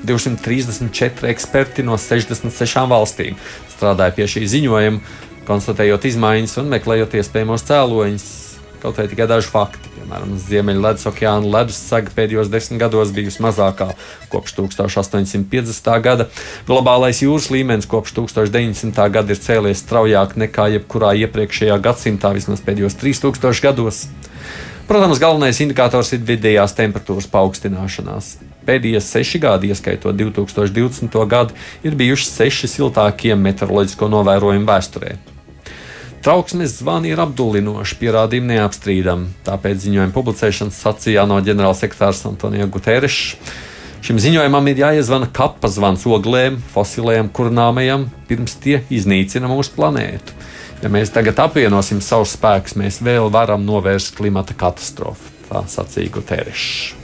234 0.06 1.26
eksperti 1.32 1.82
no 1.82 1.96
66 1.98 2.84
valstīm 2.90 3.38
strādāja 3.72 4.14
pie 4.14 4.28
šī 4.30 4.44
ziņojuma, 4.54 5.00
konstatējot 5.48 6.06
izmaiņas 6.10 6.58
un 6.62 6.70
meklējot 6.74 7.18
iespējamos 7.18 7.66
cēloņus. 7.68 8.28
Kaut 8.78 8.94
vai 8.94 9.08
tikai 9.10 9.26
daži 9.26 9.48
fakti. 9.50 9.90
Piemēram, 9.96 10.36
Ziemeļledus 10.38 11.08
okeāna 11.10 11.48
ledus 11.50 11.80
saga 11.82 12.12
pēdējos 12.14 12.50
desmit 12.52 12.78
gados 12.78 13.10
bijusi 13.10 13.42
mazākā 13.42 13.88
kopš 14.30 14.54
1850. 14.60 15.90
gada. 16.04 16.28
Globālais 16.68 17.24
jūras 17.24 17.50
līmenis 17.50 17.90
kopš 17.90 18.14
1900. 18.20 19.08
gada 19.16 19.34
ir 19.34 19.42
cēlies 19.42 19.82
straujāk 19.82 20.36
nekā 20.38 20.68
jebkurā 20.76 21.16
iepriekšējā 21.24 21.80
gadsimtā, 21.82 22.30
vismaz 22.38 22.62
pēdējos 22.62 23.00
3000 23.02 23.66
gados. 23.66 24.04
Protams, 24.88 25.18
galvenais 25.20 25.58
indikators 25.60 26.14
ir 26.16 26.22
vidējās 26.24 26.72
temperatūras 26.72 27.26
paaugstināšanās. 27.28 28.38
Pēdējie 28.64 29.02
seši 29.04 29.40
gadi, 29.42 29.68
ieskaitot 29.68 30.16
2020. 30.16 31.18
gadu, 31.28 31.56
ir 31.84 31.96
bijuši 31.98 32.24
seši 32.30 32.70
siltākie 32.72 33.34
meteoroloģisko 33.36 34.08
novērojumu 34.08 34.64
vēsturē. 34.70 35.10
Trauksmes 36.24 36.78
zvani 36.80 37.12
ir 37.12 37.20
apdullinoši, 37.20 37.98
pierādījumi 38.00 38.54
neapstrīdami. 38.54 39.28
Tāpēc 39.44 39.84
ziņojuma 39.84 40.16
publicēšanas 40.16 40.80
sacīja 40.86 41.26
no 41.28 41.36
ģenerālsekretārs 41.44 42.24
Antonija 42.32 42.64
Guterres. 42.72 43.36
Šim 44.00 44.16
ziņojumam 44.24 44.72
ir 44.72 44.82
jāiezvana 44.86 45.28
kapa 45.36 45.68
zvans 45.68 46.08
oglēm, 46.08 46.56
fosilējam, 46.72 47.28
kurnāmajam, 47.28 48.08
pirms 48.30 48.56
tie 48.64 48.80
iznīcina 48.88 49.52
mūsu 49.52 49.76
planētu. 49.76 50.37
Ja 50.78 50.90
mēs 50.92 51.10
tagad 51.10 51.40
apvienosim 51.42 51.98
savus 52.04 52.36
spēkus, 52.36 52.76
mēs 52.78 53.00
vēl 53.02 53.26
varam 53.34 53.64
novērst 53.66 54.14
klimata 54.14 54.54
katastrofu. 54.54 55.34
Tā 55.48 55.64
sacīja 55.66 56.12
Guterres. 56.14 56.94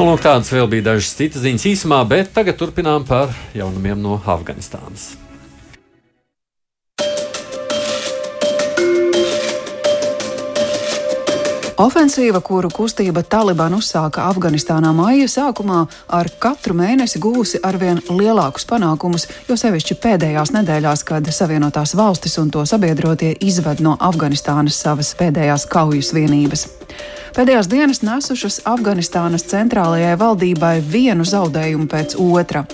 Nu, 0.00 0.06
lūk, 0.06 0.22
tādas 0.24 0.48
vēl 0.48 0.70
bija 0.72 0.86
dažas 0.94 1.12
citas 1.18 1.44
ziņas 1.44 1.66
īsumā, 1.74 2.00
bet 2.08 2.32
tagad 2.32 2.56
turpinām 2.56 3.04
par 3.04 3.34
jaunumiem 3.52 4.00
no 4.00 4.16
Afganistānas. 4.24 5.10
Ofensīva, 11.80 12.42
kuru 12.44 12.68
kustība 12.68 13.22
Taliban 13.24 13.72
uzsāka 13.72 14.26
Afganistānā 14.28 14.90
maija 14.92 15.24
sākumā, 15.32 15.78
ar 16.12 16.28
katru 16.42 16.74
mēnesi 16.76 17.16
gūsi 17.22 17.60
arvien 17.64 18.02
lielākus 18.10 18.68
panākumus, 18.68 19.24
jo 19.48 19.56
sevišķi 19.56 19.96
pēdējās 20.02 20.52
nedēļās, 20.58 21.06
kad 21.08 21.30
Savienotās 21.32 21.94
valstis 21.96 22.36
un 22.42 22.52
to 22.52 22.66
sabiedrotie 22.68 23.32
izved 23.40 23.80
no 23.80 23.96
Afganistānas 23.96 24.76
savas 24.76 25.14
pēdējās 25.16 25.64
kaujas 25.72 26.12
vienības. 26.12 26.68
Pēdējās 27.30 27.68
dienas 27.70 28.00
nesušas 28.02 28.56
Afganistānas 28.66 29.44
centrālajai 29.46 30.16
valdībai 30.18 30.80
vienu 30.82 31.22
zaudējumu 31.22 31.86
pēc 31.90 32.16
otra. 32.18 32.64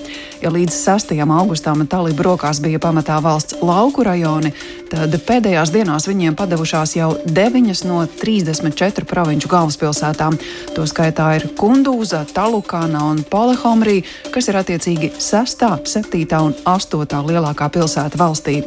Ja 0.41 0.49
līdz 0.53 0.73
6. 0.73 1.13
augustam 1.21 1.85
talību 1.85 2.25
rokās 2.25 2.63
bija 2.65 2.81
pamatā 2.81 3.19
valsts 3.21 3.59
lauku 3.61 4.07
rajoni, 4.07 4.55
tad 4.89 5.13
pēdējās 5.29 5.75
dienās 5.75 6.09
viņiem 6.09 6.39
padavušās 6.41 6.97
jau 6.97 7.13
9 7.29 7.85
no 7.91 8.01
34 8.09 9.05
provinču 9.05 9.53
galvaspilsētām. 9.53 10.39
Toskaitā 10.77 11.31
ir 11.37 11.51
Kundūza, 11.61 12.25
Talukāna 12.33 13.05
un 13.11 13.25
Polehomrī, 13.29 14.03
kas 14.33 14.49
ir 14.49 14.57
attiecīgi 14.63 15.13
6., 15.21 15.67
7. 15.85 16.25
un 16.41 16.57
8. 16.65 17.21
lielākā 17.29 17.69
pilsēta 17.77 18.25
valstī. 18.25 18.63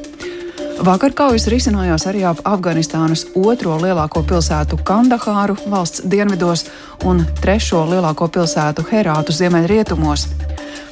Vakar 0.79 1.11
kaujas 1.11 1.43
risinājās 1.51 2.05
arī 2.07 2.21
ap 2.23 2.39
Afganistānas 2.47 3.25
otro 3.35 3.73
lielāko 3.81 4.21
pilsētu 4.23 4.77
Kandahāru 4.87 5.57
valsts 5.67 6.05
dienvidos 6.07 6.63
un 7.03 7.19
trešo 7.41 7.81
lielāko 7.89 8.29
pilsētu 8.31 8.85
Herātu 8.87 9.35
ziemeļrietumos. 9.35 10.23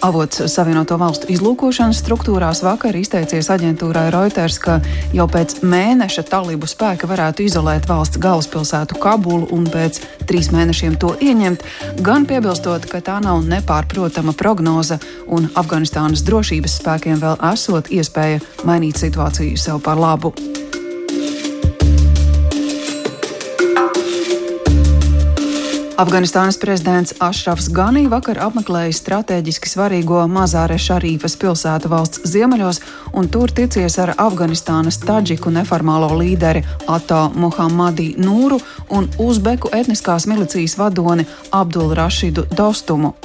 Avots 0.06 0.44
Savienoto 0.52 0.98
valstu 1.02 1.30
izlūkošanas 1.34 2.02
struktūrās 2.04 2.62
vakar 2.66 2.96
izteicies 3.00 3.50
aģentūrai 3.54 4.08
Reuters, 4.14 4.60
ka 4.62 4.78
jau 5.16 5.26
pēc 5.32 5.58
mēneša 5.66 6.26
talību 6.30 6.70
spēka 6.70 7.10
varētu 7.10 7.48
izolēt 7.48 7.90
valsts 7.90 8.22
galvaspilsētu 8.22 9.00
Kabulu 9.02 9.50
un 9.56 9.66
pēc 9.72 10.02
trīs 10.30 10.52
mēnešiem 10.54 11.00
to 11.02 11.16
ieņemt, 11.22 11.66
gan 12.06 12.28
piebilstot, 12.30 12.86
ka 12.92 13.02
tā 13.02 13.18
nav 13.24 13.42
nepārprotama 13.48 14.36
prognoze 14.38 15.00
un 15.28 15.50
Afganistānas 15.56 16.26
drošības 16.28 16.80
spēkiem 16.82 17.20
vēl 17.24 17.42
esot 17.54 17.90
iespēja 17.90 18.44
mainīt 18.70 19.02
situāciju 19.02 19.58
sev 19.58 19.82
par 19.86 20.00
labu. 20.00 20.36
Afganistānas 25.98 26.60
prezidents 26.62 27.16
Ašrafs 27.26 27.72
Ganī 27.74 28.04
vakar 28.06 28.38
apmeklēja 28.46 28.94
strateģiski 28.94 29.72
svarīgo 29.72 30.20
Mazāre 30.30 30.76
Šarīfas 30.78 31.34
pilsētu 31.42 31.90
valsts 31.90 32.22
ziemeļos 32.30 32.80
un 33.18 33.26
tur 33.34 33.50
ticies 33.50 33.98
ar 34.04 34.12
Afganistānas 34.22 35.00
taģiku 35.02 35.50
neformālo 35.56 36.12
līderi 36.20 36.62
Ato 36.86 37.24
Muhammadi 37.42 38.12
Nūru 38.22 38.62
un 38.94 39.10
Uzbeku 39.18 39.74
etniskās 39.74 40.30
milicijas 40.30 40.78
vadoni 40.78 41.26
Abdul 41.50 41.96
Rašidu 41.98 42.46
Dostumu. 42.54 43.16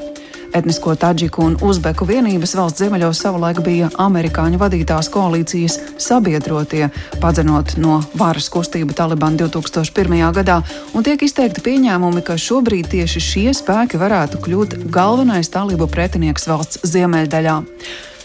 Etnisko 0.53 0.93
taģiku 1.01 1.47
un 1.47 1.55
uzbeku 1.65 2.05
vienības 2.09 2.53
valsts 2.59 2.83
ziemeļos 2.83 3.23
savulaik 3.25 3.63
bija 3.65 3.89
amerikāņu 4.05 4.61
vadītās 4.61 5.09
koalīcijas 5.13 5.79
sabiedrotie, 6.03 6.91
padzenot 7.23 7.77
no 7.81 8.03
varas 8.21 8.51
kustību 8.53 8.93
Taliban 8.99 9.39
2001. 9.41 10.21
gadā, 10.37 10.61
un 10.93 11.09
tiek 11.09 11.25
izteikti 11.25 11.65
pieņēmumi, 11.65 12.25
ka 12.27 12.37
šobrīd 12.37 12.93
tieši 12.93 13.27
šie 13.31 13.49
spēki 13.57 14.01
varētu 14.03 14.45
kļūt 14.45 14.79
galvenais 14.93 15.49
talību 15.53 15.89
pretinieks 15.89 16.49
valsts 16.53 16.85
ziemeļdaļā. 16.93 17.61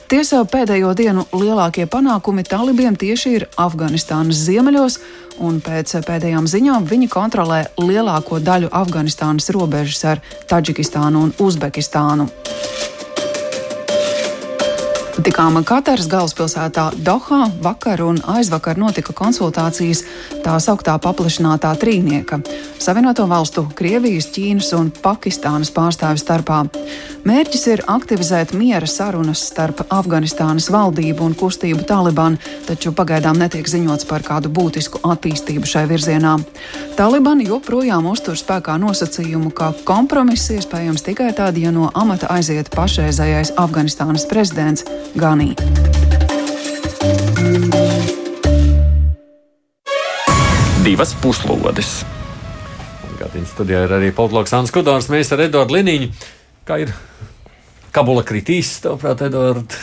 Tiesa 0.07 0.37
pēdējo 0.47 0.93
dienu 0.95 1.25
lielākie 1.35 1.83
panākumi 1.91 2.45
talibiem 2.47 2.95
tieši 2.95 3.31
ir 3.35 3.45
Afganistānas 3.59 4.39
ziemeļos, 4.45 4.95
un 5.43 5.57
pēc 5.59 5.97
pēdējām 6.07 6.47
ziņām 6.47 6.87
viņi 6.87 7.09
kontrolē 7.11 7.57
lielāko 7.75 8.39
daļu 8.39 8.69
Afganistānas 8.71 9.51
robežas 9.51 10.05
ar 10.07 10.23
Taģikistānu 10.47 11.25
un 11.27 11.35
Uzbekistānu. 11.43 12.29
Notikām 15.27 15.59
Kataras 15.67 16.05
galvaspilsētā 16.07 16.85
Dohā 17.03 17.49
vakar 17.59 17.99
un 18.05 18.15
aizvakar 18.31 18.77
notika 18.79 19.11
konsultācijas 19.11 20.05
tā 20.45 20.53
sauktā 20.63 20.93
paplašinātā 21.03 21.73
trīnieka- 21.81 22.39
Savienoto 22.85 23.27
valstu, 23.27 23.67
Krievijas, 23.75 24.29
Ķīnas 24.31 24.71
un 24.79 24.89
Pakistānas 24.89 25.67
pārstāvju 25.67 26.23
starpā. 26.23 26.69
Mērķis 27.25 27.67
ir 27.67 27.83
aktivizēt 27.87 28.53
miera 28.53 28.87
sarunas 28.87 29.41
starp 29.43 29.83
Afganistānas 29.89 30.69
valdību 30.71 31.19
un 31.19 31.35
kustību 31.35 31.83
Taliban, 31.85 32.37
taču 32.65 32.93
pagaidām 32.93 33.35
netiek 33.37 33.67
ziņots 33.67 34.07
par 34.07 34.21
kādu 34.21 34.47
būtisku 34.47 35.01
attīstību 35.03 35.65
šai 35.65 35.87
virzienā. 35.87 36.39
Taliban 36.95 37.41
joprojām 37.41 38.07
uztur 38.07 38.35
spēkā 38.35 38.79
nosacījumu, 38.79 39.51
ka 39.51 39.73
kompromiss 39.83 40.49
iespējams 40.49 41.03
tikai 41.03 41.35
tad, 41.35 41.57
ja 41.57 41.71
no 41.71 41.91
amata 41.93 42.27
aiziet 42.27 42.69
pašreizējais 42.69 43.51
Afganistānas 43.57 44.25
prezidents 44.25 44.85
Ganī. 45.17 45.55
Divas 50.85 51.13
puslodes. 51.21 52.03
Gadiņas 53.17 53.53
studijā 53.55 53.81
ir 53.87 53.93
arī 53.97 54.11
politologs 54.13 54.53
Ants 54.53 54.73
Kudāns, 54.75 55.09
mēs 55.09 55.33
ar 55.33 55.41
Eduardu 55.47 55.79
Liniņu. 55.79 56.11
Kā 56.67 56.77
ir 56.83 56.93
Kabula 57.95 58.21
kritīs, 58.27 58.75
tavuprāt, 58.83 59.23
Eduard, 59.25 59.73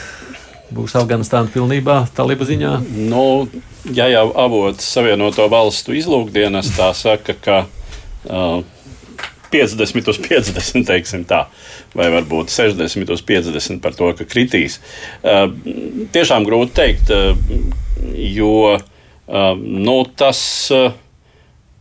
būs 0.75 0.95
Afganistāna 1.01 1.51
pilnībā 1.51 2.05
talība 2.15 2.47
ziņā? 2.47 2.77
Nu, 3.11 3.49
ja 3.91 4.07
jau 4.13 4.29
avots 4.39 4.87
Savienoto 4.87 5.49
valstu 5.51 5.97
izlūkdienas 5.99 6.71
tā 6.79 6.93
saka, 6.95 7.35
ka 7.35 7.59
uh, 7.67 8.63
50 9.55 10.11
uz 10.11 10.21
50, 10.25 10.85
teiksim 10.89 11.25
tā, 11.31 11.45
vai 11.95 12.11
varbūt 12.15 12.53
60 12.55 13.15
uz 13.15 13.23
50 13.27 13.83
par 13.85 13.97
to, 13.97 14.11
ka 14.19 14.27
kritīs. 14.29 14.81
Uh, 15.23 15.47
tiešām 16.15 16.47
grūti 16.47 16.75
teikt, 16.77 17.13
uh, 17.15 17.39
jo 18.35 18.57
uh, 18.75 19.55
nu, 19.59 19.99
tas. 20.17 20.43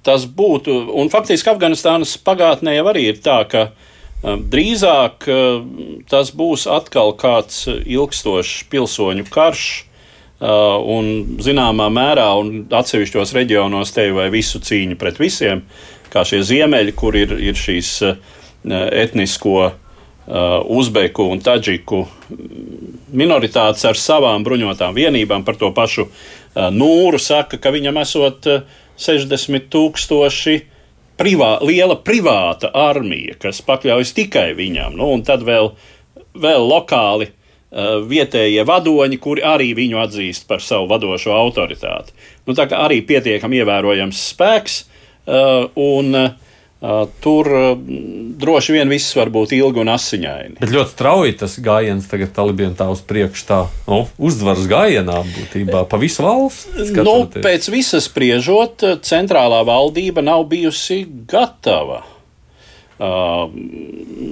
Tas 0.04 0.26
būtu, 0.28 0.74
un 1.00 1.08
faktiski 1.08 1.48
Afganistānas 1.48 2.18
pagātnē 2.28 2.74
jau 2.74 2.90
arī 2.92 3.06
ir 3.14 3.22
tā, 3.24 3.38
ka 3.48 3.62
drīzāk 4.52 5.24
tas 6.12 6.32
būs 6.36 6.66
atkal 6.68 7.14
kāds 7.16 7.62
ilgstošs 7.72 8.66
pilsoņu 8.68 9.24
karš, 9.32 9.64
un 10.42 11.38
zināmā 11.44 11.90
mērā, 11.94 12.28
un 12.40 12.66
atsevišķos 12.74 13.34
reģionos 13.38 13.94
te 13.96 14.10
vai 14.16 14.30
visu 14.34 14.60
cīņu 14.64 14.98
pret 15.00 15.20
visiem, 15.22 15.64
kā 16.14 16.26
šie 16.28 16.42
ziemeļi, 16.44 16.96
kur 16.98 17.16
ir, 17.16 17.36
ir 17.40 17.58
šīs 17.58 17.96
etnisko 18.64 19.72
uzbeku 20.72 21.26
un 21.32 21.42
taģiku 21.44 22.06
minoritātes 23.12 23.84
ar 23.86 24.00
savām 24.00 24.44
bruņotām 24.46 24.96
vienībām 24.96 25.44
par 25.44 25.60
to 25.60 25.72
pašu 25.76 26.08
Nūru 26.54 27.18
saka, 27.20 27.58
ka 27.58 27.72
viņam 27.74 27.98
esot 27.98 28.46
uh, 28.46 28.62
60 28.98 29.70
tūkstoši 29.74 30.60
privā, 31.18 31.56
liela 31.66 31.98
privāta 31.98 32.70
armija, 32.78 33.40
kas 33.42 33.64
pakļaujas 33.66 34.14
tikai 34.14 34.52
viņam. 34.58 34.94
Nu, 35.00 35.10
un 35.16 35.24
tad 35.26 35.42
vēl, 35.48 35.72
vēl 36.38 36.68
lokāli 36.70 37.32
uh, 37.32 37.43
vietējie 37.74 38.64
vadoņi, 38.70 39.18
kuri 39.22 39.44
arī 39.46 39.72
viņu 39.78 40.02
atzīst 40.04 40.48
par 40.50 40.62
savu 40.62 40.88
vadošo 40.92 41.34
autoritāti. 41.34 42.14
Nu, 42.46 42.54
tā 42.58 42.68
kā 42.70 42.84
arī 42.86 43.02
pietiekami 43.08 43.64
ievērojams 43.64 44.24
spēks. 44.34 44.82
Uh, 45.24 45.70
un, 45.80 46.18
Uh, 46.84 47.06
tur 47.24 47.48
droši 48.44 48.74
vien 48.76 48.90
viss 48.92 49.14
var 49.16 49.30
būt 49.32 49.54
ilgi 49.56 49.80
un 49.80 49.88
asiņaini. 49.94 50.58
Bet 50.60 50.74
ļoti 50.74 50.92
strauji 50.92 51.36
tas 51.40 51.54
gājiens 51.64 52.10
tagad 52.12 52.34
talibiem 52.36 52.74
tā 52.76 52.90
uz 52.92 53.00
priekšu, 53.08 53.46
tā 53.48 53.60
nu, 53.88 54.02
uzvaras 54.20 54.68
gājienā 54.68 55.22
būtībā 55.30 55.86
pa 55.88 56.00
visu 56.02 56.26
valsts. 56.26 56.92
Nu, 56.98 57.14
pēc 57.32 57.70
visas 57.72 58.10
spriežot, 58.10 58.84
centrālā 59.08 59.62
valdība 59.64 60.26
nav 60.28 60.44
bijusi 60.52 61.06
gatava. 61.08 62.02
Uh, 63.00 63.48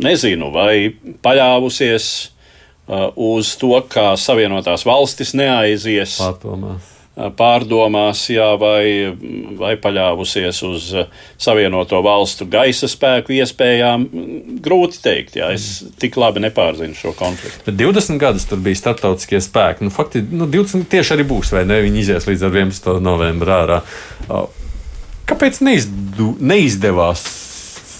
nezinu, 0.04 0.52
vai 0.52 0.92
paļāvusies 1.24 2.12
uh, 2.26 2.41
uz 2.88 3.54
to, 3.62 3.76
ka 3.92 4.14
Savienotās 4.20 4.88
valstis 4.88 5.36
neaizies. 5.38 6.18
Pārdomās 6.22 6.92
pārdomās, 7.38 8.24
jā, 8.32 8.48
vai, 8.60 9.12
vai 9.60 9.74
paļāvusies 9.80 10.62
uz 10.64 10.88
Savienoto 11.42 12.00
valstu 12.06 12.48
gaisa 12.50 12.88
spēku 12.90 13.36
iespējām. 13.36 14.08
Grūti 14.64 15.02
teikt, 15.04 15.36
jā, 15.42 15.52
es 15.56 15.84
tik 16.00 16.18
labi 16.22 16.44
nepārzinu 16.46 16.96
šo 16.98 17.14
konfliktu. 17.18 17.66
Bet 17.68 17.78
20 17.82 18.22
gadus 18.22 18.48
tur 18.50 18.64
bija 18.64 18.80
starptautiskie 18.80 19.42
spēki. 19.44 19.86
Nu, 19.86 19.94
fakti, 19.94 20.24
nu, 20.32 20.48
20 20.52 20.88
tieši 20.92 21.18
arī 21.18 21.28
būs, 21.28 21.52
vai 21.56 21.66
ne? 21.68 21.82
Viņi 21.84 22.04
izies 22.06 22.30
līdz 22.30 22.48
11. 22.48 22.92
novembrim 23.04 23.56
ārā. 23.60 23.82
Kāpēc 25.30 25.62
neizdu, 25.68 26.34
neizdevās 26.40 27.28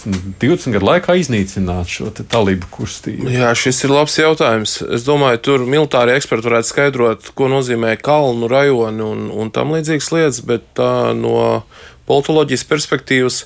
20 0.04 0.74
gadu 0.74 0.86
laikā 0.88 1.14
iznīcināt 1.20 1.90
šo 1.90 2.10
talību 2.18 2.68
kustību? 2.74 3.30
Jā, 3.30 3.52
šis 3.58 3.84
ir 3.86 3.94
labs 3.94 4.18
jautājums. 4.18 4.76
Es 4.82 5.06
domāju, 5.06 5.40
tur 5.46 5.66
militāri 5.68 6.16
eksperti 6.16 6.48
varētu 6.50 6.70
skaidrot, 6.70 7.32
ko 7.38 7.50
nozīmē 7.52 7.94
kalnu 8.02 8.50
rajoni 8.50 9.04
un, 9.06 9.28
un 9.30 9.52
tam 9.54 9.74
līdzīgas 9.76 10.12
lietas, 10.14 10.40
bet 10.46 10.66
tā, 10.78 10.92
no 11.16 11.62
politoloģijas 12.10 12.66
perspektīvas. 12.70 13.44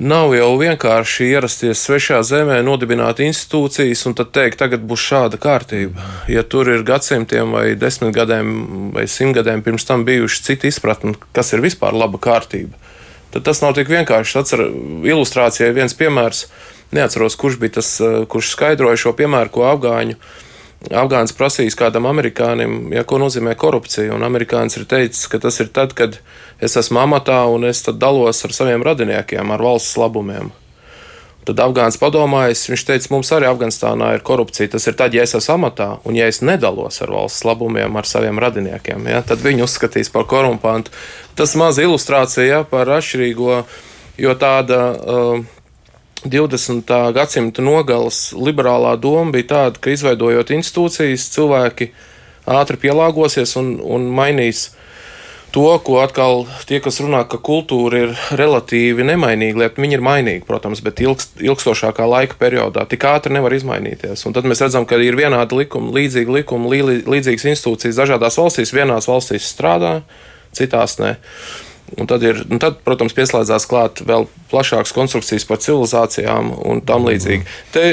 Nav 0.00 0.32
jau 0.32 0.54
vienkārši 0.56 1.26
ierasties 1.28 1.82
svešā 1.84 2.22
zemē, 2.24 2.62
nodibināt 2.64 3.18
institūcijas 3.20 4.06
un 4.08 4.14
tad 4.16 4.30
teikt, 4.32 4.56
tagad 4.62 4.86
būs 4.88 5.02
šāda 5.04 5.36
kārtība. 5.40 6.06
Ja 6.32 6.40
tur 6.40 6.70
ir 6.72 6.86
gadsimtiem 6.88 7.52
vai 7.52 7.66
desmit 7.76 8.14
gadiem 8.16 8.94
vai 8.94 9.04
simt 9.12 9.36
gadiem 9.36 9.60
pirms 9.60 9.84
tam 9.84 10.06
bijuši 10.08 10.46
citi 10.46 10.72
izpratni, 10.72 11.12
kas 11.36 11.52
ir 11.52 11.60
vispār 11.60 11.92
laba 11.92 12.16
kārtība 12.16 12.80
tad 13.34 13.46
tas 13.46 13.62
nav 13.62 13.74
tik 13.78 13.90
vienkārši. 13.90 14.36
Atcer, 14.40 14.64
ilustrācijai 15.06 15.72
viens 15.76 15.96
piemērs, 15.96 16.46
neatceros, 16.96 17.38
kurš 17.40 17.58
bija 17.62 17.78
tas, 17.80 17.96
eh, 18.00 18.22
kurš 18.30 18.54
skaidroja 18.54 19.00
šo 19.00 19.14
piemēru, 19.16 19.50
ko 19.50 19.66
afgāņu. 19.70 20.16
Afgāns 20.96 21.34
prasīs 21.36 21.76
kādam 21.76 22.06
amerikānim, 22.08 22.92
ja, 22.94 23.04
ko 23.04 23.18
nozīmē 23.20 23.52
korupcija. 23.54 24.14
Un 24.14 24.24
amerikānis 24.24 24.78
ir 24.78 24.86
teicis, 24.88 25.28
ka 25.28 25.38
tas 25.38 25.60
ir 25.60 25.68
tad, 25.68 25.92
kad 25.94 26.18
es 26.58 26.76
esmu 26.76 27.02
amatā 27.04 27.42
un 27.52 27.64
es 27.64 27.82
dalos 27.82 28.44
ar 28.44 28.50
saviem 28.50 28.82
radiniekiem, 28.82 29.50
ar 29.50 29.58
valsts 29.58 29.98
labumiem. 30.00 30.52
Tad 31.48 31.60
Afgāns 31.64 31.96
padomājis, 31.96 32.66
viņš 32.68 32.82
teica, 32.84 33.08
mums 33.14 33.30
arī 33.32 33.46
Afganistānā 33.48 34.10
ir 34.16 34.24
korupcija. 34.26 34.68
Tas 34.74 34.84
ir 34.90 34.96
tad, 34.98 35.14
ja 35.16 35.24
es 35.24 35.32
esmu 35.38 35.54
amatā 35.56 35.88
un 36.04 36.18
ja 36.18 36.26
es 36.28 36.42
nedalos 36.44 37.00
ar 37.00 37.14
valsts 37.14 37.46
labumiem, 37.48 37.96
ar 37.96 38.08
saviem 38.08 38.38
radiniekiem, 38.42 39.08
ja, 39.08 39.22
tad 39.24 39.40
viņi 39.44 39.64
uzskatīs 39.64 40.12
par 40.12 40.28
korumpantu. 40.28 40.92
Tas 41.38 41.56
maz 41.56 41.80
ilustrācija 41.80 42.44
ja, 42.44 42.60
par 42.68 42.92
atšķirīgo, 42.98 43.62
jo 44.20 44.36
tāda. 44.40 44.84
Uh, 45.00 45.56
20. 46.20 46.84
gadsimta 47.16 47.62
nogales 47.64 48.34
liberālā 48.36 48.92
doma 49.00 49.32
bija 49.32 49.46
tāda, 49.54 49.80
ka 49.80 49.94
izveidojot 49.94 50.50
institūcijas, 50.52 51.30
cilvēki 51.32 51.86
ātri 52.44 52.76
pielāgosies 52.82 53.54
un, 53.56 53.78
un 53.80 54.04
mainīs 54.12 54.66
to, 55.50 55.66
ko 55.84 55.98
atkal 56.02 56.44
tie, 56.68 56.78
kas 56.82 57.00
runā, 57.02 57.22
ka 57.28 57.38
kultūra 57.42 58.04
ir 58.04 58.12
relatīvi 58.38 59.04
nemainīga 59.06 59.64
lieta, 59.64 59.82
viņi 59.82 59.96
ir 59.98 60.04
mainīgi, 60.04 60.44
protams, 60.46 60.82
bet 60.84 61.02
ilgst, 61.02 61.34
ilgstošākā 61.42 62.06
laika 62.06 62.38
periodā 62.40 62.86
tik 62.90 63.06
ātri 63.10 63.34
nevar 63.34 63.54
izmainīties. 63.56 64.22
Un 64.28 64.36
tad 64.36 64.46
mēs 64.48 64.62
redzam, 64.64 64.86
ka 64.88 64.98
ir 65.02 65.18
vienādi 65.18 65.58
likumi, 65.62 65.92
līdzīgi 65.98 66.36
likumi, 66.38 66.82
līdzīgas 67.02 67.48
institūcijas 67.54 67.98
dažādās 67.98 68.38
valstīs. 68.40 68.74
Vienās 68.76 69.10
valstīs 69.10 69.50
strādā, 69.50 70.00
citās 70.56 70.98
ne. 71.02 71.16
Un 71.98 72.06
tad, 72.06 72.22
ir, 72.22 72.44
un 72.46 72.62
tad, 72.62 72.78
protams, 72.86 73.16
pieslēdzās 73.16 73.66
klāt 73.66 74.04
vēl 74.06 74.28
plašākas 74.52 74.94
konstrukcijas 74.94 75.48
par 75.48 75.58
civilizācijām 75.62 76.52
un 76.70 76.84
tam 76.86 77.08
līdzīgi. 77.10 77.48
Te 77.74 77.88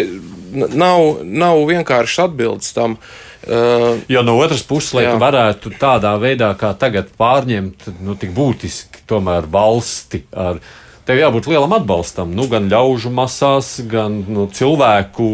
nav, 0.53 1.23
nav 1.25 1.63
vienkārši 1.69 2.27
atbildes 2.27 2.77
tam. 2.77 2.99
Uh, 3.01 3.23
Uh, 3.47 4.01
jo 4.11 4.21
no 4.27 4.35
otras 4.41 4.63
puses, 4.67 4.91
lai 4.97 5.05
varētu 5.15 5.71
tādā 5.79 6.11
veidā, 6.19 6.49
kā 6.59 6.73
tagad, 6.75 7.13
pārņemt 7.15 7.87
nu, 8.03 8.17
tik 8.19 8.33
būtiski 8.35 9.05
tomēr 9.07 9.47
valsti 9.47 10.25
ar 10.35 10.59
tev 11.07 11.21
jābūt 11.21 11.47
lielam 11.47 11.77
atbalstam. 11.77 12.33
Nu, 12.35 12.49
gan 12.51 12.67
ļaužu 12.71 13.13
masās, 13.15 13.77
gan 13.87 14.19
nu, 14.27 14.49
cilvēku 14.51 15.29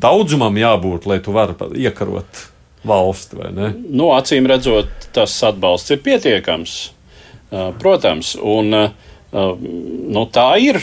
daudzumam 0.00 0.56
jābūt, 0.56 1.04
lai 1.10 1.20
tu 1.20 1.36
varētu 1.36 1.74
iekarot 1.84 2.46
valsti. 2.88 3.52
Nu, 3.92 4.10
acīm 4.16 4.48
redzot, 4.48 5.10
tas 5.12 5.36
atbalsts 5.44 5.92
ir 5.92 6.00
pietiekams. 6.04 6.78
Protams, 7.80 8.34
un 8.40 8.72
nu, 8.74 10.26
tā 10.32 10.50
ir 10.62 10.80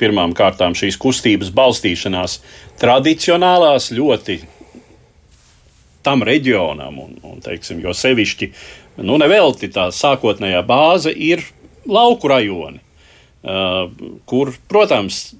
pirmām 0.00 0.36
kārtām 0.36 0.76
šīs 0.76 0.98
kustības 1.00 1.52
balstīšanās 1.54 2.40
tradicionālās, 2.82 3.92
ļoti 3.94 4.42
tam 6.04 6.24
reģionam, 6.26 6.98
un, 7.02 7.18
un 7.26 7.42
teiksim, 7.44 7.80
jo 7.84 7.94
sevišķi, 7.96 8.48
nu, 9.02 9.18
nevelti 9.20 9.70
tā 9.72 9.88
sākotnējā 9.94 10.62
bāze 10.68 11.12
ir 11.12 11.44
lauku 11.88 12.30
rajoni. 12.32 12.82
Uh, 13.42 13.88
kur, 14.30 14.52
protams, 14.70 15.32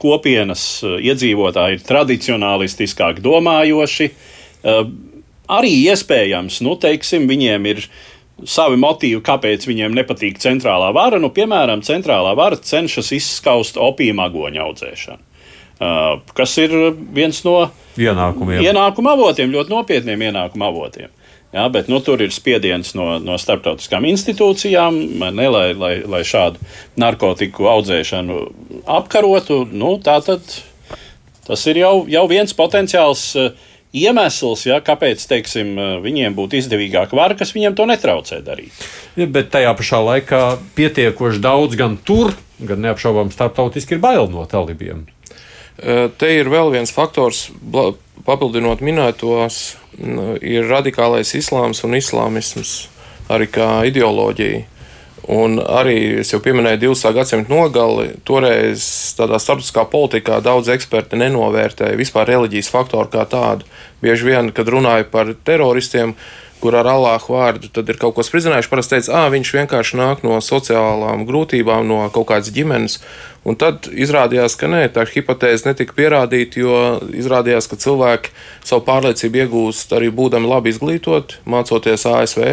kopienas 0.00 0.62
uh, 0.80 0.94
iedzīvotāji 0.96 1.76
ir 1.76 1.82
tradicionālistiskāk 1.84 3.20
domājoši, 3.20 4.06
arī 5.50 5.72
iespējams, 5.88 6.60
nu, 6.64 6.76
teiksim, 6.80 7.26
viņiem 7.28 7.68
ir 7.70 7.84
savi 8.48 8.78
motīvi, 8.80 9.20
kāpēc 9.24 9.66
viņiem 9.68 9.96
nepatīk 9.96 10.40
centrālā 10.40 10.90
vara. 10.96 11.20
Nu, 11.20 11.30
piemēram, 11.34 11.84
centrālā 11.84 12.34
vara 12.38 12.56
cenšas 12.56 13.12
izskaust 13.16 13.80
opiju 13.80 14.16
agoņu 14.24 14.62
audzēšanu. 14.64 15.29
Uh, 15.80 16.18
kas 16.36 16.52
ir 16.60 16.74
viens 17.16 17.38
no 17.46 17.70
ienākumiem. 17.96 18.60
ienākuma 18.68 19.14
avotiem, 19.16 19.52
ļoti 19.54 19.72
nopietniem 19.72 20.26
ienākuma 20.28 20.68
avotiem. 20.68 21.08
Jā, 21.50 21.64
bet 21.72 21.88
nu, 21.90 21.98
tur 22.04 22.20
ir 22.22 22.30
spiediens 22.30 22.92
no, 22.94 23.16
no 23.18 23.34
starptautiskām 23.40 24.04
institūcijām, 24.06 24.98
ne, 25.34 25.46
lai, 25.50 25.64
lai, 25.74 25.94
lai 26.06 26.20
šādu 26.26 26.60
narkotiku 27.00 27.66
audzēšanu 27.72 28.36
apkarotu. 28.86 29.64
Nu, 29.72 29.96
tātad, 30.04 30.44
tas 31.48 31.66
ir 31.72 31.80
jau, 31.80 31.94
jau 32.12 32.22
viens 32.30 32.54
potenciāls 32.54 33.24
uh, 33.40 33.50
iemesls, 33.96 34.64
ja, 34.68 34.78
kāpēc 34.84 35.22
teiksim, 35.30 35.74
viņiem 36.04 36.36
būtu 36.36 36.58
izdevīgāk 36.60 37.14
vara, 37.16 37.36
kas 37.38 37.54
viņiem 37.56 37.76
to 37.78 37.86
netraucē 37.90 38.40
darīt. 38.46 38.84
Ja, 39.18 39.26
bet 39.26 39.50
tajā 39.54 39.72
pašā 39.78 40.02
laikā 40.06 40.42
pietiekoši 40.78 41.42
daudz 41.42 41.78
gan 41.78 41.96
tur, 41.98 42.36
gan 42.62 42.84
neapšaubām 42.84 43.32
starptautiski 43.34 43.96
ir 43.96 44.04
bail 44.04 44.30
no 44.30 44.46
talībiem. 44.48 45.08
Te 45.80 46.28
ir 46.36 46.50
vēl 46.52 46.74
viens 46.74 46.92
faktors, 46.92 47.46
papildinot 48.26 48.82
minētos, 48.84 49.60
ir 50.44 50.68
radikālais 50.68 51.32
islāms 51.38 51.80
un 51.86 51.96
islāmisms 51.96 52.74
arī 53.30 53.48
kā 53.52 53.70
ideoloģija. 53.88 54.66
Un 55.30 55.60
arī 55.60 56.22
es 56.22 56.32
jau 56.32 56.40
pieminēju 56.42 56.80
20. 56.88 57.14
gadsimta 57.14 57.52
nogali. 57.52 58.08
Toreiz 58.26 58.82
tādā 59.18 59.38
starptautiskā 59.38 59.84
politikā 59.92 60.40
daudz 60.42 60.70
eksperti 60.72 61.20
nenovērtēja 61.20 61.98
vispār 62.00 62.32
reliģijas 62.32 62.70
faktoru 62.72 63.12
kā 63.12 63.26
tādu. 63.30 63.68
Bieži 64.02 64.30
vien, 64.30 64.50
kad 64.56 64.70
runāja 64.72 65.06
par 65.12 65.30
teroristiem, 65.46 66.16
kur 66.60 66.76
ar 66.76 66.88
Allāhu 66.92 67.34
vārdu 67.34 67.70
tad 67.72 67.88
ir 67.90 67.98
kaut 68.00 68.14
ko 68.16 68.24
spridzinājuši, 68.26 68.70
parasti 68.70 68.96
teica, 68.96 69.14
ah, 69.22 69.28
viņš 69.32 69.52
vienkārši 69.56 69.98
nāk 70.00 70.24
no 70.26 70.38
sociālām 70.44 71.24
grūtībām, 71.28 71.88
no 71.88 72.02
kaut 72.14 72.28
kādas 72.30 72.52
ģimenes. 72.54 73.00
Un 73.48 73.56
tad 73.56 73.88
izrādījās, 73.88 74.56
ka 74.60 74.68
nē, 74.68 74.82
tā 74.92 75.06
hipotēze 75.08 75.70
netika 75.70 75.96
pierādīta, 75.96 76.60
jo 76.60 76.76
izrādījās, 77.16 77.70
ka 77.70 77.80
cilvēki 77.80 78.34
savu 78.68 78.84
pārliecību 78.88 79.44
iegūst 79.44 79.94
arī 79.96 80.12
būdami 80.12 80.50
labi 80.50 80.74
izglītoti, 80.74 81.40
mācoties 81.48 82.04
ASV 82.10 82.44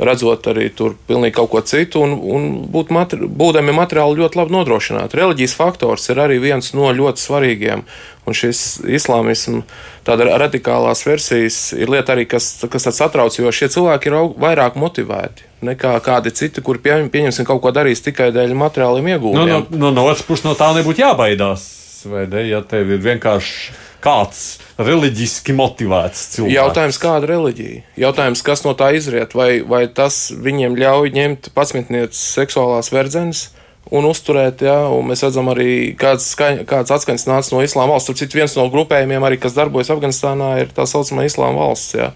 redzot 0.00 0.46
arī 0.50 0.70
tur 0.72 0.94
pilnīgi 1.08 1.36
kaut 1.36 1.50
ko 1.52 1.60
citu 1.66 2.00
un, 2.04 2.14
un 2.16 2.46
būt 2.72 2.92
materi 2.94 3.28
būdami 3.28 3.74
materiāli 3.76 4.22
ļoti 4.22 4.40
labi 4.40 4.56
nodrošināti. 4.56 5.18
Reliģijas 5.20 5.56
faktors 5.58 6.08
ir 6.08 6.22
arī 6.24 6.40
viens 6.42 6.72
no 6.76 6.88
ļoti 6.96 7.24
svarīgiem. 7.24 7.84
Un 8.28 8.36
šis 8.36 8.82
islāmisms, 8.84 9.64
tāda 10.06 10.28
radikālās 10.38 11.02
versijas, 11.06 11.58
ir 11.74 11.90
lieta 11.90 12.14
arī, 12.14 12.26
kas, 12.30 12.52
kas 12.70 12.88
satrauc, 12.94 13.34
jo 13.34 13.50
šie 13.52 13.70
cilvēki 13.72 14.10
ir 14.10 14.18
vairāk 14.40 14.76
motivēti 14.78 15.48
nekā 15.66 15.96
kādi 16.04 16.32
citi, 16.36 16.62
kuri 16.64 16.80
pie, 16.84 16.94
pieņemsim 17.12 17.48
kaut 17.48 17.60
ko 17.64 17.72
darīs 17.74 18.04
tikai 18.04 18.30
dēļ 18.32 18.54
materiāliem 18.56 19.10
iegūtiem. 19.14 19.40
No, 19.40 19.60
no, 19.60 19.80
no, 19.82 19.92
no 19.96 20.06
otras 20.08 20.24
puses, 20.28 20.46
no 20.46 20.54
tā 20.56 20.70
nebūtu 20.76 21.02
jābaidās. 21.02 21.66
Vai 22.08 22.24
ne? 22.32 22.46
Ja 22.48 22.62
tev 22.64 22.94
ir 22.94 23.02
vienkārši 23.04 23.74
kāds 24.04 24.58
reliģiski 24.80 25.54
motivēts 25.56 26.26
cilvēks. 26.34 26.56
Jautājums, 26.56 26.98
kāda 27.02 27.30
reliģija? 27.30 27.84
Jautājums, 28.00 28.42
kas 28.46 28.64
no 28.66 28.74
tā 28.78 28.92
izriet? 28.96 29.36
Vai, 29.38 29.60
vai 29.66 29.86
tas 29.86 30.28
viņiem 30.32 30.76
ļauj 30.80 31.14
ņemt 31.16 31.50
patsmitnieces 31.56 32.20
seksuālās 32.38 32.92
verdzenes? 32.94 33.48
Un 33.90 34.04
uzturēt, 34.06 34.60
jā, 34.62 34.76
un 34.92 35.08
mēs 35.08 35.24
redzam 35.24 35.48
arī, 35.50 35.96
kāds, 35.98 36.28
skaņ, 36.34 36.60
kāds 36.68 36.92
atskaņas 36.94 37.24
nāca 37.26 37.54
no 37.54 37.62
Islāma 37.64 37.96
valsts. 37.96 38.12
Turpretī 38.12 38.38
viens 38.38 38.52
no 38.54 38.66
grupējumiem, 38.70 39.24
arī, 39.26 39.38
kas 39.40 39.56
darbojas 39.56 39.90
Afganistānā, 39.90 40.50
ir 40.62 40.74
tā 40.76 40.84
saucamā 40.86 41.24
Islāma 41.26 41.64
valsts. 41.64 41.96
Jā. 41.96 42.10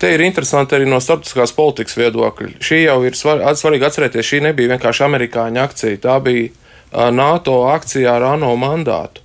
Te 0.00 0.12
ir 0.14 0.22
interesanti 0.24 0.78
arī 0.78 0.86
no 0.88 1.00
starptautiskās 1.02 1.52
politikas 1.56 1.98
viedokļa. 1.98 2.54
Šī 2.62 2.84
jau 2.86 2.96
ir 3.04 3.18
svar, 3.18 3.42
svarīgi 3.58 3.88
atcerēties, 3.90 4.30
šī 4.30 4.40
nebija 4.46 4.72
vienkārši 4.76 5.04
amerikāņu 5.08 5.62
akcija, 5.66 6.00
tā 6.06 6.16
bija 6.24 7.10
NATO 7.12 7.60
akcija 7.74 8.14
ar 8.14 8.30
ANO 8.36 8.54
mandātu. 8.56 9.23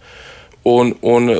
Un, 0.67 0.91
un 1.01 1.31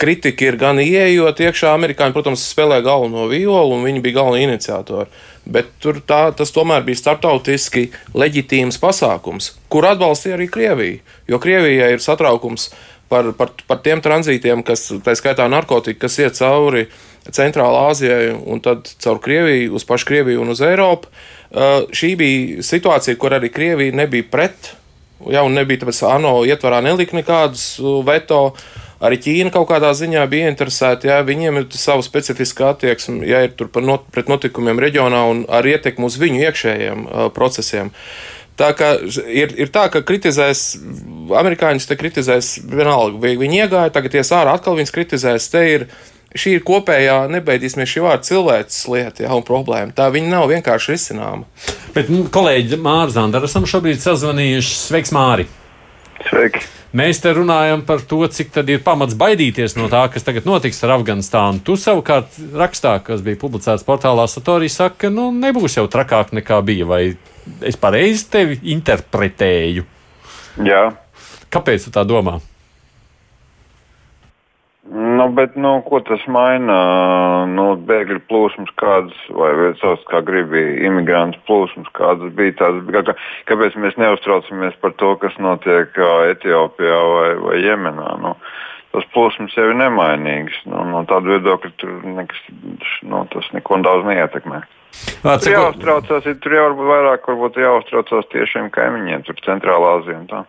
kritika 0.00 0.46
ir 0.46 0.56
gan 0.60 0.80
ieejot 0.80 1.40
iekšā, 1.44 1.74
amerikāņi, 1.76 2.14
protams, 2.16 2.44
spēlē 2.50 2.80
galveno 2.84 3.26
violu, 3.28 3.76
un 3.76 3.84
viņi 3.84 4.02
bija 4.04 4.18
galvenie 4.20 4.46
iniciatori. 4.48 5.10
Bet 5.46 5.68
tur 5.82 6.00
tā, 6.02 6.30
tas 6.36 6.52
tomēr 6.54 6.84
bija 6.86 7.02
starptautiski 7.02 7.90
leģitīms 8.16 8.80
pasākums, 8.82 9.52
kur 9.72 9.86
atbalstīja 9.88 10.38
arī 10.38 10.48
Krievija. 10.52 11.02
Jo 11.30 11.40
Krievijai 11.42 11.92
ir 11.94 12.02
satraukums 12.02 12.70
par, 13.12 13.30
par, 13.38 13.52
par 13.68 13.82
tiem 13.84 14.02
tranzītiem, 14.02 14.64
kas, 14.66 14.88
tā 15.04 15.14
skaitā 15.18 15.46
narkotika, 15.52 16.06
kas 16.06 16.18
iet 16.22 16.40
cauri 16.40 16.86
Centrālā 17.26 17.86
Āzijai 17.90 18.32
un 18.34 18.60
tad 18.62 18.90
caur 19.02 19.20
Krieviju, 19.22 19.74
uz 19.76 19.86
pašu 19.86 20.08
Krieviju 20.10 20.42
un 20.42 20.54
uz 20.54 20.62
Eiropu. 20.64 21.12
Uh, 21.46 21.86
šī 21.94 22.16
bija 22.18 22.66
situācija, 22.66 23.18
kur 23.20 23.36
arī 23.36 23.52
Krievija 23.54 23.94
nebija 23.94 24.26
pret 24.30 24.72
Jā, 25.24 25.42
un 25.46 25.54
nebija 25.56 25.80
tāpēc 25.82 26.02
ANO 26.10 26.32
ietvarā 26.44 26.82
nelika 26.84 27.16
nekādus 27.16 27.76
uh, 27.80 28.02
veto. 28.04 28.50
Arī 29.06 29.18
Ķīna 29.20 29.52
kaut 29.52 29.68
kādā 29.68 29.90
ziņā 29.96 30.22
bija 30.32 30.48
interesēta, 30.48 31.08
ja 31.10 31.16
viņiem 31.24 31.60
ir 31.60 31.66
sava 31.76 32.04
specifiska 32.04 32.70
attieksme, 32.72 33.26
ja 33.28 33.42
ir 33.44 33.52
tur 33.56 33.68
not, 33.84 34.06
pret 34.12 34.30
notikumiem 34.32 34.80
reģionā 34.80 35.20
un 35.28 35.42
ar 35.52 35.68
ietekmi 35.68 36.08
uz 36.08 36.16
viņu 36.20 36.40
iekšējiem 36.46 37.04
uh, 37.04 37.28
procesiem. 37.36 37.92
Tā 38.56 38.70
kā 38.72 38.94
ir, 39.28 39.52
ir 39.60 39.68
tā, 39.72 39.84
ka 39.92 40.00
kritizēs, 40.00 40.78
amerikāņus 41.28 41.88
te 41.90 41.96
kritizēs 42.00 42.54
vienalga, 42.64 43.20
viņi 43.36 43.60
iegāja, 43.66 43.92
tagad 43.92 44.16
ies 44.16 44.32
ārā, 44.32 44.54
atkal 44.56 44.78
viņus 44.78 44.94
kritizēs. 44.96 45.50
Te 45.52 45.64
ir 45.74 45.84
šī 46.40 46.56
ir 46.58 46.64
kopējā, 46.66 47.18
nebeidīsimies 47.32 47.90
šī 47.90 48.04
vārda 48.04 48.28
cilvēces 48.28 48.86
lieta, 48.92 49.26
jā, 49.26 49.32
un 49.34 49.44
problēma. 49.46 49.94
Tā 49.96 50.08
viņa 50.14 50.32
nav 50.32 50.48
vienkārši 50.52 50.94
risināma. 50.94 51.44
Bet, 51.96 52.12
nu, 52.12 52.26
kolēģi, 52.32 52.78
Mārcis 52.82 53.18
Zandars, 53.18 53.50
esam 53.50 53.68
šobrīd 53.68 54.02
sazvanījuši. 54.04 54.80
Sveiks, 54.86 55.14
Māri! 55.16 55.48
Sveiki! 56.26 56.64
Mēs 56.96 57.18
te 57.20 57.32
runājam 57.34 57.82
par 57.84 58.00
to, 58.08 58.22
cik 58.32 58.54
tad 58.54 58.70
ir 58.72 58.80
pamats 58.84 59.16
baidīties 59.18 59.74
no 59.76 59.88
tā, 59.92 60.06
kas 60.12 60.24
tagad 60.24 60.46
notiks 60.48 60.78
ar 60.86 60.94
Afganistānu. 60.94 61.60
Tu 61.66 61.76
savukārt 61.80 62.38
rakstā, 62.56 62.94
kas 63.04 63.24
bija 63.26 63.40
publicēts 63.42 63.84
portālā 63.84 64.24
Satorī, 64.30 64.70
saka, 64.72 65.02
ka 65.04 65.10
nu, 65.12 65.28
nebūs 65.34 65.76
jau 65.76 65.84
trakāk 65.92 66.32
nekā 66.38 66.62
bija. 66.64 66.88
Vai 66.88 67.02
es 67.68 67.76
pareizi 67.80 68.24
tevi 68.32 68.60
interpretēju? 68.76 69.84
Jā. 70.64 70.84
Kāpēc 71.52 71.88
tu 71.88 71.92
tā 71.92 72.06
domā? 72.08 72.38
Nu, 74.92 75.28
bet, 75.28 75.54
nu, 75.54 75.82
ko 75.82 75.98
tas 76.06 76.22
maina? 76.30 76.76
Nu, 77.50 77.64
bēgļu 77.88 78.20
plūsmas 78.30 78.70
kādas, 78.78 79.16
vai 79.34 79.50
sauc 79.80 80.04
kā 80.06 80.20
gribi, 80.26 80.62
imigrantu 80.86 81.40
plūsmas 81.48 81.90
kādas 81.96 82.30
bija 82.38 82.54
tādas. 82.60 82.86
Kā, 82.94 83.16
kāpēc 83.50 83.74
mēs 83.82 83.98
neuztraucamies 83.98 84.78
par 84.82 84.94
to, 85.02 85.16
kas 85.22 85.34
notiek 85.42 85.98
Etiopijā 86.30 87.00
vai, 87.16 87.28
vai 87.42 87.58
Jemenā? 87.64 88.14
Nu, 88.22 88.36
tas 88.94 89.10
plūsmas 89.16 89.58
jau 89.58 89.66
ir 89.72 89.78
nemainīgs. 89.82 90.62
Nu, 90.70 90.86
no 90.94 91.02
tāda 91.10 91.34
viedokļa 91.34 91.74
tur 91.82 91.98
nekas, 92.06 92.46
nu, 93.02 93.26
tas 93.34 93.50
neko 93.58 93.82
daudz 93.82 94.06
neietekmē. 94.06 94.62
Vāc, 95.26 95.42
tur 95.42 95.56
jāuztraucās, 95.56 96.28
tur 96.44 96.54
jau 96.54 96.68
varbūt 96.70 96.92
vairāk 96.94 97.26
varbūt 97.32 97.58
jāuztraucās 97.60 98.30
tiešiem 98.32 98.70
kaimiņiem, 98.74 99.26
tur 99.26 99.42
Centrālā 99.44 99.98
tā. 100.30 100.46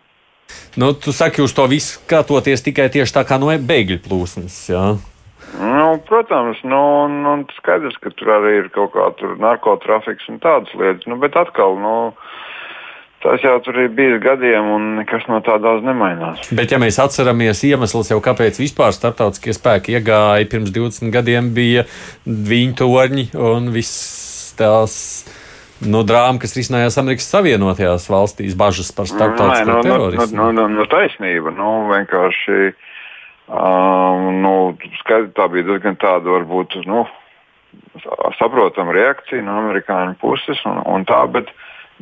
Nu, 0.78 0.92
tu 0.94 1.12
saki, 1.12 1.42
uz 1.42 1.54
to 1.54 1.66
visu 1.70 1.98
skatoties 1.98 2.62
tikai 2.62 2.88
tieši 2.92 3.16
tā 3.16 3.24
kā 3.28 3.38
no 3.40 3.50
bēgļu 3.50 4.00
plūsmas. 4.04 4.58
Jā. 4.70 4.96
Nu, 5.58 5.98
protams, 6.08 6.60
nu, 6.62 7.08
nu, 7.08 7.34
skaidrs, 7.56 7.96
ka 8.02 8.12
tur 8.14 8.34
arī 8.36 8.58
ir 8.62 8.68
kaut 8.74 8.92
kāda 8.94 9.32
narkotikas 9.40 10.28
un 10.28 10.38
tādas 10.42 10.74
lietas. 10.76 11.08
Nu, 11.08 11.16
bet 11.20 11.38
atkal, 11.40 11.78
nu, 11.80 11.94
tas 13.24 13.42
jau 13.42 13.56
tur 13.64 13.80
ir 13.80 13.88
bijis 13.96 14.20
gadiem, 14.22 14.68
un 14.76 14.86
nekas 15.00 15.24
no 15.30 15.40
tā 15.44 15.56
daudz 15.62 15.86
nemainās. 15.86 16.52
Bet, 16.52 16.74
ja 16.74 16.78
mēs 16.82 17.00
atceramies 17.02 17.64
iemesls, 17.66 18.12
jau 18.12 18.20
kāpēc 18.22 18.60
vispār 18.60 18.94
starptautiskie 18.94 19.56
spēki 19.56 19.96
iegāja 19.98 20.50
pirms 20.52 20.74
20 20.76 21.14
gadiem, 21.16 21.50
bija 21.56 21.88
viņa 22.26 22.78
torņi 22.82 23.28
un 23.40 23.72
viss 23.74 24.52
tās 24.58 24.94
nu, 25.84 26.02
drāma, 26.06 26.40
kas 26.42 26.56
risinājās 26.58 26.98
Amerikas 27.00 27.28
Savienotajās 27.32 28.08
valstīs, 28.10 28.56
bažas 28.58 28.90
par 28.94 29.08
starptautisko 29.10 29.70
nu, 29.70 29.84
terorismu. 29.86 30.36
Nu, 30.36 30.50
nu, 30.50 30.66
nu, 30.66 30.80
nu, 30.80 30.86
taisnība. 30.90 31.52
Nu, 31.54 31.70
vienkārši 31.92 32.58
um, 33.46 34.28
nu, 34.42 34.54
skaidri, 35.02 35.32
tā 35.38 35.48
bija 35.52 35.68
diezgan 35.70 35.98
tāda, 36.00 36.34
varbūt, 36.38 36.80
nu, 36.88 37.06
saprotama 38.38 38.94
reakcija 38.96 39.44
no 39.44 39.58
amerikāņu 39.62 40.18
puses. 40.22 40.60
Un, 40.68 40.82
un 40.88 41.06
tā, 41.08 41.20
bet 41.30 41.50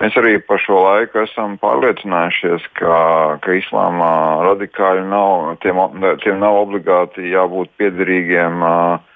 mēs 0.00 0.16
arī 0.20 0.36
par 0.44 0.60
šo 0.62 0.80
laiku 0.84 1.24
esam 1.24 1.58
pārliecinājušies, 1.62 2.70
ka, 2.78 2.96
ka 3.44 3.58
islāmā 3.60 4.12
radikāļi 4.46 5.06
nav, 5.10 5.56
tiem, 5.64 5.80
tiem 6.24 6.40
nav 6.42 6.62
obligāti 6.64 7.30
jābūt 7.32 7.72
piederīgiem 7.80 8.60
uh, 8.64 9.14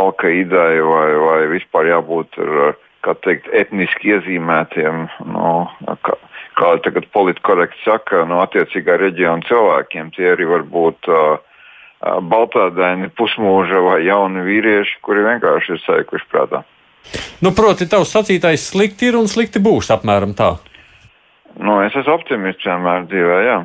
Al-Qaidai 0.00 0.78
vai, 0.86 1.08
vai 1.18 1.40
vispār 1.56 1.90
jābūt 1.90 2.38
ar 2.44 2.78
kā 3.04 3.14
teikt, 3.24 3.48
etniski 3.56 4.14
iezīmētiem, 4.14 5.06
no, 5.32 5.52
kā, 6.06 6.16
kā 6.60 6.72
tagad 6.84 7.08
politkorekti 7.14 7.84
saka, 7.84 8.24
no 8.28 8.42
attiecīgā 8.44 8.98
reģiona 9.00 9.46
cilvēkiem. 9.48 10.12
Tie 10.16 10.28
arī 10.34 10.48
var 10.50 10.66
būt 10.68 11.10
uh, 11.10 11.38
baltādaini 12.32 13.10
pusmūža 13.16 13.82
vai 13.86 13.98
jauni 14.06 14.44
vīrieši, 14.46 15.00
kuri 15.06 15.26
vienkārši 15.26 15.76
ir 15.76 15.82
saikuši 15.86 16.30
prātā. 16.32 16.64
Nu, 17.40 17.54
proti, 17.56 17.88
tavs 17.88 18.12
sacītais 18.12 18.68
slikti 18.72 19.08
ir 19.08 19.18
un 19.18 19.28
slikti 19.30 19.62
būs 19.62 19.88
apmēram 19.94 20.36
tā. 20.36 20.54
Nu, 21.60 21.80
es 21.84 21.96
esmu 21.96 22.14
optimists 22.14 22.66
vienmēr 22.68 23.06
dzīvē, 23.10 23.38
jā. 23.48 23.60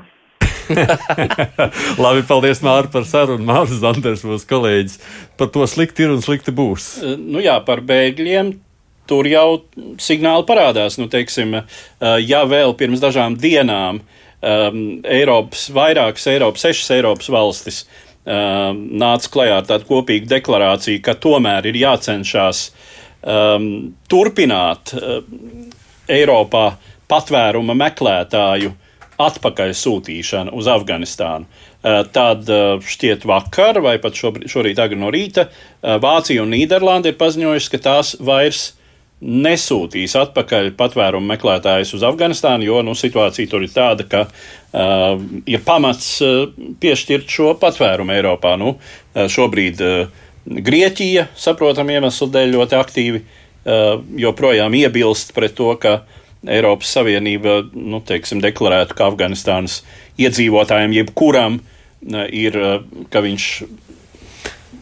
Labi, 2.03 2.23
paldies 2.25 2.61
Mārcis 2.65 2.93
par 2.93 3.05
sarunu. 3.05 3.45
Mārcis 3.45 3.81
Zanders, 3.83 4.23
mūsu 4.25 4.47
kolēģis, 4.49 4.97
par 5.37 5.51
to 5.53 5.67
slikti 5.69 6.05
ir 6.05 6.15
un 6.15 6.23
slikti 6.25 6.53
būs. 6.55 6.87
Nu 7.19 7.43
jā, 7.43 7.59
par 7.67 7.83
bēgļiem. 7.85 8.55
Tur 9.05 9.27
jau 9.29 9.47
signāli 10.01 10.45
parādās. 10.47 10.97
Nu, 10.97 11.05
teiksim, 11.11 11.59
ja 12.25 12.45
vēl 12.49 12.73
pirms 12.79 13.03
dažām 13.03 13.35
dienām 13.37 14.01
um, 14.45 14.81
Eiropas, 15.03 15.67
vairākas 15.73 16.27
Eiropas, 16.31 16.65
sešas 16.65 16.91
Eiropas 16.97 17.29
valstis 17.33 17.83
um, 17.85 18.81
nāca 18.97 19.31
klajā 19.33 19.59
ar 19.61 19.67
tādu 19.69 19.89
kopīgu 19.89 20.29
deklarāciju, 20.31 21.03
ka 21.05 21.17
tomēr 21.21 21.69
ir 21.71 21.79
jācenšas 21.81 22.65
um, 23.21 23.69
turpināt 24.11 24.95
uh, 24.97 25.21
Eiropā 26.11 26.67
patvēruma 27.09 27.77
meklētāju 27.77 28.73
atpakaļ 29.21 29.71
sūtīšanu 29.79 30.53
uz 30.57 30.67
Afganistānu. 30.67 31.45
Uh, 31.45 32.01
tad 32.09 32.49
šķiet 32.81 33.27
vakar, 33.29 33.79
vai 33.85 33.99
pat 34.01 34.17
šobrīd, 34.17 34.49
šorīt 34.51 34.81
agri 34.81 34.97
no 34.99 35.11
rīta, 35.13 35.49
Vācija 36.01 36.41
un 36.41 36.49
Nīderlanda 36.49 37.11
ir 37.11 37.19
paziņojušas, 37.19 37.69
ka 37.69 37.79
tās 37.85 38.15
vairs 38.17 38.71
nesūtīs 39.23 40.15
atpakaļ 40.19 40.73
patvērumu 40.77 41.29
meklētājus 41.31 41.93
uz 41.97 42.03
Afganistānu, 42.05 42.67
jo 42.67 42.81
nu, 42.85 42.95
situācija 42.97 43.49
tur 43.49 43.63
ir 43.63 43.71
tāda, 43.73 44.05
ka 44.09 44.25
uh, 44.27 45.15
ir 45.47 45.63
pamats 45.65 46.09
uh, 46.25 46.51
piešķirt 46.81 47.31
šo 47.31 47.53
patvērumu 47.61 48.15
Eiropā. 48.15 48.55
Nu, 48.59 48.75
uh, 48.75 49.25
šobrīd 49.31 49.81
uh, 49.85 50.25
Grieķija, 50.45 51.29
saprotam 51.39 51.89
iemeslu 51.89 52.27
dēļ, 52.33 52.51
ļoti 52.57 52.77
aktīvi 52.77 53.21
uh, 53.21 54.03
joprojām 54.19 54.75
iebilst 54.77 55.33
pret 55.37 55.55
to, 55.57 55.71
ka 55.81 56.01
Eiropas 56.45 56.91
Savienība 56.93 57.63
nu, 57.73 58.03
teiksim, 58.05 58.43
deklarētu, 58.43 58.97
ka 58.99 59.07
Afganistānas 59.09 59.79
iedzīvotājiem 60.21 60.99
jebkuram 60.99 61.57
uh, 61.63 62.27
ir, 62.29 62.59
uh, 62.59 63.07
ka 63.09 63.23
viņš 63.25 63.49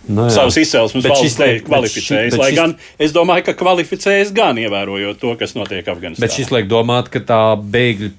Nu, 0.04 0.26
jā. 0.28 0.34
savas 0.36 0.58
izcelsmes 0.60 1.06
valsts 1.08 1.38
dēļ 1.39 1.62
kvalificējas. 1.68 2.36
Lai 2.39 2.49
šis... 2.51 2.58
gan 2.60 2.76
es 2.99 3.14
domāju, 3.16 3.45
ka 3.47 3.56
kvalificējas 3.62 4.34
gan 4.36 4.60
ievērojot 4.60 5.22
to, 5.22 5.32
kas 5.39 5.56
notiek 5.56 5.88
Afganistānā. 5.88 6.26
Bet 6.26 6.36
šis 6.36 6.51
liek 6.51 6.68
domāt, 6.72 7.08
ka 7.14 7.24
tā 7.24 7.41
bēgļu 7.56 8.12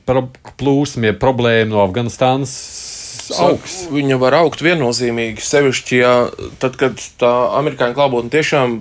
plūsma, 0.60 1.10
ja 1.10 1.18
problēma 1.20 1.74
no 1.74 1.82
Afganistānas 1.84 2.56
augs. 3.32 3.84
Viņa 3.92 4.18
var 4.20 4.36
augt 4.40 4.62
viennozīmīgi. 4.64 5.44
Sevišķi, 5.44 5.98
ja 6.00 6.14
tad, 6.62 6.78
kad 6.80 7.00
tā 7.20 7.32
amerikāņu 7.60 7.96
klātbūtne 7.96 8.32
tiešām 8.32 8.76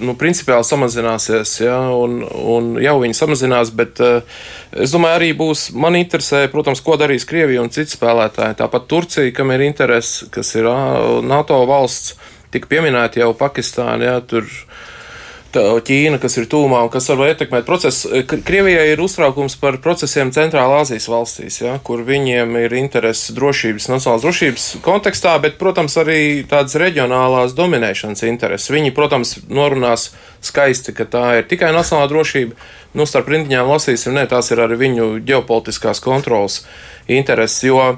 nu, 0.00 0.14
principiāli 0.18 0.66
samazināsies, 0.66 1.54
ja, 1.62 1.76
un, 1.94 2.20
un 2.24 2.72
jau 2.80 2.96
viņi 3.02 3.18
samazinās, 3.18 3.72
bet 3.76 4.00
uh, 4.04 4.40
es 4.72 4.94
domāju, 4.94 5.18
arī 5.18 5.30
būs, 5.36 5.68
man 5.76 5.98
interesē, 5.98 6.46
protams, 6.52 6.82
ko 6.84 6.96
darīs 7.00 7.26
Krievija 7.28 7.64
un 7.64 7.72
citi 7.74 7.96
spēlētāji. 7.96 8.58
Tāpat 8.62 8.88
Turcija, 8.90 9.34
kam 9.36 9.52
ir 9.54 9.66
interesi, 9.66 10.30
kas 10.32 10.54
ir 10.56 10.70
uh, 10.70 11.20
NATO 11.26 11.62
valsts 11.68 12.16
tika 12.54 12.70
pieminēta 12.70 13.22
jau 13.22 13.32
Pakistāna, 13.38 14.10
jā, 14.10 14.16
tur 14.26 14.48
Ķīna, 15.50 16.20
kas 16.22 16.36
ir 16.38 16.44
tūmā 16.46 16.78
un 16.84 16.90
kas 16.94 17.08
var 17.10 17.32
ietekmēt 17.32 17.64
procesu. 17.66 18.20
Krievijai 18.22 18.92
ir 18.92 19.00
uztraukums 19.02 19.56
par 19.58 19.80
procesiem 19.82 20.30
Centrālā 20.30 20.84
Azijas 20.84 21.08
valstīs, 21.10 21.56
ja, 21.58 21.72
kur 21.82 22.04
viņiem 22.06 22.54
ir 22.60 22.76
interesi 22.78 23.34
drošības, 23.34 23.88
nacionālās 23.90 24.22
drošības 24.22 24.66
kontekstā, 24.84 25.34
bet, 25.42 25.58
protams, 25.58 25.96
arī 25.98 26.46
tādas 26.46 26.78
reģionālās 26.78 27.56
dominēšanas 27.58 28.22
intereses. 28.30 28.70
Viņi, 28.70 28.94
protams, 28.94 29.40
norunās 29.50 30.12
skaisti, 30.38 30.94
ka 30.94 31.08
tā 31.10 31.26
ir 31.40 31.50
tikai 31.50 31.72
nacionālā 31.74 32.12
drošība. 32.14 32.54
Nu, 32.94 33.08
starp 33.10 33.34
rindiņām 33.34 33.74
lasīsim, 33.74 34.14
ne, 34.14 34.28
tās 34.30 34.54
ir 34.54 34.62
arī 34.62 34.78
viņu 34.86 35.10
ģeopolitiskās 35.26 35.98
kontrolas 36.04 36.62
intereses, 37.10 37.64
jo 37.66 37.96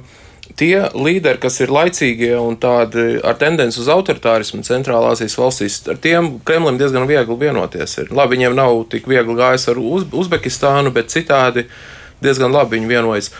tie 0.58 0.88
līderi, 0.94 1.40
kas 1.42 1.60
ir 1.62 1.72
laicīgie 1.72 2.34
un 2.38 2.58
tādi 2.60 3.16
ar 3.24 3.38
tendenci 3.40 3.80
uz 3.82 3.88
autoritārismu 3.92 4.62
centrālā 4.66 5.14
Azijas 5.14 5.38
valstīs, 5.38 5.80
ar 5.90 5.98
tiem 6.02 6.34
Kremlim 6.46 6.78
diezgan 6.80 7.08
viegli 7.10 7.38
vienoties. 7.46 7.98
Ir. 8.02 8.12
Labi, 8.14 8.36
viņiem 8.36 8.58
nav 8.58 8.84
tik 8.92 9.08
viegli 9.10 9.36
gājis 9.38 9.68
ar 9.72 9.80
Uz 9.82 10.06
Uzbekistānu, 10.12 10.92
bet 10.94 11.12
citādi 11.14 11.66
diezgan 12.22 12.54
labi 12.54 12.78
viņi 12.78 12.90
vienojas. 12.90 13.32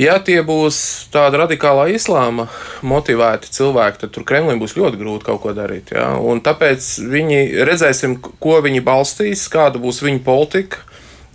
Ja 0.00 0.16
tie 0.24 0.38
būs 0.40 0.76
tādi 1.12 1.36
radikālā 1.36 1.90
islāma 1.92 2.46
motivēti 2.86 3.50
cilvēki, 3.52 4.00
tad 4.00 4.14
tur 4.14 4.24
Kremlim 4.26 4.62
būs 4.62 4.72
ļoti 4.78 4.98
grūti 4.98 5.26
kaut 5.26 5.42
ko 5.42 5.52
darīt. 5.56 5.92
Ja? 5.92 6.14
Un 6.16 6.40
tāpēc 6.44 6.86
viņi 7.12 7.42
redzēsim, 7.68 8.16
ko 8.40 8.56
viņi 8.64 8.80
balstīs, 8.86 9.44
kāda 9.52 9.82
būs 9.82 10.00
viņu 10.04 10.24
politika 10.24 10.80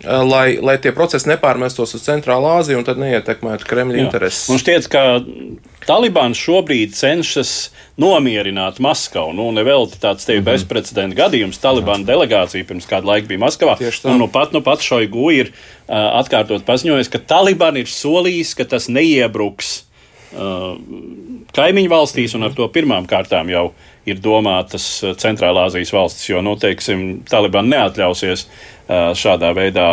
lai, 0.04 0.58
lai 0.62 0.76
tie 0.78 0.92
procesi 0.94 1.28
nepārmestos 1.30 1.96
uz 1.96 2.04
Centrālā 2.04 2.58
Āziju 2.60 2.78
un 2.78 2.86
tad 2.86 3.00
neietekmētu 3.02 3.66
Kremļa 3.66 3.98
intereses. 4.04 4.46
Man 4.50 4.60
šķiet, 4.62 4.86
ka 4.92 5.02
Talibāns 5.88 6.38
šobrīd 6.38 6.94
cenšas 6.94 7.72
nomierināt 7.98 8.78
Maskavu. 8.84 9.32
Nu, 9.34 9.48
nevelti 9.56 9.98
tāds 9.98 10.28
tevi 10.28 10.38
mm 10.38 10.44
-hmm. 10.44 10.52
bezprecedenta 10.52 11.18
gadījums. 11.18 11.58
Talibāna 11.58 12.06
delegācija 12.06 12.66
pirms 12.68 12.86
kāda 12.86 13.10
laika 13.10 13.26
bija 13.26 13.42
Maskavā. 13.42 13.76
Un 14.04 14.18
nu 14.18 14.28
pat, 14.28 14.52
nu 14.52 14.62
pat 14.62 14.80
Šoigu 14.80 15.30
ir 15.32 15.50
uh, 15.50 15.96
atkārtot 16.22 16.62
paziņojis, 16.64 17.10
ka 17.10 17.18
Talibāna 17.18 17.78
ir 17.78 17.86
solījis, 17.90 18.54
ka 18.54 18.64
tas 18.64 18.88
neiebruks 18.88 19.82
uh, 20.36 20.78
kaimiņu 21.52 21.90
valstīs 21.90 22.34
un 22.34 22.42
ar 22.42 22.54
to 22.54 22.68
pirmām 22.68 23.06
kārtām 23.06 23.50
jau 23.50 23.72
ir 24.06 24.16
domātas 24.16 25.04
Centrālā 25.16 25.66
Azijas 25.66 25.92
valstis, 25.92 26.28
jo, 26.28 26.40
nu, 26.42 26.56
teiksim, 26.56 27.24
Talibāna 27.28 27.68
neatļausies 27.68 28.44
uh, 28.44 28.77
šādā 28.88 29.52
veidā 29.56 29.88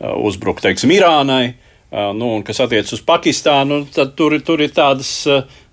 uzbrukt, 0.00 0.62
teiksim, 0.64 0.92
Irānai. 0.94 1.54
Nu, 1.90 2.34
un 2.36 2.42
kas 2.44 2.60
attiecas 2.60 2.92
uz 2.98 3.04
Pakistānu, 3.04 3.82
tad 3.94 4.12
tur, 4.18 4.36
tur 4.44 4.60
ir 4.60 4.74
tādas 4.76 5.12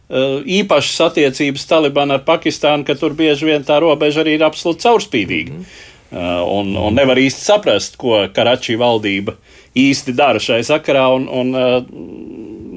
īpašas 0.10 1.02
attiecības 1.10 1.66
Talibana 1.68 2.20
ar 2.20 2.24
Pakistānu, 2.28 2.86
ka 2.88 2.96
tur 3.00 3.16
bieži 3.18 3.50
vien 3.50 3.66
tā 3.66 3.82
robeža 3.84 4.24
arī 4.24 4.38
ir 4.38 4.46
absolūti 4.48 4.86
caurspīdīga. 4.86 5.58
Mm. 5.58 5.84
Un, 6.16 6.72
un 6.80 6.96
nevar 6.96 7.20
īsti 7.20 7.44
saprast, 7.44 7.98
ko 8.00 8.22
Karačī 8.32 8.78
valdība 8.80 9.36
īsti 9.76 10.14
dara 10.16 10.40
šai 10.40 10.62
sakarā. 10.64 11.08
Un, 11.18 11.28
un, 11.28 11.52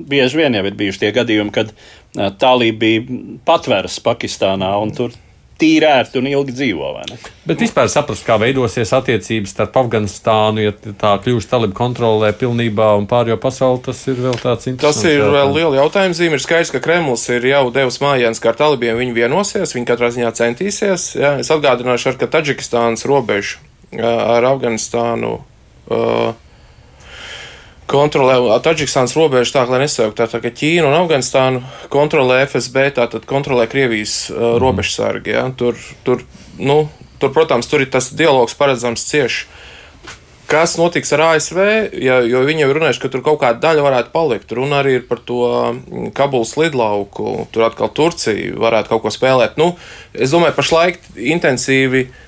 bieži 0.09 0.40
vien 0.40 0.57
jau 0.57 0.64
ir 0.66 0.76
bijuši 0.78 1.05
tie 1.05 1.12
gadījumi, 1.14 1.55
kad 1.55 1.72
Talība 2.40 2.80
bija 2.82 3.18
patvērs 3.46 4.01
Pakistānā 4.03 4.72
un 4.80 4.94
tur 4.96 5.14
tīri 5.59 5.86
ērti 5.88 6.20
un 6.20 6.28
ilgi 6.30 6.54
dzīvo. 6.54 6.90
Bet 7.48 7.62
vispār 7.62 7.90
saprast, 7.90 8.24
kā 8.26 8.36
veidosies 8.40 8.92
attiecības 8.94 9.54
starp 9.54 9.76
Afganistānu, 9.82 10.64
ja 10.68 10.74
tā 10.74 11.14
kļūst 11.24 11.50
talibu 11.50 11.76
kontrolē 11.78 12.30
pilnībā 12.38 12.92
un 12.98 13.09
pārējo 13.11 13.38
pasauli, 13.42 13.82
tas 13.88 14.02
ir 14.11 14.20
vēl 14.22 14.38
tāds 14.38 14.70
interesants. 14.70 15.02
Tas 15.02 15.11
ir 15.11 15.18
jautājums. 15.18 15.36
vēl 15.38 15.54
liela 15.56 15.80
jautājuma 15.82 16.18
zīme. 16.18 16.38
Ir 16.38 16.44
skaidrs, 16.44 16.74
ka 16.74 16.82
Kremlis 16.84 17.28
ir 17.34 17.48
jau 17.50 17.64
devis 17.74 18.00
mājiens, 18.04 18.42
ka 18.42 18.52
ar 18.52 18.61
talibiem 18.61 19.00
viņi 19.00 19.16
vienosies, 19.16 19.74
viņi 19.76 19.90
katrā 19.90 20.12
ziņā 20.14 20.34
centīsies. 20.38 21.09
Jā. 21.18 21.36
Es 21.42 21.50
atgādināšu, 21.54 22.12
ar, 22.12 22.20
ka 22.20 22.30
Taģikistānas 22.38 23.06
robežu 23.09 23.62
ar 23.98 24.46
Afganistānu. 24.52 25.38
Uh, 25.88 26.36
kontrolē 27.89 28.39
Taģikstānas 28.64 29.16
robežu 29.16 29.55
tā, 29.57 29.64
lai 29.68 29.82
nesauktu 29.84 30.20
tā, 30.20 30.41
ka 30.43 30.53
Ķīna 30.53 30.89
un 30.89 30.97
Afganistānu 31.01 31.62
kontrolē 31.93 32.43
FSB, 32.47 32.91
tātad 32.99 33.26
kontrolē 33.28 33.68
Krievijas 33.70 34.28
uh, 34.30 34.36
mm. 34.36 34.59
robežsargi. 34.62 35.34
Ja? 35.36 35.47
Tur, 35.57 35.78
tur, 36.07 36.24
nu, 36.61 36.84
tur, 37.18 37.32
protams, 37.34 37.70
tur 37.70 37.84
ir 37.84 37.93
tas 37.93 38.12
dialogs 38.16 38.57
paredzams 38.59 39.07
cieši. 39.09 39.49
Kas 40.49 40.78
notiks 40.80 41.11
ar 41.12 41.20
ASV? 41.26 41.59
Ja, 42.01 42.22
jo 42.24 42.41
viņi 42.49 42.62
jau 42.62 42.70
runājuši, 42.72 43.03
ka 43.03 43.11
tur 43.12 43.20
kaut 43.26 43.43
kāda 43.43 43.61
daļa 43.66 43.82
varētu 43.84 44.12
palikt. 44.14 44.55
Runa 44.57 44.78
arī 44.80 44.95
ir 44.97 45.03
par 45.05 45.20
to 45.28 45.43
Kabulas 46.16 46.55
lidlauku. 46.57 47.43
Tur 47.53 47.66
atkal 47.66 47.93
Turcija 47.93 48.55
varētu 48.57 48.95
kaut 48.95 49.05
ko 49.05 49.12
spēlēt. 49.12 49.61
Nu, 49.61 49.74
es 50.16 50.32
domāju, 50.32 50.57
pašlaik 50.57 51.05
intensīvi 51.36 52.07
uh, 52.07 52.24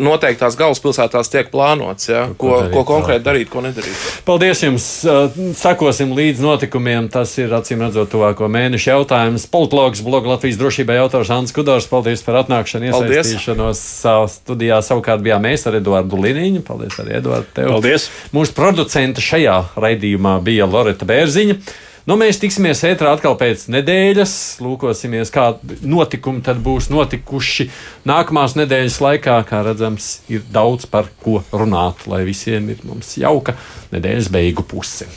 noteiktās 0.00 0.56
galvaspilsētās 0.58 1.30
tiek 1.32 1.50
plānots, 1.52 2.08
ja, 2.10 2.24
ko, 2.34 2.34
ko, 2.36 2.54
darīt, 2.60 2.74
ko 2.74 2.84
konkrēti 2.88 3.24
darīt, 3.26 3.50
ko 3.52 3.62
nedarīt. 3.64 4.04
Paldies 4.26 4.62
jums! 4.64 4.86
Eh, 5.04 5.38
sekosim 5.58 6.14
līdz 6.16 6.42
notikumiem. 6.44 7.10
Tas 7.12 7.32
ir 7.40 7.52
acīm 7.56 7.84
redzot 7.84 8.10
tuvāko 8.12 8.48
mēnešu 8.52 8.92
jautājums. 8.92 9.46
Politologs 9.50 10.02
bloga 10.06 10.34
Latvijas 10.34 10.58
drošībai 10.60 11.00
autors 11.02 11.32
Ants 11.34 11.54
Kudors. 11.56 11.88
Paldies 11.90 12.24
par 12.26 12.40
atnākšanu, 12.44 12.90
iesaistīšanos 12.90 13.84
studijā. 14.36 14.80
Savukārt 14.86 15.24
bijām 15.24 15.44
mēs 15.46 15.66
ar 15.70 15.78
Eduardu 15.80 16.20
Liniņu. 16.20 16.64
Paldies 16.66 16.98
arī 17.02 17.18
Eduardu 17.20 17.54
tev. 17.56 17.70
Paldies! 17.74 18.08
Mūsu 18.36 18.56
producenta 18.56 19.24
šajā 19.24 19.60
raidījumā 19.80 20.38
bija 20.46 20.68
Loreta 20.70 21.08
Bērziņa. 21.08 21.60
Nu, 22.08 22.16
mēs 22.16 22.38
tiksimies 22.40 22.80
ētrā 22.88 23.12
atkal 23.12 23.34
pēc 23.40 23.66
nedēļas, 23.74 24.34
lūkosimies, 24.64 25.32
kādi 25.34 25.80
notikumi 25.84 26.40
tad 26.44 26.62
būs 26.64 26.88
notikuši 26.92 27.68
nākamās 28.08 28.56
nedēļas 28.56 29.00
laikā. 29.04 29.36
Kā 29.48 29.60
redzams, 29.66 30.12
ir 30.32 30.46
daudz 30.52 30.88
par 30.90 31.10
ko 31.20 31.42
runāt, 31.52 32.06
lai 32.10 32.22
visiem 32.28 32.72
ir 32.72 32.80
mums 32.88 33.18
jauka 33.20 33.58
nedēļas 33.92 34.32
beigu 34.32 34.64
puse. 34.64 35.10